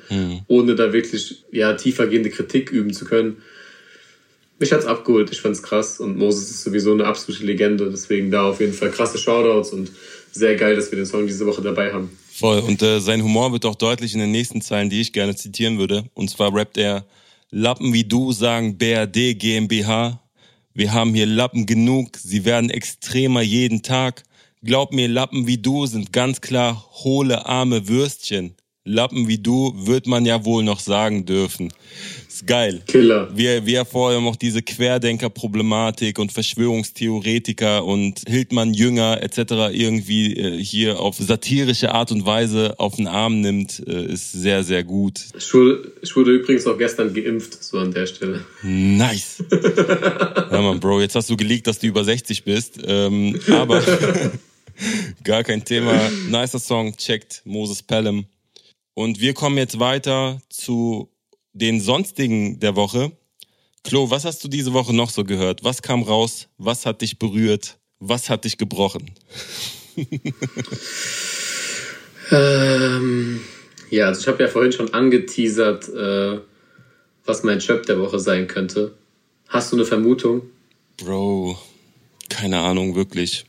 ohne 0.47 0.77
da 0.77 0.93
wirklich 0.93 1.45
ja, 1.51 1.73
tiefergehende 1.75 2.31
Kritik 2.31 2.71
üben 2.71 2.93
zu 2.93 3.05
können. 3.05 3.39
Mich 4.61 4.73
hat's 4.73 4.85
abgeholt, 4.85 5.33
ich 5.33 5.41
fand's 5.41 5.63
krass 5.63 6.01
und 6.01 6.19
Moses 6.19 6.51
ist 6.51 6.63
sowieso 6.63 6.93
eine 6.93 7.07
absolute 7.07 7.45
Legende, 7.47 7.91
deswegen 7.91 8.31
da 8.31 8.51
auf 8.51 8.61
jeden 8.61 8.75
Fall 8.75 8.91
krasse 8.91 9.17
Shoutouts 9.17 9.71
und 9.71 9.91
sehr 10.33 10.55
geil, 10.57 10.77
dass 10.77 10.93
wir 10.93 10.97
den 10.97 11.07
Song 11.07 11.27
diese 11.27 11.47
Woche 11.47 11.63
dabei 11.63 11.91
haben. 11.95 12.11
Voll. 12.31 12.59
Und 12.61 12.83
äh, 12.83 13.01
sein 13.01 13.23
Humor 13.23 13.53
wird 13.53 13.65
auch 13.65 13.75
deutlich 13.75 14.13
in 14.13 14.21
den 14.21 14.33
nächsten 14.33 14.61
Zeilen, 14.61 14.91
die 14.91 15.01
ich 15.01 15.15
gerne 15.15 15.35
zitieren 15.35 15.79
würde. 15.79 16.05
Und 16.13 16.29
zwar 16.29 16.55
rappt 16.55 16.77
er, 16.77 17.07
Lappen 17.51 17.95
wie 17.95 18.05
du 18.05 18.33
sagen 18.33 18.77
BRD 18.77 19.39
GmbH. 19.39 20.21
Wir 20.75 20.93
haben 20.93 21.15
hier 21.15 21.27
Lappen 21.27 21.65
genug, 21.65 22.19
sie 22.19 22.45
werden 22.45 22.69
extremer 22.69 23.41
jeden 23.41 23.83
Tag. 23.83 24.25
Glaub 24.63 24.93
mir, 24.93 25.09
Lappen 25.09 25.47
wie 25.47 25.57
du 25.57 25.87
sind 25.87 26.13
ganz 26.13 26.43
klar 26.43 26.87
hohle, 27.03 27.47
arme 27.47 27.89
Würstchen. 27.89 28.55
Lappen 28.85 29.29
wie 29.29 29.39
du 29.39 29.75
wird 29.77 30.07
man 30.07 30.25
ja 30.25 30.45
wohl 30.45 30.63
noch 30.63 30.81
sagen 30.81 31.27
dürfen. 31.27 31.71
Ist 32.27 32.47
geil. 32.47 32.83
Killer. 32.87 33.29
Wie, 33.37 33.67
wie 33.67 33.75
er 33.75 33.85
vorher 33.85 34.21
noch 34.21 34.37
diese 34.37 34.63
Querdenker-Problematik 34.63 36.19
und 36.19 36.33
Verschwörungstheoretiker 36.33 37.85
und 37.85 38.23
Hildmann 38.27 38.73
Jünger 38.73 39.23
etc. 39.23 39.73
irgendwie 39.73 40.35
äh, 40.35 40.65
hier 40.65 40.99
auf 40.99 41.17
satirische 41.19 41.93
Art 41.93 42.11
und 42.11 42.25
Weise 42.25 42.75
auf 42.79 42.97
den 42.97 43.07
Arm 43.07 43.43
nimmt, 43.43 43.83
äh, 43.87 44.07
ist 44.07 44.33
sehr, 44.33 44.65
sehr 44.65 44.83
gut. 44.83 45.27
Ich 45.37 45.53
wurde, 45.53 45.93
ich 46.01 46.17
wurde 46.17 46.33
übrigens 46.33 46.67
auch 46.67 46.79
gestern 46.79 47.13
geimpft, 47.13 47.63
so 47.63 47.79
an 47.79 47.93
der 47.93 48.07
Stelle. 48.07 48.47
Nice. 48.63 49.45
ja, 49.51 50.63
Mann, 50.63 50.81
Bro, 50.81 51.03
jetzt 51.03 51.15
hast 51.15 51.29
du 51.29 51.37
geleakt, 51.37 51.67
dass 51.67 51.79
du 51.79 51.87
über 51.87 52.03
60 52.03 52.45
bist. 52.45 52.79
Ähm, 52.83 53.39
aber 53.51 53.83
gar 55.25 55.45
kein 55.45 55.65
Thema. 55.65 56.11
Nicer 56.29 56.59
Song, 56.59 56.97
checkt 56.97 57.43
Moses 57.45 57.83
Pelham. 57.83 58.27
Und 59.01 59.19
wir 59.19 59.33
kommen 59.33 59.57
jetzt 59.57 59.81
weiter 59.81 60.43
zu 60.51 61.09
den 61.55 61.81
sonstigen 61.81 62.61
der 62.61 62.77
Woche. 62.77 63.13
Klo, 63.83 64.11
was 64.11 64.27
hast 64.27 64.45
du 64.45 64.49
diese 64.49 64.75
Woche 64.75 64.95
noch 64.95 65.09
so 65.09 65.25
gehört? 65.25 65.65
Was 65.65 65.81
kam 65.81 66.03
raus? 66.03 66.49
Was 66.59 66.85
hat 66.85 67.01
dich 67.01 67.19
berührt? 67.19 67.79
Was 67.99 68.29
hat 68.29 68.45
dich 68.45 68.59
gebrochen? 68.59 69.11
Ähm, 72.33 73.41
ja, 73.91 74.07
also 74.07 74.21
ich 74.21 74.29
habe 74.29 74.41
ja 74.45 74.49
vorhin 74.49 74.71
schon 74.71 74.95
angeteasert, 74.95 75.89
äh, 75.89 76.39
was 77.25 77.43
mein 77.43 77.59
Chöp 77.59 77.87
der 77.87 77.99
Woche 77.99 78.21
sein 78.21 78.47
könnte. 78.47 78.95
Hast 79.49 79.73
du 79.73 79.77
eine 79.77 79.85
Vermutung? 79.85 80.43
Bro, 80.99 81.59
keine 82.29 82.61
Ahnung, 82.61 82.95
wirklich. 82.95 83.47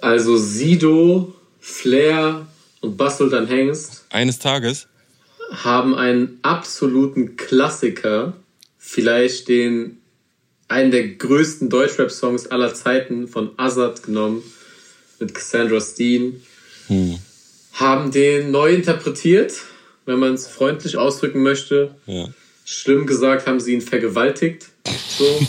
Also 0.00 0.38
Sido, 0.38 1.34
Flair 1.60 2.46
und 2.80 2.96
Bassultan 2.96 3.46
Hengst 3.48 4.03
Eines 4.14 4.38
Tages? 4.38 4.86
haben 5.62 5.94
einen 5.94 6.38
absoluten 6.42 7.36
Klassiker, 7.36 8.34
vielleicht 8.78 9.48
den 9.48 9.98
einen 10.68 10.90
der 10.90 11.08
größten 11.08 11.68
Deutschrap-Songs 11.68 12.46
aller 12.48 12.74
Zeiten 12.74 13.28
von 13.28 13.50
Azad 13.56 14.02
genommen 14.02 14.42
mit 15.20 15.34
Cassandra 15.34 15.80
Steen, 15.80 16.42
haben 17.72 18.10
den 18.10 18.50
neu 18.50 18.74
interpretiert, 18.74 19.54
wenn 20.06 20.18
man 20.18 20.34
es 20.34 20.46
freundlich 20.46 20.96
ausdrücken 20.96 21.42
möchte. 21.42 21.94
Ja. 22.06 22.28
Schlimm 22.64 23.06
gesagt 23.06 23.46
haben 23.46 23.60
sie 23.60 23.74
ihn 23.74 23.82
vergewaltigt. 23.82 24.66
So. 25.18 25.24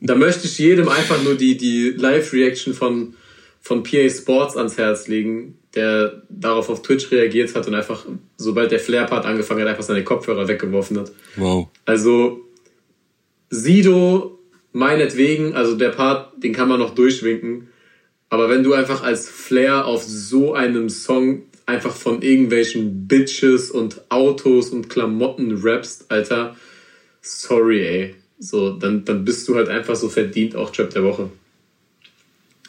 da 0.00 0.14
möchte 0.14 0.46
ich 0.46 0.58
jedem 0.58 0.88
einfach 0.88 1.22
nur 1.22 1.34
die, 1.34 1.56
die 1.56 1.90
Live-Reaction 1.90 2.74
von, 2.74 3.14
von 3.60 3.82
PA 3.82 4.08
Sports 4.08 4.56
ans 4.56 4.78
Herz 4.78 5.08
legen, 5.08 5.59
der 5.74 6.22
darauf 6.28 6.68
auf 6.68 6.82
Twitch 6.82 7.10
reagiert 7.10 7.54
hat 7.54 7.66
und 7.66 7.74
einfach, 7.74 8.04
sobald 8.36 8.72
der 8.72 8.80
Flair-Part 8.80 9.24
angefangen 9.24 9.62
hat, 9.62 9.68
einfach 9.68 9.84
seine 9.84 10.04
Kopfhörer 10.04 10.48
weggeworfen 10.48 10.98
hat. 10.98 11.12
Wow. 11.36 11.68
Also 11.84 12.40
Sido, 13.50 14.38
meinetwegen, 14.72 15.54
also 15.54 15.76
der 15.76 15.90
Part, 15.90 16.32
den 16.42 16.52
kann 16.52 16.68
man 16.68 16.78
noch 16.78 16.94
durchwinken. 16.94 17.68
Aber 18.28 18.48
wenn 18.48 18.62
du 18.62 18.74
einfach 18.74 19.02
als 19.02 19.28
Flair 19.28 19.86
auf 19.86 20.02
so 20.04 20.54
einem 20.54 20.88
Song 20.88 21.42
einfach 21.66 21.94
von 21.94 22.22
irgendwelchen 22.22 23.06
Bitches 23.06 23.70
und 23.70 24.02
Autos 24.08 24.70
und 24.70 24.88
Klamotten 24.88 25.60
rappst, 25.62 26.10
Alter, 26.10 26.56
sorry, 27.22 27.86
ey. 27.86 28.14
So, 28.38 28.70
dann, 28.70 29.04
dann 29.04 29.24
bist 29.24 29.46
du 29.48 29.56
halt 29.56 29.68
einfach 29.68 29.96
so 29.96 30.08
verdient 30.08 30.56
auch 30.56 30.70
Trap 30.70 30.90
der 30.90 31.04
Woche. 31.04 31.30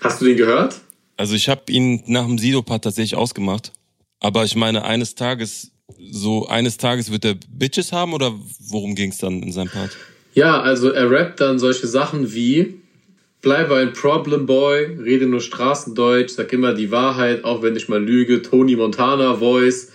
Hast 0.02 0.20
du 0.20 0.26
den 0.26 0.36
gehört? 0.36 0.82
Also 1.22 1.36
ich 1.36 1.50
habe 1.50 1.72
ihn 1.72 2.02
nach 2.08 2.26
dem 2.26 2.40
Sido-Part 2.40 2.84
tatsächlich 2.84 3.16
ausgemacht. 3.16 3.74
Aber 4.22 4.44
ich 4.44 4.56
meine, 4.56 4.86
eines 4.86 5.14
Tages, 5.14 5.70
so 6.10 6.48
eines 6.48 6.78
Tages 6.78 7.12
wird 7.12 7.26
er 7.26 7.36
Bitches 7.48 7.92
haben 7.92 8.14
oder 8.14 8.34
worum 8.60 8.96
ging's 8.96 9.20
dann 9.20 9.44
in 9.44 9.52
seinem 9.52 9.70
Part? 9.70 9.96
Ja, 10.34 10.60
also 10.62 10.90
er 10.90 11.12
rappt 11.12 11.40
dann 11.40 11.60
solche 11.60 11.86
Sachen 11.86 12.34
wie 12.34 12.74
Bleibe 13.44 13.76
ein 13.76 13.94
Problem 13.94 14.48
Boy, 14.48 14.98
rede 15.00 15.28
nur 15.28 15.42
Straßendeutsch, 15.42 16.32
sag 16.32 16.52
immer 16.54 16.74
die 16.74 16.90
Wahrheit, 16.90 17.44
auch 17.44 17.62
wenn 17.62 17.76
ich 17.76 17.88
mal 17.88 18.04
lüge, 18.04 18.42
Tony 18.42 18.76
Montana 18.76 19.36
Voice. 19.36 19.92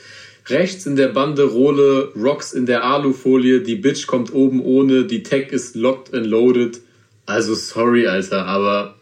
Rechts 0.47 0.87
in 0.87 0.95
der 0.95 1.09
Banderole, 1.09 2.13
Rocks 2.15 2.53
in 2.53 2.67
der 2.67 2.85
Alufolie, 2.85 3.63
die 3.63 3.75
Bitch 3.75 4.07
kommt 4.07 4.33
oben 4.33 4.63
ohne, 4.63 5.07
die 5.07 5.25
Tech 5.25 5.49
ist 5.51 5.75
locked 5.75 6.15
and 6.15 6.27
loaded. 6.27 6.81
Also 7.25 7.57
sorry, 7.57 8.07
Alter, 8.07 8.47
aber 8.47 8.96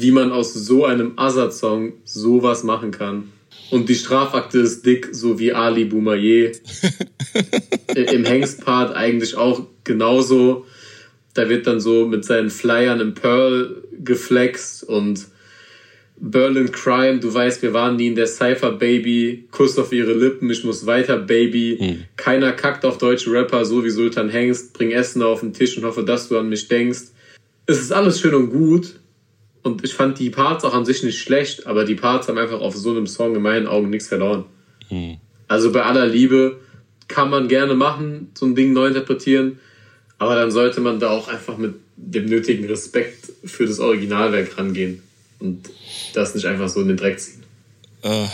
wie 0.00 0.10
man 0.10 0.32
aus 0.32 0.54
so 0.54 0.84
einem 0.84 1.12
Azad-Song 1.16 1.92
sowas 2.04 2.64
machen 2.64 2.90
kann. 2.90 3.32
Und 3.70 3.88
die 3.88 3.94
Strafakte 3.94 4.58
ist 4.58 4.84
dick, 4.84 5.08
so 5.12 5.38
wie 5.38 5.52
Ali 5.52 5.84
Boumaier. 5.84 6.52
Im 7.94 8.24
Hengstpart 8.24 8.94
eigentlich 8.94 9.36
auch 9.36 9.66
genauso. 9.84 10.66
Da 11.34 11.48
wird 11.48 11.66
dann 11.66 11.80
so 11.80 12.06
mit 12.06 12.24
seinen 12.24 12.50
Flyern 12.50 13.00
im 13.00 13.14
Pearl 13.14 13.82
geflext 14.02 14.82
und 14.82 15.26
Berlin 16.22 16.70
Crime, 16.70 17.18
du 17.18 17.32
weißt, 17.32 17.62
wir 17.62 17.72
waren 17.72 17.96
nie 17.96 18.08
in 18.08 18.14
der 18.14 18.26
Cypher 18.26 18.72
Baby, 18.72 19.48
Kuss 19.50 19.78
auf 19.78 19.90
ihre 19.90 20.12
Lippen, 20.12 20.50
ich 20.50 20.64
muss 20.64 20.84
weiter 20.84 21.16
Baby, 21.16 22.00
keiner 22.16 22.52
kackt 22.52 22.84
auf 22.84 22.98
deutsche 22.98 23.32
Rapper, 23.32 23.64
so 23.64 23.82
wie 23.84 23.90
Sultan 23.90 24.28
Hengst, 24.28 24.74
bring 24.74 24.90
Essen 24.90 25.22
auf 25.22 25.40
den 25.40 25.54
Tisch 25.54 25.78
und 25.78 25.84
hoffe, 25.84 26.04
dass 26.04 26.28
du 26.28 26.36
an 26.36 26.50
mich 26.50 26.68
denkst. 26.68 27.04
Es 27.64 27.80
ist 27.80 27.92
alles 27.92 28.20
schön 28.20 28.34
und 28.34 28.50
gut 28.50 28.99
und 29.62 29.84
ich 29.84 29.94
fand 29.94 30.18
die 30.18 30.30
Parts 30.30 30.64
auch 30.64 30.74
an 30.74 30.84
sich 30.84 31.02
nicht 31.02 31.18
schlecht, 31.18 31.66
aber 31.66 31.84
die 31.84 31.94
Parts 31.94 32.28
haben 32.28 32.38
einfach 32.38 32.60
auf 32.60 32.76
so 32.76 32.90
einem 32.90 33.06
Song 33.06 33.36
in 33.36 33.42
meinen 33.42 33.66
Augen 33.66 33.90
nichts 33.90 34.08
verloren. 34.08 34.44
Also 35.48 35.72
bei 35.72 35.82
aller 35.82 36.06
Liebe 36.06 36.60
kann 37.08 37.30
man 37.30 37.48
gerne 37.48 37.74
machen, 37.74 38.30
so 38.34 38.46
ein 38.46 38.54
Ding 38.54 38.72
neu 38.72 38.86
interpretieren, 38.86 39.58
aber 40.18 40.34
dann 40.34 40.50
sollte 40.50 40.80
man 40.80 41.00
da 41.00 41.10
auch 41.10 41.28
einfach 41.28 41.58
mit 41.58 41.74
dem 41.96 42.26
nötigen 42.26 42.66
Respekt 42.66 43.32
für 43.44 43.66
das 43.66 43.78
Originalwerk 43.78 44.56
rangehen 44.58 45.02
und 45.38 45.68
das 46.14 46.34
nicht 46.34 46.46
einfach 46.46 46.68
so 46.68 46.80
in 46.80 46.88
den 46.88 46.96
Dreck 46.96 47.20
ziehen. 47.20 47.42
Äh, 48.02 48.26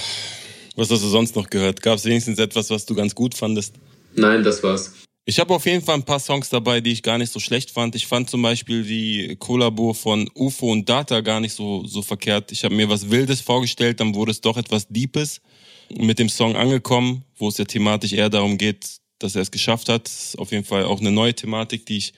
was 0.76 0.90
hast 0.90 1.02
du 1.02 1.08
sonst 1.08 1.36
noch 1.36 1.50
gehört? 1.50 1.82
Gab 1.82 1.96
es 1.96 2.04
wenigstens 2.04 2.38
etwas, 2.38 2.70
was 2.70 2.86
du 2.86 2.94
ganz 2.94 3.14
gut 3.14 3.34
fandest? 3.34 3.74
Nein, 4.14 4.44
das 4.44 4.62
war's. 4.62 4.92
Ich 5.28 5.40
habe 5.40 5.52
auf 5.52 5.66
jeden 5.66 5.84
Fall 5.84 5.96
ein 5.96 6.04
paar 6.04 6.20
Songs 6.20 6.50
dabei, 6.50 6.80
die 6.80 6.92
ich 6.92 7.02
gar 7.02 7.18
nicht 7.18 7.32
so 7.32 7.40
schlecht 7.40 7.72
fand. 7.72 7.96
Ich 7.96 8.06
fand 8.06 8.30
zum 8.30 8.42
Beispiel 8.42 8.84
die 8.84 9.34
Kollabo 9.34 9.92
von 9.92 10.30
UFO 10.36 10.70
und 10.70 10.88
Data 10.88 11.20
gar 11.20 11.40
nicht 11.40 11.52
so, 11.52 11.84
so 11.84 12.00
verkehrt. 12.00 12.52
Ich 12.52 12.62
habe 12.62 12.76
mir 12.76 12.88
was 12.88 13.10
Wildes 13.10 13.40
vorgestellt, 13.40 13.98
dann 13.98 14.14
wurde 14.14 14.30
es 14.30 14.40
doch 14.40 14.56
etwas 14.56 14.86
Deepes. 14.86 15.40
Mit 15.92 16.20
dem 16.20 16.28
Song 16.28 16.54
angekommen, 16.54 17.24
wo 17.36 17.48
es 17.48 17.58
ja 17.58 17.64
thematisch 17.64 18.12
eher 18.12 18.30
darum 18.30 18.56
geht, 18.56 18.98
dass 19.18 19.34
er 19.34 19.42
es 19.42 19.50
geschafft 19.50 19.88
hat. 19.88 20.06
Ist 20.06 20.38
auf 20.38 20.52
jeden 20.52 20.64
Fall 20.64 20.84
auch 20.84 21.00
eine 21.00 21.10
neue 21.10 21.34
Thematik, 21.34 21.86
die 21.86 21.96
ich 21.96 22.12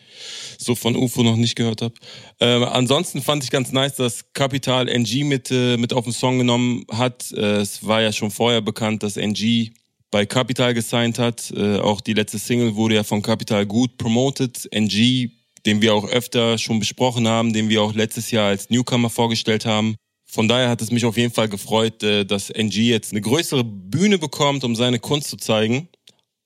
so 0.59 0.75
von 0.75 0.95
UFO 0.95 1.23
noch 1.23 1.37
nicht 1.37 1.57
gehört 1.57 1.81
habe. 1.81 1.95
Äh, 2.41 2.63
ansonsten 2.67 3.23
fand 3.23 3.43
ich 3.43 3.51
ganz 3.51 3.73
nice, 3.73 3.97
dass 3.97 4.35
Capital 4.35 4.87
NG 4.87 5.25
mit, 5.25 5.51
äh, 5.51 5.79
mit 5.79 5.95
auf 5.95 6.05
den 6.05 6.13
Song 6.13 6.37
genommen 6.37 6.85
hat. 6.93 7.33
Äh, 7.33 7.61
es 7.61 7.87
war 7.87 8.03
ja 8.03 8.13
schon 8.13 8.31
vorher 8.31 8.61
bekannt, 8.61 9.03
dass 9.03 9.17
NG 9.17 9.71
bei 10.11 10.27
Capital 10.27 10.75
gesigned 10.75 11.19
hat. 11.19 11.51
Äh, 11.51 11.79
auch 11.79 12.01
die 12.01 12.15
letzte 12.15 12.39
Single 12.39 12.75
wurde 12.77 12.97
ja 12.97 13.05
von 13.05 13.23
Capital 13.23 13.67
gut 13.67 13.97
promoted. 13.99 14.69
NG, 14.73 15.31
den 15.67 15.83
wir 15.83 15.95
auch 15.95 16.09
öfter 16.09 16.59
schon 16.59 16.79
besprochen 16.79 17.29
haben, 17.29 17.53
den 17.53 17.69
wir 17.69 17.83
auch 17.83 17.95
letztes 17.95 18.31
Jahr 18.31 18.49
als 18.49 18.71
Newcomer 18.71 19.11
vorgestellt 19.11 19.67
haben. 19.67 19.97
Von 20.31 20.47
daher 20.47 20.69
hat 20.69 20.83
es 20.83 20.91
mich 20.91 21.05
auf 21.05 21.17
jeden 21.17 21.33
Fall 21.33 21.49
gefreut, 21.49 22.03
äh, 22.03 22.25
dass 22.25 22.51
NG 22.51 22.89
jetzt 22.89 23.13
eine 23.13 23.21
größere 23.21 23.65
Bühne 23.65 24.19
bekommt, 24.19 24.65
um 24.65 24.77
seine 24.77 24.99
Kunst 24.99 25.29
zu 25.29 25.37
zeigen. 25.37 25.89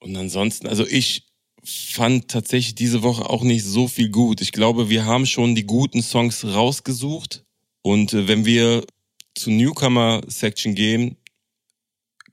Und 0.01 0.17
ansonsten, 0.17 0.67
also 0.67 0.87
ich 0.87 1.29
fand 1.65 2.29
tatsächlich 2.29 2.75
diese 2.75 3.03
Woche 3.03 3.29
auch 3.29 3.43
nicht 3.43 3.65
so 3.65 3.87
viel 3.87 4.09
gut. 4.09 4.41
Ich 4.41 4.53
glaube, 4.53 4.89
wir 4.89 5.05
haben 5.05 5.27
schon 5.27 5.55
die 5.55 5.67
guten 5.67 6.03
Songs 6.03 6.45
rausgesucht. 6.45 7.45
Und 7.83 8.13
äh, 8.13 8.29
wenn 8.29 8.45
wir 8.45 8.85
zur 9.35 9.53
Newcomer-Section 9.53 10.75
gehen, 10.75 11.17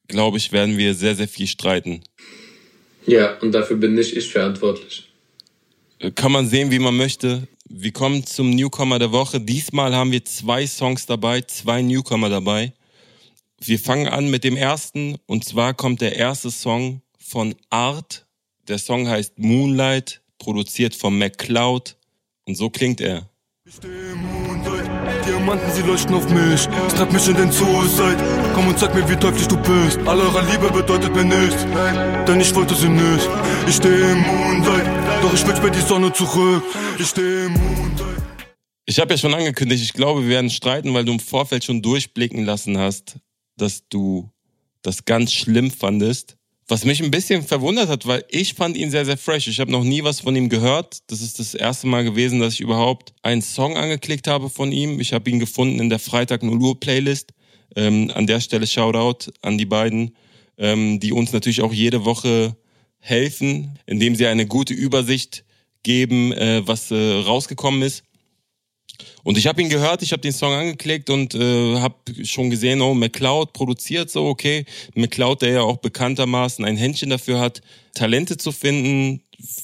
glaube 0.10 0.38
ich, 0.38 0.52
werden 0.52 0.78
wir 0.78 0.94
sehr, 0.94 1.16
sehr 1.16 1.30
viel 1.30 1.48
streiten. 1.48 2.02
Ja, 3.06 3.38
und 3.40 3.54
dafür 3.54 3.78
bin 3.78 3.94
nicht 3.94 4.16
ich 4.16 4.30
verantwortlich. 4.30 5.10
Äh, 6.00 6.12
kann 6.12 6.34
man 6.34 6.50
sehen, 6.50 6.72
wie 6.72 6.80
man 6.80 6.98
möchte. 6.98 7.48
Wir 7.70 7.94
kommen 7.94 8.26
zum 8.26 8.50
Newcomer 8.50 9.00
der 9.00 9.12
Woche. 9.12 9.40
Diesmal 9.40 9.96
haben 9.96 10.12
wir 10.12 10.26
zwei 10.26 10.68
Songs 10.68 11.06
dabei, 11.06 11.42
zwei 11.42 11.82
Newcomer 11.82 12.30
dabei. 12.30 12.74
Wir 13.62 13.80
fangen 13.80 14.08
an 14.08 14.30
mit 14.30 14.44
dem 14.44 14.58
ersten 14.58 15.18
und 15.28 15.46
zwar 15.46 15.74
kommt 15.74 16.02
der 16.02 16.16
erste 16.16 16.50
Song 16.50 17.02
von 17.20 17.56
Art. 17.70 18.26
Der 18.68 18.80
Song 18.80 19.08
heißt 19.08 19.38
Moonlight, 19.38 20.22
produziert 20.40 20.96
von 20.96 21.18
McCloud 21.18 21.96
und 22.46 22.56
so 22.56 22.70
klingt 22.70 23.02
er. 23.02 23.30
Diamanten, 25.30 25.72
sie 25.72 25.84
leuchten 25.84 26.16
auf 26.16 26.28
mich. 26.30 26.68
Treibt 26.96 27.14
mich 27.14 27.28
in 27.28 27.36
den 27.36 27.52
Suicide. 27.52 28.18
Komm 28.56 28.68
und 28.68 28.80
sag 28.80 28.96
mir, 28.96 29.08
wie 29.08 29.16
teuflisch 29.16 29.48
du 29.48 29.58
bist. 29.58 30.00
All 30.08 30.20
eure 30.20 30.44
Liebe 30.50 30.72
bedeutet 30.72 31.14
mir 31.14 31.24
nichts, 31.24 31.66
denn 32.28 32.40
ich 32.42 32.54
wollte 32.56 32.74
sie 32.74 32.90
nicht. 32.90 33.30
Ich 33.68 33.76
stehe 33.76 34.12
im 34.12 34.22
Moonlight, 34.22 34.88
doch 35.22 35.34
ich 35.34 35.46
will 35.46 35.62
mir 35.62 35.72
die 35.72 35.82
Sonne 35.82 36.12
zurück. 36.14 36.64
Ich 36.98 37.08
stehe 37.08 37.46
im 37.46 37.54
Moonlight. 37.54 38.24
Ich 38.88 39.00
habe 39.00 39.12
ja 39.12 39.18
schon 39.20 39.36
angekündigt, 39.36 39.84
ich 39.84 39.94
glaube, 39.94 40.24
wir 40.24 40.30
werden 40.30 40.50
streiten, 40.50 40.96
weil 40.96 41.06
du 41.06 41.12
im 41.12 41.20
Vorfeld 41.20 41.64
schon 41.64 41.84
durchblicken 41.84 42.44
lassen 42.44 42.80
hast, 42.80 43.18
dass 43.56 43.88
du 43.88 44.32
das 44.82 45.06
ganz 45.06 45.32
schlimm 45.32 45.70
fandest. 45.70 46.39
Was 46.72 46.86
mich 46.86 47.02
ein 47.02 47.10
bisschen 47.10 47.42
verwundert 47.42 47.90
hat, 47.90 48.06
weil 48.06 48.24
ich 48.30 48.54
fand 48.54 48.78
ihn 48.78 48.92
sehr, 48.92 49.04
sehr 49.04 49.18
fresh. 49.18 49.48
Ich 49.48 49.60
habe 49.60 49.72
noch 49.72 49.84
nie 49.84 50.04
was 50.04 50.20
von 50.20 50.36
ihm 50.36 50.50
gehört. 50.50 51.00
Das 51.08 51.20
ist 51.20 51.40
das 51.40 51.56
erste 51.56 51.88
Mal 51.88 52.04
gewesen, 52.04 52.40
dass 52.40 52.54
ich 52.54 52.62
überhaupt 52.62 53.12
einen 53.24 53.42
Song 53.42 53.76
angeklickt 53.76 54.28
habe 54.28 54.52
von 54.52 54.72
ihm. 54.72 55.00
Ich 55.00 55.12
habe 55.12 55.28
ihn 55.32 55.40
gefunden 55.40 55.80
in 55.80 55.90
der 55.90 55.98
Freitag 55.98 56.44
0 56.44 56.62
Uhr 56.62 56.80
Playlist. 56.80 57.34
Ähm, 57.76 58.12
an 58.14 58.28
der 58.28 58.40
Stelle 58.40 58.68
Shoutout 58.68 59.32
an 59.42 59.58
die 59.58 59.66
beiden, 59.66 60.16
ähm, 60.60 61.00
die 61.00 61.12
uns 61.12 61.34
natürlich 61.34 61.64
auch 61.64 61.74
jede 61.74 62.06
Woche 62.06 62.56
helfen, 63.00 63.80
indem 63.88 64.14
sie 64.14 64.28
eine 64.28 64.46
gute 64.46 64.76
Übersicht 64.76 65.46
geben, 65.82 66.34
äh, 66.34 66.62
was 66.68 66.92
äh, 66.92 66.96
rausgekommen 66.96 67.82
ist. 67.82 68.04
Und 69.24 69.38
ich 69.38 69.48
habe 69.48 69.62
ihn 69.62 69.70
gehört, 69.70 70.02
ich 70.02 70.12
habe 70.12 70.22
den 70.22 70.32
Song 70.32 70.54
angeklickt 70.54 71.10
und 71.10 71.36
äh, 71.36 71.76
habe 71.80 71.96
schon 72.24 72.50
gesehen, 72.50 72.82
oh, 72.82 72.94
McCloud 72.94 73.54
produziert 73.54 74.10
so, 74.10 74.26
okay. 74.26 74.66
McCloud, 74.96 75.42
der 75.42 75.50
ja 75.52 75.62
auch 75.62 75.78
bekanntermaßen 75.78 76.64
ein 76.64 76.78
Händchen 76.78 77.10
dafür 77.10 77.40
hat, 77.40 77.62
Talente 77.94 78.38
zu 78.38 78.52
finden, 78.52 79.22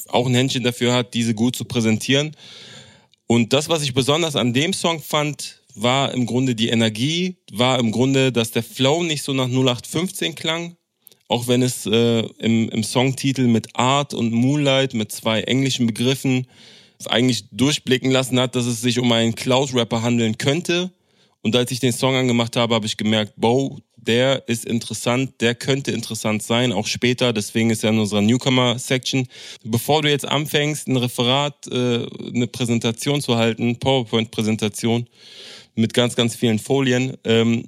auch 0.08 0.28
ein 0.28 0.36
Händchen 0.36 0.64
dafür 0.64 0.94
hat, 0.94 1.14
diese 1.14 1.34
gut 1.34 1.56
zu 1.56 1.66
präsentieren. 1.66 2.36
Und 3.28 3.54
das, 3.54 3.70
was 3.70 3.82
ich 3.82 3.94
besonders 3.94 4.36
an 4.36 4.54
dem 4.54 4.74
Song 4.74 5.02
fand, 5.02 5.62
war 5.74 6.14
im 6.14 6.26
Grunde 6.26 6.56
die 6.56 6.70
Energie, 6.70 7.36
war 7.52 7.80
im 7.80 7.92
Grunde, 7.92 8.32
dass 8.32 8.52
der 8.52 8.64
Flow 8.64 9.04
nicht 9.04 9.24
so 9.24 9.34
nach 9.34 9.48
0815 9.48 10.36
klang, 10.36 10.78
auch 11.28 11.48
wenn 11.48 11.62
es 11.62 11.86
äh, 11.86 12.20
im, 12.40 12.70
im 12.70 12.84
Songtitel 12.84 13.48
mit 13.48 13.76
Art 13.76 14.14
und 14.14 14.32
Moonlight, 14.32 14.94
mit 14.94 15.12
zwei 15.12 15.42
englischen 15.42 15.88
Begriffen, 15.88 16.48
eigentlich 17.06 17.46
durchblicken 17.52 18.12
lassen 18.12 18.40
hat, 18.40 18.56
dass 18.56 18.66
es 18.66 18.82
sich 18.82 19.00
um 19.00 19.12
einen 19.12 19.36
Cloud-Rapper 19.36 20.02
handeln 20.02 20.38
könnte. 20.38 20.92
Und 21.42 21.56
als 21.56 21.72
ich 21.72 21.80
den 21.80 21.94
Song 21.94 22.16
angemacht 22.16 22.56
habe, 22.56 22.74
habe 22.74 22.86
ich 22.86 22.98
gemerkt, 22.98 23.34
Bo, 23.36 23.80
der 23.96 24.48
ist 24.48 24.66
interessant, 24.66 25.42
der 25.42 25.56
könnte 25.56 25.92
interessant 25.92 26.44
sein, 26.44 26.72
auch 26.72 26.88
später. 26.88 27.34
Deswegen 27.34 27.70
ist 27.70 27.84
er 27.84 27.92
in 27.92 28.00
unserer 28.00 28.22
Newcomer-Section. 28.22 29.28
Bevor 29.64 30.02
du 30.02 30.10
jetzt 30.10 30.28
anfängst, 30.28 30.88
ein 30.88 30.98
Referat, 30.98 31.68
äh, 31.68 32.06
eine 32.34 32.48
Präsentation 32.48 33.22
zu 33.22 33.36
halten, 33.36 33.78
PowerPoint-Präsentation 33.78 35.08
mit 35.76 35.94
ganz, 35.94 36.16
ganz 36.16 36.36
vielen 36.36 36.60
Folien, 36.60 37.18
ähm, 37.24 37.66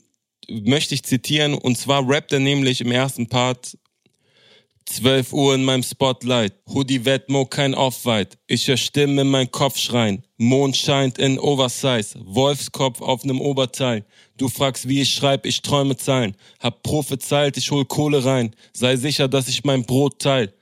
möchte 0.50 0.96
ich 0.96 1.04
zitieren. 1.04 1.54
Und 1.54 1.78
zwar 1.78 2.08
rappt 2.08 2.32
er 2.32 2.40
nämlich 2.40 2.82
im 2.82 2.92
ersten 2.92 3.28
Part 3.28 3.78
12 4.90 5.34
Uhr 5.34 5.56
in 5.56 5.66
meinem 5.66 5.84
Spotlight. 5.84 6.54
Hoodie 6.70 7.04
Wetmo, 7.04 7.46
kein 7.46 7.76
Off-White. 7.76 8.38
Ich 8.48 8.68
höre 8.68 8.78
Stimmen 8.78 9.18
in 9.20 9.28
meinen 9.28 9.52
Kopf 9.52 9.78
schreien. 9.78 10.24
Mond 10.38 10.78
scheint 10.78 11.18
in 11.18 11.38
Oversize. 11.40 12.18
Wolfskopf 12.24 13.02
auf 13.02 13.26
nem 13.26 13.42
Oberteil. 13.42 14.06
Du 14.38 14.48
fragst, 14.48 14.88
wie 14.88 15.02
ich 15.02 15.14
schreib, 15.14 15.46
ich 15.46 15.62
träume 15.62 15.98
Zahlen. 15.98 16.36
Hab 16.62 16.84
prophezeilt, 16.84 17.58
ich 17.58 17.70
hol 17.70 17.84
Kohle 17.84 18.24
rein. 18.24 18.56
Sei 18.72 18.96
sicher, 18.96 19.28
dass 19.28 19.50
ich 19.50 19.66
mein 19.66 19.84
Brot 19.84 20.20
teil. 20.20 20.54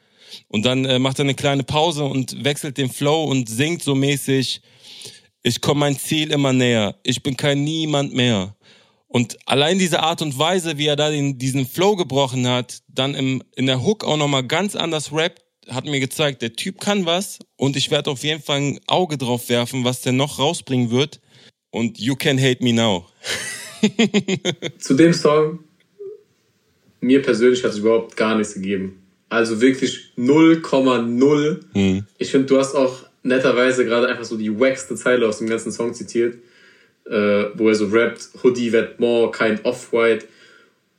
Und 0.47 0.65
dann 0.65 0.85
äh, 0.85 0.97
macht 0.97 1.19
er 1.19 1.25
eine 1.25 1.35
kleine 1.35 1.63
Pause 1.63 2.05
und 2.05 2.43
wechselt 2.43 2.77
den 2.79 2.89
Flow 2.89 3.25
und 3.25 3.47
singt 3.47 3.83
so 3.83 3.93
mäßig. 3.93 4.59
Ich 5.43 5.61
komm 5.61 5.79
mein 5.79 5.99
Ziel 5.99 6.31
immer 6.31 6.51
näher. 6.51 6.95
Ich 7.03 7.21
bin 7.21 7.37
kein 7.37 7.63
Niemand 7.63 8.13
mehr. 8.13 8.55
Und 9.15 9.37
allein 9.45 9.79
diese 9.79 10.01
Art 10.01 10.21
und 10.21 10.37
Weise, 10.37 10.77
wie 10.77 10.87
er 10.87 10.97
da 10.97 11.09
den, 11.09 11.37
diesen 11.37 11.65
Flow 11.65 11.95
gebrochen 11.95 12.49
hat, 12.49 12.81
dann 12.89 13.15
im, 13.15 13.41
in 13.55 13.65
der 13.65 13.81
Hook 13.81 14.03
auch 14.03 14.17
nochmal 14.17 14.45
ganz 14.45 14.75
anders 14.75 15.13
rappt, 15.13 15.41
hat 15.69 15.85
mir 15.85 16.01
gezeigt, 16.01 16.41
der 16.41 16.51
Typ 16.51 16.81
kann 16.81 17.05
was 17.05 17.39
und 17.55 17.77
ich 17.77 17.91
werde 17.91 18.11
auf 18.11 18.25
jeden 18.25 18.43
Fall 18.43 18.57
ein 18.57 18.79
Auge 18.87 19.17
drauf 19.17 19.47
werfen, 19.47 19.85
was 19.85 20.01
der 20.01 20.11
noch 20.11 20.37
rausbringen 20.37 20.91
wird. 20.91 21.21
Und 21.71 21.97
You 21.97 22.17
Can 22.17 22.37
Hate 22.37 22.61
Me 22.61 22.73
Now. 22.73 23.05
Zu 24.79 24.95
dem 24.95 25.13
Song, 25.13 25.59
mir 26.99 27.21
persönlich 27.21 27.63
hat 27.63 27.71
es 27.71 27.77
überhaupt 27.77 28.17
gar 28.17 28.35
nichts 28.35 28.55
gegeben. 28.55 29.01
Also 29.29 29.61
wirklich 29.61 30.11
0,0. 30.17 31.59
Hm. 31.71 32.05
Ich 32.17 32.31
finde, 32.31 32.47
du 32.47 32.57
hast 32.57 32.75
auch 32.75 33.05
netterweise 33.23 33.85
gerade 33.85 34.09
einfach 34.09 34.25
so 34.25 34.35
die 34.35 34.59
wackste 34.59 34.97
Zeile 34.97 35.25
aus 35.25 35.37
dem 35.37 35.47
ganzen 35.47 35.71
Song 35.71 35.93
zitiert 35.93 36.35
äh, 37.05 37.45
wo 37.55 37.69
er 37.69 37.75
so 37.75 37.87
rappt, 37.87 38.29
Hoodie 38.43 38.71
Vêtement, 38.71 39.31
kein 39.31 39.63
Off-White. 39.63 40.25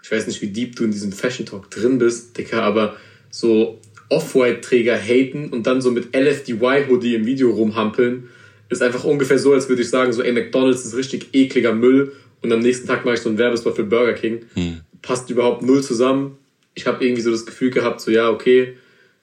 Ich 0.03 0.11
weiß 0.11 0.27
nicht, 0.27 0.41
wie 0.43 0.49
deep 0.49 0.77
du 0.77 0.85
in 0.85 0.93
diesem 0.93 1.13
Fashion 1.13 1.47
Talk 1.47 1.71
drin 1.71 1.99
bist, 1.99 2.39
Dicker, 2.39 2.63
aber 2.63 2.97
so 3.31 3.81
Off-White-Träger 4.09 4.97
haten 4.97 5.51
und 5.51 5.67
dann 5.67 5.81
so 5.81 5.91
mit 5.91 6.15
LFDY-Hoodie 6.15 7.17
im 7.17 7.27
Video 7.27 7.51
rumhampeln, 7.51 8.29
ist 8.69 8.83
einfach 8.83 9.05
ungefähr 9.05 9.39
so, 9.39 9.53
als 9.53 9.69
würde 9.69 9.83
ich 9.83 9.91
sagen, 9.91 10.13
so, 10.13 10.23
ey, 10.23 10.33
McDonalds 10.33 10.85
ist 10.85 10.97
richtig 10.97 11.29
ekliger 11.33 11.73
Müll 11.73 12.13
und 12.43 12.53
am 12.53 12.61
nächsten 12.61 12.87
Tag 12.87 13.05
mache 13.05 13.15
ich 13.15 13.21
so 13.21 13.29
einen 13.29 13.39
Werbespot 13.39 13.77
für 13.77 13.85
Burger 13.85 14.15
King. 14.15 14.45
Hm. 14.55 14.81
Passt 15.03 15.31
überhaupt 15.31 15.63
null 15.63 15.83
zusammen. 15.83 16.39
Ich 16.75 16.87
habe 16.87 17.05
irgendwie 17.05 17.23
so 17.23 17.31
das 17.31 17.47
Gefühl 17.47 17.71
gehabt, 17.71 18.01
so, 18.01 18.11
ja, 18.11 18.31
okay, 18.31 18.75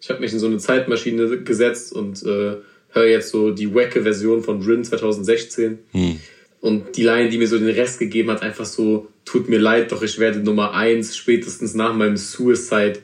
ich 0.01 0.09
habe 0.09 0.19
mich 0.19 0.34
in 0.34 0.39
so 0.39 0.47
eine 0.47 0.57
Zeitmaschine 0.57 1.43
gesetzt 1.43 1.93
und 1.93 2.23
äh, 2.23 2.57
höre 2.89 3.07
jetzt 3.07 3.29
so 3.29 3.51
die 3.51 3.73
wacke 3.73 4.03
Version 4.03 4.43
von 4.43 4.61
Rin 4.61 4.84
2016. 4.84 5.79
Hm. 5.91 6.19
Und 6.64 6.95
die 6.95 7.03
Line, 7.03 7.30
die 7.30 7.38
mir 7.38 7.47
so 7.49 7.59
den 7.59 7.68
Rest 7.68 7.99
gegeben 7.99 8.32
hat, 8.32 8.41
einfach 8.41 8.64
so, 8.64 9.09
tut 9.26 9.49
mir 9.49 9.59
leid, 9.59 9.91
doch 9.91 10.01
ich 10.01 10.18
werde 10.18 10.39
Nummer 10.39 10.74
eins 10.74 11.18
spätestens 11.18 11.74
nach 11.74 11.93
meinem 11.93 12.16
Suicide. 12.16 12.99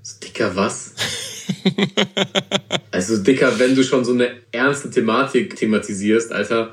So, 0.00 0.16
Dicker, 0.24 0.56
was? 0.56 0.94
also, 2.90 3.18
Dicker, 3.18 3.58
wenn 3.58 3.74
du 3.74 3.84
schon 3.84 4.02
so 4.06 4.14
eine 4.14 4.30
ernste 4.50 4.88
Thematik 4.90 5.56
thematisierst, 5.56 6.32
Alter, 6.32 6.72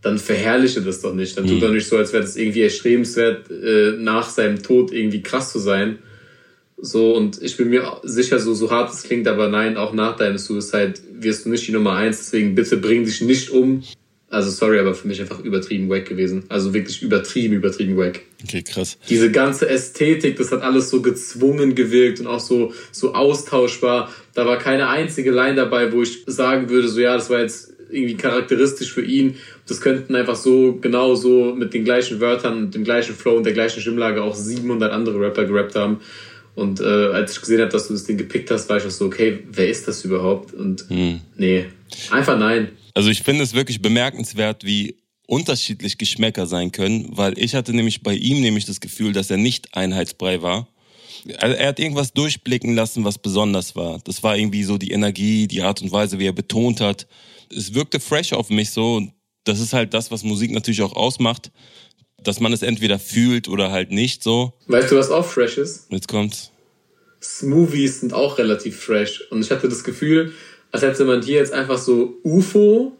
dann 0.00 0.18
verherrliche 0.18 0.80
das 0.80 1.02
doch 1.02 1.12
nicht. 1.12 1.36
Dann 1.36 1.46
tut 1.46 1.56
mhm. 1.56 1.60
doch 1.60 1.72
nicht 1.72 1.88
so, 1.88 1.98
als 1.98 2.14
wäre 2.14 2.22
das 2.22 2.36
irgendwie 2.36 2.62
erstrebenswert, 2.62 3.50
äh, 3.50 3.98
nach 3.98 4.30
seinem 4.30 4.62
Tod 4.62 4.92
irgendwie 4.92 5.22
krass 5.22 5.52
zu 5.52 5.58
sein. 5.58 5.98
So, 6.78 7.14
und 7.14 7.42
ich 7.42 7.58
bin 7.58 7.68
mir 7.68 8.00
sicher, 8.02 8.38
so, 8.38 8.54
so 8.54 8.70
hart 8.70 8.94
es 8.94 9.02
klingt, 9.02 9.28
aber 9.28 9.48
nein, 9.48 9.76
auch 9.76 9.92
nach 9.92 10.16
deinem 10.16 10.38
Suicide 10.38 10.94
wirst 11.12 11.44
du 11.44 11.50
nicht 11.50 11.68
die 11.68 11.72
Nummer 11.72 11.96
eins, 11.96 12.16
deswegen 12.16 12.54
bitte 12.54 12.78
bring 12.78 13.04
dich 13.04 13.20
nicht 13.20 13.50
um. 13.50 13.82
Also 14.34 14.50
sorry, 14.50 14.80
aber 14.80 14.94
für 14.94 15.06
mich 15.06 15.20
einfach 15.20 15.38
übertrieben 15.38 15.88
wack 15.88 16.06
gewesen. 16.06 16.44
Also 16.48 16.74
wirklich 16.74 17.02
übertrieben, 17.02 17.54
übertrieben 17.54 17.96
wack. 17.96 18.22
Okay, 18.42 18.62
krass. 18.62 18.98
Diese 19.08 19.30
ganze 19.30 19.68
Ästhetik, 19.68 20.36
das 20.36 20.50
hat 20.50 20.62
alles 20.62 20.90
so 20.90 21.02
gezwungen 21.02 21.76
gewirkt 21.76 22.18
und 22.18 22.26
auch 22.26 22.40
so, 22.40 22.72
so 22.90 23.14
austauschbar. 23.14 24.10
Da 24.34 24.44
war 24.44 24.58
keine 24.58 24.88
einzige 24.88 25.30
Line 25.30 25.54
dabei, 25.54 25.92
wo 25.92 26.02
ich 26.02 26.24
sagen 26.26 26.68
würde, 26.68 26.88
so 26.88 27.00
ja, 27.00 27.14
das 27.14 27.30
war 27.30 27.42
jetzt 27.42 27.74
irgendwie 27.90 28.16
charakteristisch 28.16 28.92
für 28.92 29.02
ihn. 29.02 29.36
Das 29.68 29.80
könnten 29.80 30.16
einfach 30.16 30.36
so 30.36 30.78
genau 30.80 31.14
so 31.14 31.54
mit 31.54 31.72
den 31.72 31.84
gleichen 31.84 32.20
Wörtern, 32.20 32.72
dem 32.72 32.82
gleichen 32.82 33.14
Flow 33.14 33.36
und 33.36 33.44
der 33.44 33.52
gleichen 33.52 33.80
Stimmlage 33.80 34.20
auch 34.20 34.34
700 34.34 34.92
andere 34.92 35.20
Rapper 35.20 35.44
gerappt 35.44 35.76
haben. 35.76 36.00
Und 36.54 36.80
äh, 36.80 36.84
als 36.84 37.32
ich 37.32 37.40
gesehen 37.40 37.60
habe, 37.60 37.70
dass 37.70 37.88
du 37.88 37.94
das 37.94 38.04
Ding 38.04 38.16
gepickt 38.16 38.50
hast, 38.50 38.68
war 38.68 38.76
ich 38.76 38.84
auch 38.84 38.90
so, 38.90 39.06
okay, 39.06 39.40
wer 39.50 39.68
ist 39.68 39.88
das 39.88 40.04
überhaupt? 40.04 40.54
Und 40.54 40.88
Hm. 40.88 41.20
nee, 41.36 41.66
einfach 42.10 42.38
nein. 42.38 42.70
Also 42.94 43.10
ich 43.10 43.22
finde 43.22 43.42
es 43.42 43.54
wirklich 43.54 43.82
bemerkenswert, 43.82 44.64
wie 44.64 44.96
unterschiedlich 45.26 45.98
Geschmäcker 45.98 46.46
sein 46.46 46.70
können, 46.70 47.08
weil 47.10 47.38
ich 47.38 47.54
hatte 47.54 47.72
nämlich 47.74 48.02
bei 48.02 48.14
ihm 48.14 48.40
nämlich 48.40 48.66
das 48.66 48.80
Gefühl, 48.80 49.12
dass 49.12 49.30
er 49.30 49.36
nicht 49.36 49.74
einheitsbrei 49.74 50.42
war. 50.42 50.68
Er 51.26 51.58
er 51.58 51.68
hat 51.68 51.80
irgendwas 51.80 52.12
durchblicken 52.12 52.74
lassen, 52.74 53.04
was 53.04 53.18
besonders 53.18 53.74
war. 53.74 53.98
Das 54.04 54.22
war 54.22 54.36
irgendwie 54.36 54.62
so 54.64 54.76
die 54.78 54.90
Energie, 54.90 55.48
die 55.48 55.62
Art 55.62 55.80
und 55.82 55.90
Weise, 55.90 56.18
wie 56.18 56.26
er 56.26 56.32
betont 56.32 56.80
hat. 56.80 57.06
Es 57.50 57.74
wirkte 57.74 58.00
fresh 58.00 58.32
auf 58.32 58.50
mich 58.50 58.70
so. 58.70 59.02
Das 59.44 59.60
ist 59.60 59.72
halt 59.72 59.94
das, 59.94 60.10
was 60.10 60.22
Musik 60.22 60.52
natürlich 60.52 60.82
auch 60.82 60.94
ausmacht, 60.94 61.50
dass 62.24 62.40
man 62.40 62.52
es 62.52 62.62
entweder 62.62 62.98
fühlt 62.98 63.48
oder 63.48 63.70
halt 63.70 63.90
nicht 63.90 64.22
so. 64.22 64.52
Weißt 64.66 64.90
du, 64.90 64.96
was 64.96 65.10
auch 65.10 65.24
fresh 65.24 65.58
ist? 65.58 65.86
Jetzt 65.90 66.08
kommt's. 66.08 66.50
Smoothies 67.22 68.00
sind 68.00 68.12
auch 68.12 68.38
relativ 68.38 68.80
fresh. 68.80 69.22
Und 69.30 69.42
ich 69.42 69.50
hatte 69.50 69.68
das 69.68 69.84
Gefühl, 69.84 70.32
als 70.72 70.82
hätte 70.82 71.04
man 71.04 71.22
hier 71.22 71.36
jetzt 71.36 71.52
einfach 71.52 71.78
so 71.78 72.16
UFO, 72.22 72.92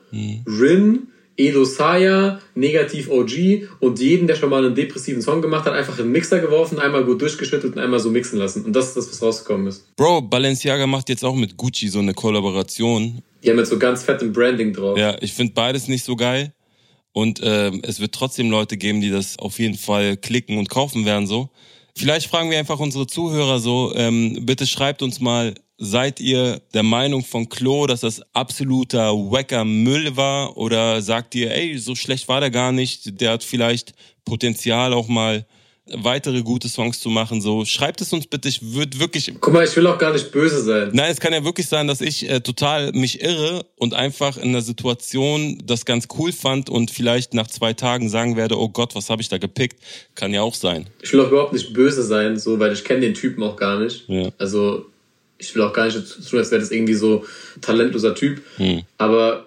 Rin, 0.46 1.08
Edo 1.36 1.64
Saya, 1.64 2.40
Negativ 2.54 3.10
OG 3.10 3.68
und 3.80 3.98
jeden, 3.98 4.26
der 4.26 4.36
schon 4.36 4.50
mal 4.50 4.64
einen 4.64 4.74
depressiven 4.74 5.20
Song 5.20 5.42
gemacht 5.42 5.66
hat, 5.66 5.74
einfach 5.74 5.98
in 5.98 6.06
den 6.06 6.12
Mixer 6.12 6.38
geworfen, 6.38 6.78
einmal 6.78 7.04
gut 7.04 7.20
durchgeschüttelt 7.20 7.74
und 7.74 7.82
einmal 7.82 7.98
so 7.98 8.10
mixen 8.10 8.38
lassen. 8.38 8.64
Und 8.64 8.74
das 8.74 8.88
ist 8.88 8.96
das, 8.96 9.10
was 9.10 9.22
rausgekommen 9.22 9.66
ist. 9.66 9.94
Bro, 9.96 10.22
Balenciaga 10.22 10.86
macht 10.86 11.08
jetzt 11.08 11.24
auch 11.24 11.34
mit 11.34 11.56
Gucci 11.56 11.88
so 11.88 11.98
eine 11.98 12.14
Kollaboration. 12.14 13.22
Die 13.42 13.50
haben 13.50 13.58
jetzt 13.58 13.70
so 13.70 13.78
ganz 13.78 14.04
fettem 14.04 14.32
Branding 14.32 14.72
drauf. 14.72 14.96
Ja, 14.96 15.16
ich 15.20 15.32
finde 15.32 15.52
beides 15.54 15.88
nicht 15.88 16.04
so 16.04 16.14
geil. 16.14 16.52
Und 17.14 17.40
ähm, 17.44 17.80
es 17.84 18.00
wird 18.00 18.12
trotzdem 18.12 18.50
Leute 18.50 18.76
geben, 18.76 19.00
die 19.00 19.08
das 19.08 19.38
auf 19.38 19.60
jeden 19.60 19.78
Fall 19.78 20.16
klicken 20.16 20.58
und 20.58 20.68
kaufen 20.68 21.04
werden 21.04 21.28
so. 21.28 21.48
Vielleicht 21.96 22.26
fragen 22.26 22.50
wir 22.50 22.58
einfach 22.58 22.80
unsere 22.80 23.06
Zuhörer 23.06 23.60
so, 23.60 23.94
ähm, 23.94 24.44
bitte 24.44 24.66
schreibt 24.66 25.00
uns 25.00 25.20
mal, 25.20 25.54
seid 25.78 26.18
ihr 26.18 26.60
der 26.74 26.82
Meinung 26.82 27.22
von 27.24 27.48
Klo, 27.48 27.86
dass 27.86 28.00
das 28.00 28.20
absoluter 28.34 29.12
wacker 29.12 29.64
Müll 29.64 30.16
war? 30.16 30.56
Oder 30.56 31.02
sagt 31.02 31.36
ihr, 31.36 31.54
ey, 31.54 31.78
so 31.78 31.94
schlecht 31.94 32.26
war 32.26 32.40
der 32.40 32.50
gar 32.50 32.72
nicht, 32.72 33.20
der 33.20 33.30
hat 33.30 33.44
vielleicht 33.44 33.94
Potenzial 34.24 34.92
auch 34.92 35.06
mal 35.06 35.46
weitere 35.86 36.42
gute 36.42 36.68
Songs 36.68 37.00
zu 37.00 37.10
machen. 37.10 37.40
So, 37.40 37.64
schreibt 37.64 38.00
es 38.00 38.12
uns 38.12 38.26
bitte, 38.26 38.48
ich 38.48 38.72
würde 38.74 38.98
wirklich 38.98 39.32
Guck 39.40 39.52
mal, 39.52 39.64
ich 39.64 39.76
will 39.76 39.86
auch 39.86 39.98
gar 39.98 40.12
nicht 40.12 40.32
böse 40.32 40.62
sein. 40.62 40.90
Nein, 40.92 41.10
es 41.10 41.20
kann 41.20 41.32
ja 41.32 41.44
wirklich 41.44 41.68
sein, 41.68 41.86
dass 41.86 42.00
ich 42.00 42.28
äh, 42.28 42.40
total 42.40 42.92
mich 42.92 43.20
irre 43.22 43.66
und 43.76 43.94
einfach 43.94 44.36
in 44.36 44.52
der 44.52 44.62
Situation 44.62 45.62
das 45.64 45.84
ganz 45.84 46.08
cool 46.18 46.32
fand 46.32 46.70
und 46.70 46.90
vielleicht 46.90 47.34
nach 47.34 47.46
zwei 47.46 47.74
Tagen 47.74 48.08
sagen 48.08 48.36
werde, 48.36 48.58
oh 48.58 48.68
Gott, 48.68 48.94
was 48.94 49.10
habe 49.10 49.20
ich 49.20 49.28
da 49.28 49.38
gepickt? 49.38 49.78
Kann 50.14 50.32
ja 50.32 50.42
auch 50.42 50.54
sein. 50.54 50.86
Ich 51.02 51.12
will 51.12 51.20
auch 51.20 51.28
überhaupt 51.28 51.52
nicht 51.52 51.72
böse 51.72 52.02
sein, 52.02 52.38
so, 52.38 52.58
weil 52.58 52.72
ich 52.72 52.84
kenne 52.84 53.00
den 53.00 53.14
Typen 53.14 53.42
auch 53.42 53.56
gar 53.56 53.78
nicht. 53.78 54.08
Ja. 54.08 54.30
Also 54.38 54.86
ich 55.38 55.54
will 55.54 55.62
auch 55.62 55.72
gar 55.72 55.86
nicht 55.86 55.96
tun, 55.96 56.38
als 56.38 56.50
wäre 56.50 56.60
das 56.60 56.70
irgendwie 56.70 56.94
so 56.94 57.24
ein 57.56 57.60
talentloser 57.60 58.14
Typ. 58.14 58.40
Hm. 58.56 58.82
Aber 58.96 59.46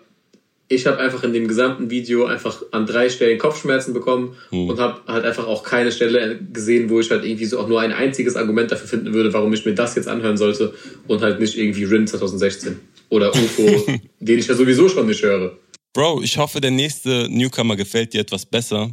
ich 0.69 0.85
habe 0.85 0.99
einfach 0.99 1.23
in 1.23 1.33
dem 1.33 1.47
gesamten 1.47 1.89
Video 1.89 2.25
einfach 2.25 2.61
an 2.71 2.85
drei 2.85 3.09
Stellen 3.09 3.37
Kopfschmerzen 3.37 3.93
bekommen 3.93 4.35
Hm. 4.49 4.69
und 4.69 4.79
habe 4.79 5.01
halt 5.07 5.23
einfach 5.25 5.47
auch 5.47 5.63
keine 5.63 5.91
Stelle 5.91 6.39
gesehen, 6.51 6.89
wo 6.89 6.99
ich 6.99 7.09
halt 7.09 7.23
irgendwie 7.23 7.45
so 7.45 7.59
auch 7.59 7.67
nur 7.67 7.79
ein 7.79 7.93
einziges 7.93 8.35
Argument 8.35 8.71
dafür 8.71 8.87
finden 8.87 9.13
würde, 9.13 9.31
warum 9.33 9.53
ich 9.53 9.65
mir 9.65 9.73
das 9.73 9.95
jetzt 9.95 10.07
anhören 10.07 10.37
sollte 10.37 10.73
und 11.07 11.21
halt 11.21 11.39
nicht 11.39 11.57
irgendwie 11.57 11.85
Rin 11.85 12.05
2016 12.07 12.79
oder 13.09 13.33
UFO, 13.33 13.85
den 14.19 14.39
ich 14.39 14.47
ja 14.47 14.55
sowieso 14.55 14.89
schon 14.89 15.07
nicht 15.07 15.23
höre. 15.23 15.57
Bro, 15.93 16.21
ich 16.21 16.37
hoffe, 16.37 16.59
der 16.59 16.71
nächste 16.71 17.27
Newcomer 17.29 17.75
gefällt 17.75 18.13
dir 18.13 18.21
etwas 18.21 18.45
besser. 18.45 18.91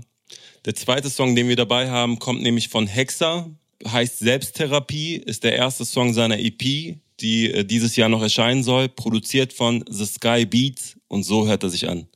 Der 0.65 0.75
zweite 0.75 1.11
Song, 1.11 1.35
den 1.35 1.49
wir 1.49 1.57
dabei 1.57 1.91
haben, 1.91 2.19
kommt 2.19 2.43
nämlich 2.43 2.69
von 2.69 2.87
Hexa, 2.87 3.51
heißt 3.87 4.21
Selbsttherapie, 4.21 5.17
ist 5.17 5.45
der 5.45 5.55
erste 5.57 5.85
Song 5.85 6.15
seiner 6.15 6.39
EP, 6.39 6.97
die 7.21 7.51
äh, 7.51 7.65
dieses 7.65 7.97
Jahr 7.97 8.09
noch 8.09 8.23
erscheinen 8.23 8.63
soll, 8.63 8.89
produziert 8.89 9.53
von 9.53 9.85
The 9.91 10.07
Sky 10.07 10.47
Beats 10.47 10.97
und 11.15 11.23
so 11.23 11.47
hört 11.47 11.63
er 11.63 11.71
sich 11.71 11.89
an. 11.89 12.09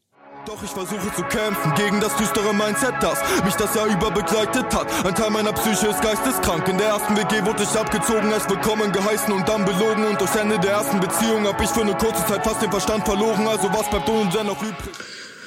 Doch 0.47 0.63
ich 0.63 0.71
versuche 0.71 1.15
zu 1.15 1.23
kämpfen 1.25 1.73
gegen 1.77 2.01
das 2.01 2.17
düstere 2.17 2.55
Mindset, 2.55 2.95
das 3.01 3.19
mich 3.45 3.55
das 3.55 3.75
Jahr 3.75 3.87
über 3.87 4.11
begleitet 4.11 4.67
hat. 4.75 4.89
Ein 5.05 5.15
Teil 5.15 5.31
meiner 5.31 5.53
Psyche 5.53 5.89
ist 5.89 6.01
geisteskrank. 6.01 6.67
In 6.69 6.79
der 6.79 6.89
ersten 6.89 7.15
WG 7.17 7.45
wurde 7.45 7.63
ich 7.63 7.79
abgezogen, 7.79 8.33
als 8.33 8.49
willkommen 8.49 8.91
geheißen 8.91 9.33
und 9.33 9.47
dann 9.47 9.65
belogen. 9.65 10.07
Und 10.07 10.21
durch 10.21 10.35
Ende 10.37 10.59
der 10.59 10.73
ersten 10.73 11.01
Beziehung 11.01 11.47
hab 11.47 11.61
ich 11.63 11.69
für 11.69 11.83
eine 11.83 11.95
kurze 11.95 12.25
Zeit 12.27 12.43
fast 12.43 12.63
den 12.63 12.71
Verstand 12.71 13.05
verloren. 13.05 13.47
Also 13.47 13.69
was 13.69 13.91
bleibt 13.91 14.09
ohne 14.09 14.31
dennoch 14.35 14.61
übrig? 14.63 14.95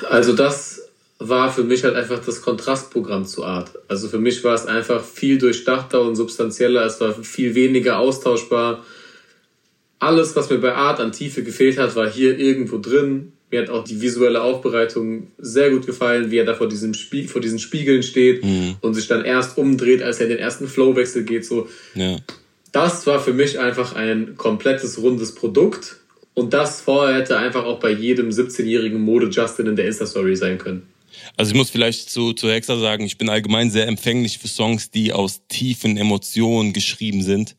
Also 0.07 0.33
das 0.33 0.81
war 1.17 1.51
für 1.51 1.63
mich 1.63 1.83
halt 1.83 1.95
einfach 1.95 2.23
das 2.23 2.41
Kontrastprogramm 2.41 3.25
zu 3.25 3.43
Art. 3.43 3.71
Also 3.87 4.07
für 4.07 4.19
mich 4.19 4.43
war 4.43 4.53
es 4.53 4.65
einfach 4.65 5.03
viel 5.03 5.39
durchdachter 5.39 6.01
und 6.01 6.15
substanzieller, 6.15 6.85
es 6.85 7.01
war 7.01 7.13
viel 7.13 7.55
weniger 7.55 7.97
austauschbar. 7.97 8.83
Alles, 9.99 10.35
was 10.35 10.49
mir 10.49 10.57
bei 10.59 10.73
Art 10.73 10.99
an 10.99 11.11
Tiefe 11.11 11.43
gefehlt 11.43 11.77
hat, 11.77 11.95
war 11.95 12.09
hier 12.09 12.37
irgendwo 12.37 12.77
drin. 12.79 13.33
Mir 13.51 13.61
hat 13.63 13.69
auch 13.69 13.83
die 13.83 13.99
visuelle 14.01 14.41
Aufbereitung 14.41 15.27
sehr 15.37 15.69
gut 15.71 15.85
gefallen, 15.85 16.31
wie 16.31 16.37
er 16.37 16.45
da 16.45 16.55
vor, 16.55 16.69
diesem 16.69 16.93
Spie 16.93 17.27
vor 17.27 17.41
diesen 17.41 17.59
Spiegeln 17.59 18.01
steht 18.01 18.43
und 18.81 18.93
sich 18.93 19.07
dann 19.07 19.25
erst 19.25 19.57
umdreht, 19.57 20.01
als 20.01 20.19
er 20.19 20.27
in 20.27 20.29
den 20.31 20.39
ersten 20.39 20.67
Flowwechsel 20.67 21.23
geht. 21.23 21.45
So, 21.45 21.67
Ja. 21.93 22.17
das 22.71 23.05
war 23.07 23.19
für 23.19 23.33
mich 23.33 23.59
einfach 23.59 23.93
ein 23.93 24.35
komplettes 24.37 25.01
rundes 25.01 25.35
Produkt. 25.35 25.97
Und 26.33 26.53
das 26.53 26.79
vorher 26.79 27.17
hätte 27.17 27.37
einfach 27.37 27.65
auch 27.65 27.81
bei 27.81 27.91
jedem 27.91 28.29
17-jährigen 28.29 29.01
Mode-Justin 29.01 29.67
in 29.67 29.75
der 29.75 29.85
Insta-Story 29.85 30.37
sein 30.37 30.57
können. 30.57 30.83
Also 31.35 31.51
ich 31.51 31.57
muss 31.57 31.69
vielleicht 31.69 32.09
zu, 32.09 32.31
zu 32.31 32.49
Hexa 32.49 32.77
sagen, 32.79 33.03
ich 33.03 33.17
bin 33.17 33.27
allgemein 33.29 33.69
sehr 33.69 33.87
empfänglich 33.87 34.37
für 34.39 34.47
Songs, 34.47 34.91
die 34.91 35.11
aus 35.11 35.41
tiefen 35.49 35.97
Emotionen 35.97 36.71
geschrieben 36.71 37.21
sind, 37.21 37.57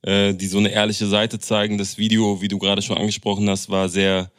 äh, 0.00 0.32
die 0.32 0.46
so 0.46 0.56
eine 0.56 0.72
ehrliche 0.72 1.06
Seite 1.06 1.38
zeigen. 1.38 1.76
Das 1.76 1.98
Video, 1.98 2.40
wie 2.40 2.48
du 2.48 2.58
gerade 2.58 2.80
schon 2.80 2.96
angesprochen 2.96 3.48
hast, 3.50 3.68
war 3.68 3.90
sehr 3.90 4.30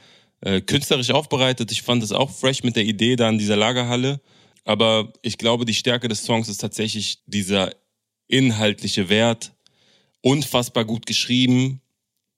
äh, 0.42 0.62
künstlerisch 0.62 1.12
aufbereitet. 1.12 1.72
Ich 1.72 1.82
fand 1.82 2.04
es 2.04 2.12
auch 2.12 2.32
fresh 2.32 2.64
mit 2.64 2.76
der 2.76 2.86
Idee 2.86 3.16
da 3.16 3.30
in 3.30 3.38
dieser 3.38 3.56
Lagerhalle. 3.56 4.22
Aber 4.64 5.14
ich 5.22 5.38
glaube, 5.38 5.66
die 5.66 5.74
Stärke 5.74 6.08
des 6.08 6.24
Songs 6.24 6.50
ist 6.50 6.58
tatsächlich 6.58 7.20
dieser 7.26 7.72
inhaltliche 8.28 9.10
Wert. 9.10 9.54
Unfassbar 10.22 10.86
gut 10.86 11.06
geschrieben, 11.06 11.82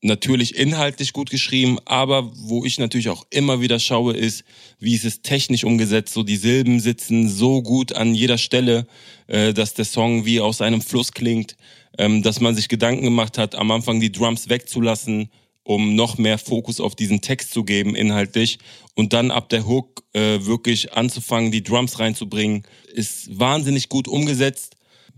natürlich 0.01 0.55
inhaltlich 0.55 1.13
gut 1.13 1.29
geschrieben, 1.29 1.77
aber 1.85 2.31
wo 2.35 2.65
ich 2.65 2.79
natürlich 2.79 3.09
auch 3.09 3.25
immer 3.29 3.61
wieder 3.61 3.79
schaue, 3.79 4.13
ist, 4.13 4.43
wie 4.79 4.93
ist 4.93 5.05
es 5.05 5.21
technisch 5.21 5.63
umgesetzt. 5.63 6.13
So 6.13 6.23
die 6.23 6.35
Silben 6.35 6.79
sitzen 6.79 7.29
so 7.29 7.61
gut 7.61 7.93
an 7.93 8.13
jeder 8.13 8.37
Stelle, 8.37 8.87
äh, 9.27 9.53
dass 9.53 9.73
der 9.73 9.85
Song 9.85 10.25
wie 10.25 10.39
aus 10.39 10.61
einem 10.61 10.81
Fluss 10.81 11.11
klingt, 11.13 11.55
ähm, 11.97 12.21
dass 12.23 12.39
man 12.39 12.55
sich 12.55 12.69
Gedanken 12.69 13.03
gemacht 13.03 13.37
hat, 13.37 13.55
am 13.55 13.71
Anfang 13.71 13.99
die 13.99 14.11
Drums 14.11 14.49
wegzulassen, 14.49 15.29
um 15.67 15.95
noch 15.95 16.17
mehr 16.17 16.37
Fokus 16.37 16.79
auf 16.79 16.95
diesen 16.95 17.19
Text 17.19 17.51
zu 17.51 17.65
geben, 17.65 17.93
inhaltlich. 17.93 18.57
Und 18.95 19.11
dann 19.11 19.31
ab 19.31 19.49
der 19.49 19.67
Hook 19.67 20.03
äh, 20.13 20.45
wirklich 20.45 20.93
anzufangen, 20.93 21.51
die 21.51 21.61
Drums 21.61 21.99
reinzubringen, 21.99 22.63
ist 22.93 23.37
wahnsinnig 23.37 23.89
gut 23.89 24.07
umgesetzt. 24.07 24.77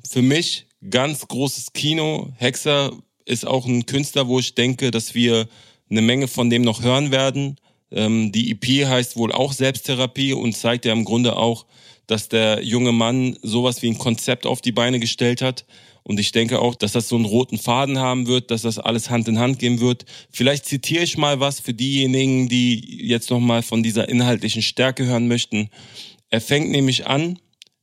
Für 0.09 0.23
mich 0.23 0.65
ganz 0.89 1.27
großes 1.27 1.73
Kino. 1.73 2.33
Hexer 2.37 2.91
ist 3.25 3.45
auch 3.45 3.67
ein 3.67 3.85
Künstler, 3.85 4.27
wo 4.27 4.39
ich 4.39 4.55
denke, 4.55 4.89
dass 4.89 5.13
wir 5.13 5.47
eine 5.87 6.01
Menge 6.01 6.27
von 6.27 6.49
dem 6.49 6.63
noch 6.63 6.81
hören 6.81 7.11
werden. 7.11 7.57
Ähm, 7.91 8.31
die 8.31 8.49
EP 8.49 8.87
heißt 8.87 9.17
wohl 9.17 9.31
auch 9.31 9.53
Selbsttherapie 9.53 10.33
und 10.33 10.57
zeigt 10.57 10.85
ja 10.85 10.93
im 10.93 11.05
Grunde 11.05 11.37
auch, 11.37 11.67
dass 12.07 12.27
der 12.27 12.63
junge 12.63 12.91
Mann 12.91 13.37
sowas 13.43 13.83
wie 13.83 13.91
ein 13.91 13.99
Konzept 13.99 14.47
auf 14.47 14.61
die 14.61 14.71
Beine 14.71 14.99
gestellt 14.99 15.43
hat. 15.43 15.65
Und 16.09 16.19
ich 16.19 16.31
denke 16.31 16.59
auch, 16.59 16.73
dass 16.73 16.93
das 16.93 17.07
so 17.07 17.17
einen 17.17 17.25
roten 17.25 17.59
Faden 17.59 17.99
haben 17.99 18.25
wird, 18.25 18.49
dass 18.49 18.63
das 18.63 18.79
alles 18.79 19.11
Hand 19.11 19.27
in 19.27 19.37
Hand 19.37 19.59
gehen 19.59 19.79
wird. 19.79 20.05
Vielleicht 20.31 20.65
zitiere 20.65 21.03
ich 21.03 21.19
mal 21.19 21.39
was 21.39 21.59
für 21.59 21.75
diejenigen, 21.75 22.49
die 22.49 23.05
jetzt 23.07 23.29
nochmal 23.29 23.61
von 23.61 23.83
dieser 23.83 24.09
inhaltlichen 24.09 24.63
Stärke 24.63 25.05
hören 25.05 25.27
möchten. 25.27 25.69
Er 26.31 26.41
fängt 26.41 26.71
nämlich 26.71 27.05
an 27.05 27.37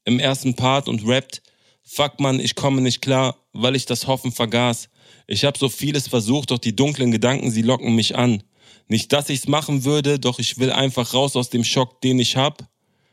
im 0.04 0.18
ersten 0.18 0.54
Part 0.54 0.88
und 0.88 1.06
rappt, 1.06 1.40
Fuck 1.84 2.18
man, 2.18 2.40
ich 2.40 2.56
komme 2.56 2.80
nicht 2.80 3.00
klar, 3.00 3.36
weil 3.52 3.76
ich 3.76 3.86
das 3.86 4.08
Hoffen 4.08 4.32
vergaß. 4.32 4.88
Ich 5.28 5.44
habe 5.44 5.56
so 5.56 5.68
vieles 5.68 6.08
versucht, 6.08 6.50
doch 6.50 6.58
die 6.58 6.74
dunklen 6.74 7.12
Gedanken, 7.12 7.52
sie 7.52 7.62
locken 7.62 7.94
mich 7.94 8.16
an. 8.16 8.42
Nicht, 8.88 9.12
dass 9.12 9.28
ich's 9.28 9.46
machen 9.46 9.84
würde, 9.84 10.18
doch 10.18 10.40
ich 10.40 10.58
will 10.58 10.72
einfach 10.72 11.14
raus 11.14 11.36
aus 11.36 11.48
dem 11.48 11.62
Schock, 11.62 12.00
den 12.00 12.18
ich 12.18 12.36
hab. 12.36 12.68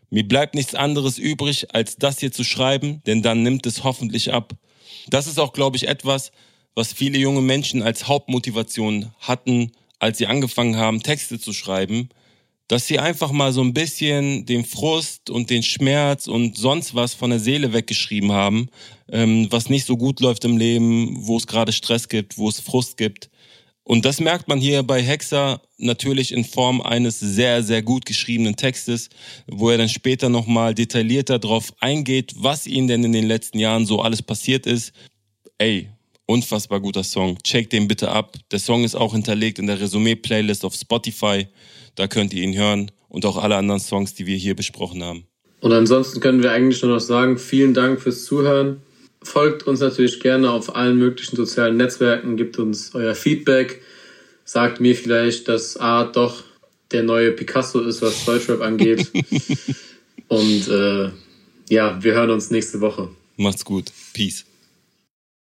Mir 0.09 0.27
bleibt 0.27 0.55
nichts 0.55 0.73
anderes 0.73 1.19
übrig, 1.19 1.75
als 1.75 1.97
das 1.97 2.19
hier 2.19 2.31
zu 2.31 2.43
schreiben, 2.43 3.03
denn 3.05 3.21
dann 3.21 3.43
nimmt 3.43 3.67
es 3.67 3.83
hoffentlich 3.83 4.33
ab. 4.33 4.55
Das 5.07 5.27
ist 5.27 5.39
auch, 5.39 5.53
glaube 5.53 5.77
ich, 5.77 5.87
etwas, 5.87 6.31
was 6.75 6.93
viele 6.93 7.17
junge 7.17 7.41
Menschen 7.41 7.83
als 7.83 8.07
Hauptmotivation 8.07 9.11
hatten, 9.19 9.71
als 9.99 10.17
sie 10.17 10.27
angefangen 10.27 10.77
haben, 10.77 11.03
Texte 11.03 11.39
zu 11.39 11.53
schreiben, 11.53 12.09
dass 12.67 12.87
sie 12.87 12.99
einfach 12.99 13.31
mal 13.31 13.51
so 13.51 13.61
ein 13.61 13.73
bisschen 13.73 14.45
den 14.45 14.65
Frust 14.65 15.29
und 15.29 15.49
den 15.49 15.63
Schmerz 15.63 16.27
und 16.27 16.57
sonst 16.57 16.95
was 16.95 17.13
von 17.13 17.29
der 17.29 17.39
Seele 17.39 17.73
weggeschrieben 17.73 18.31
haben, 18.31 18.69
ähm, 19.11 19.47
was 19.51 19.69
nicht 19.69 19.85
so 19.85 19.97
gut 19.97 20.19
läuft 20.19 20.45
im 20.45 20.57
Leben, 20.57 21.27
wo 21.27 21.37
es 21.37 21.47
gerade 21.47 21.71
Stress 21.71 22.09
gibt, 22.09 22.37
wo 22.37 22.49
es 22.49 22.59
Frust 22.59 22.97
gibt. 22.97 23.29
Und 23.83 24.05
das 24.05 24.21
merkt 24.21 24.47
man 24.47 24.59
hier 24.59 24.83
bei 24.83 25.01
Hexer 25.01 25.61
natürlich 25.77 26.31
in 26.31 26.45
Form 26.45 26.81
eines 26.81 27.19
sehr, 27.19 27.63
sehr 27.63 27.81
gut 27.81 28.05
geschriebenen 28.05 28.55
Textes, 28.55 29.09
wo 29.47 29.69
er 29.69 29.77
dann 29.77 29.89
später 29.89 30.29
nochmal 30.29 30.73
detaillierter 30.73 31.37
drauf 31.37 31.73
eingeht, 31.79 32.33
was 32.37 32.65
ihm 32.65 32.87
denn 32.87 33.03
in 33.03 33.11
den 33.11 33.27
letzten 33.27 33.59
Jahren 33.59 33.85
so 33.85 34.01
alles 34.01 34.21
passiert 34.21 34.65
ist. 34.65 34.93
Ey, 35.57 35.89
Unfassbar 36.25 36.79
guter 36.79 37.03
Song. 37.03 37.37
Check 37.43 37.69
den 37.69 37.87
bitte 37.87 38.09
ab. 38.09 38.37
Der 38.51 38.59
Song 38.59 38.85
ist 38.85 38.95
auch 38.95 39.13
hinterlegt 39.13 39.59
in 39.59 39.67
der 39.67 39.79
Resümee-Playlist 39.79 40.63
auf 40.63 40.73
Spotify. 40.73 41.47
Da 41.95 42.07
könnt 42.07 42.33
ihr 42.33 42.43
ihn 42.43 42.57
hören 42.57 42.91
und 43.09 43.25
auch 43.25 43.37
alle 43.37 43.57
anderen 43.57 43.81
Songs, 43.81 44.13
die 44.13 44.25
wir 44.25 44.37
hier 44.37 44.55
besprochen 44.55 45.03
haben. 45.03 45.25
Und 45.59 45.73
ansonsten 45.73 46.21
können 46.21 46.41
wir 46.41 46.51
eigentlich 46.51 46.81
nur 46.81 46.93
noch 46.93 47.01
sagen, 47.01 47.37
vielen 47.37 47.73
Dank 47.73 48.01
fürs 48.01 48.23
Zuhören. 48.23 48.81
Folgt 49.23 49.63
uns 49.63 49.79
natürlich 49.79 50.19
gerne 50.19 50.51
auf 50.51 50.75
allen 50.75 50.97
möglichen 50.97 51.35
sozialen 51.35 51.77
Netzwerken, 51.77 52.37
gebt 52.37 52.59
uns 52.59 52.93
euer 52.93 53.15
Feedback, 53.15 53.81
sagt 54.45 54.79
mir 54.79 54.95
vielleicht, 54.95 55.47
dass 55.47 55.77
A 55.77 56.03
doch 56.03 56.43
der 56.91 57.03
neue 57.03 57.31
Picasso 57.31 57.81
ist, 57.81 58.01
was 58.01 58.25
Deutschrap 58.25 58.61
angeht. 58.61 59.09
Und 60.27 60.67
äh, 60.67 61.09
ja, 61.69 62.03
wir 62.03 62.13
hören 62.13 62.29
uns 62.31 62.51
nächste 62.51 62.81
Woche. 62.81 63.09
Macht's 63.37 63.65
gut. 63.65 63.91
Peace. 64.13 64.45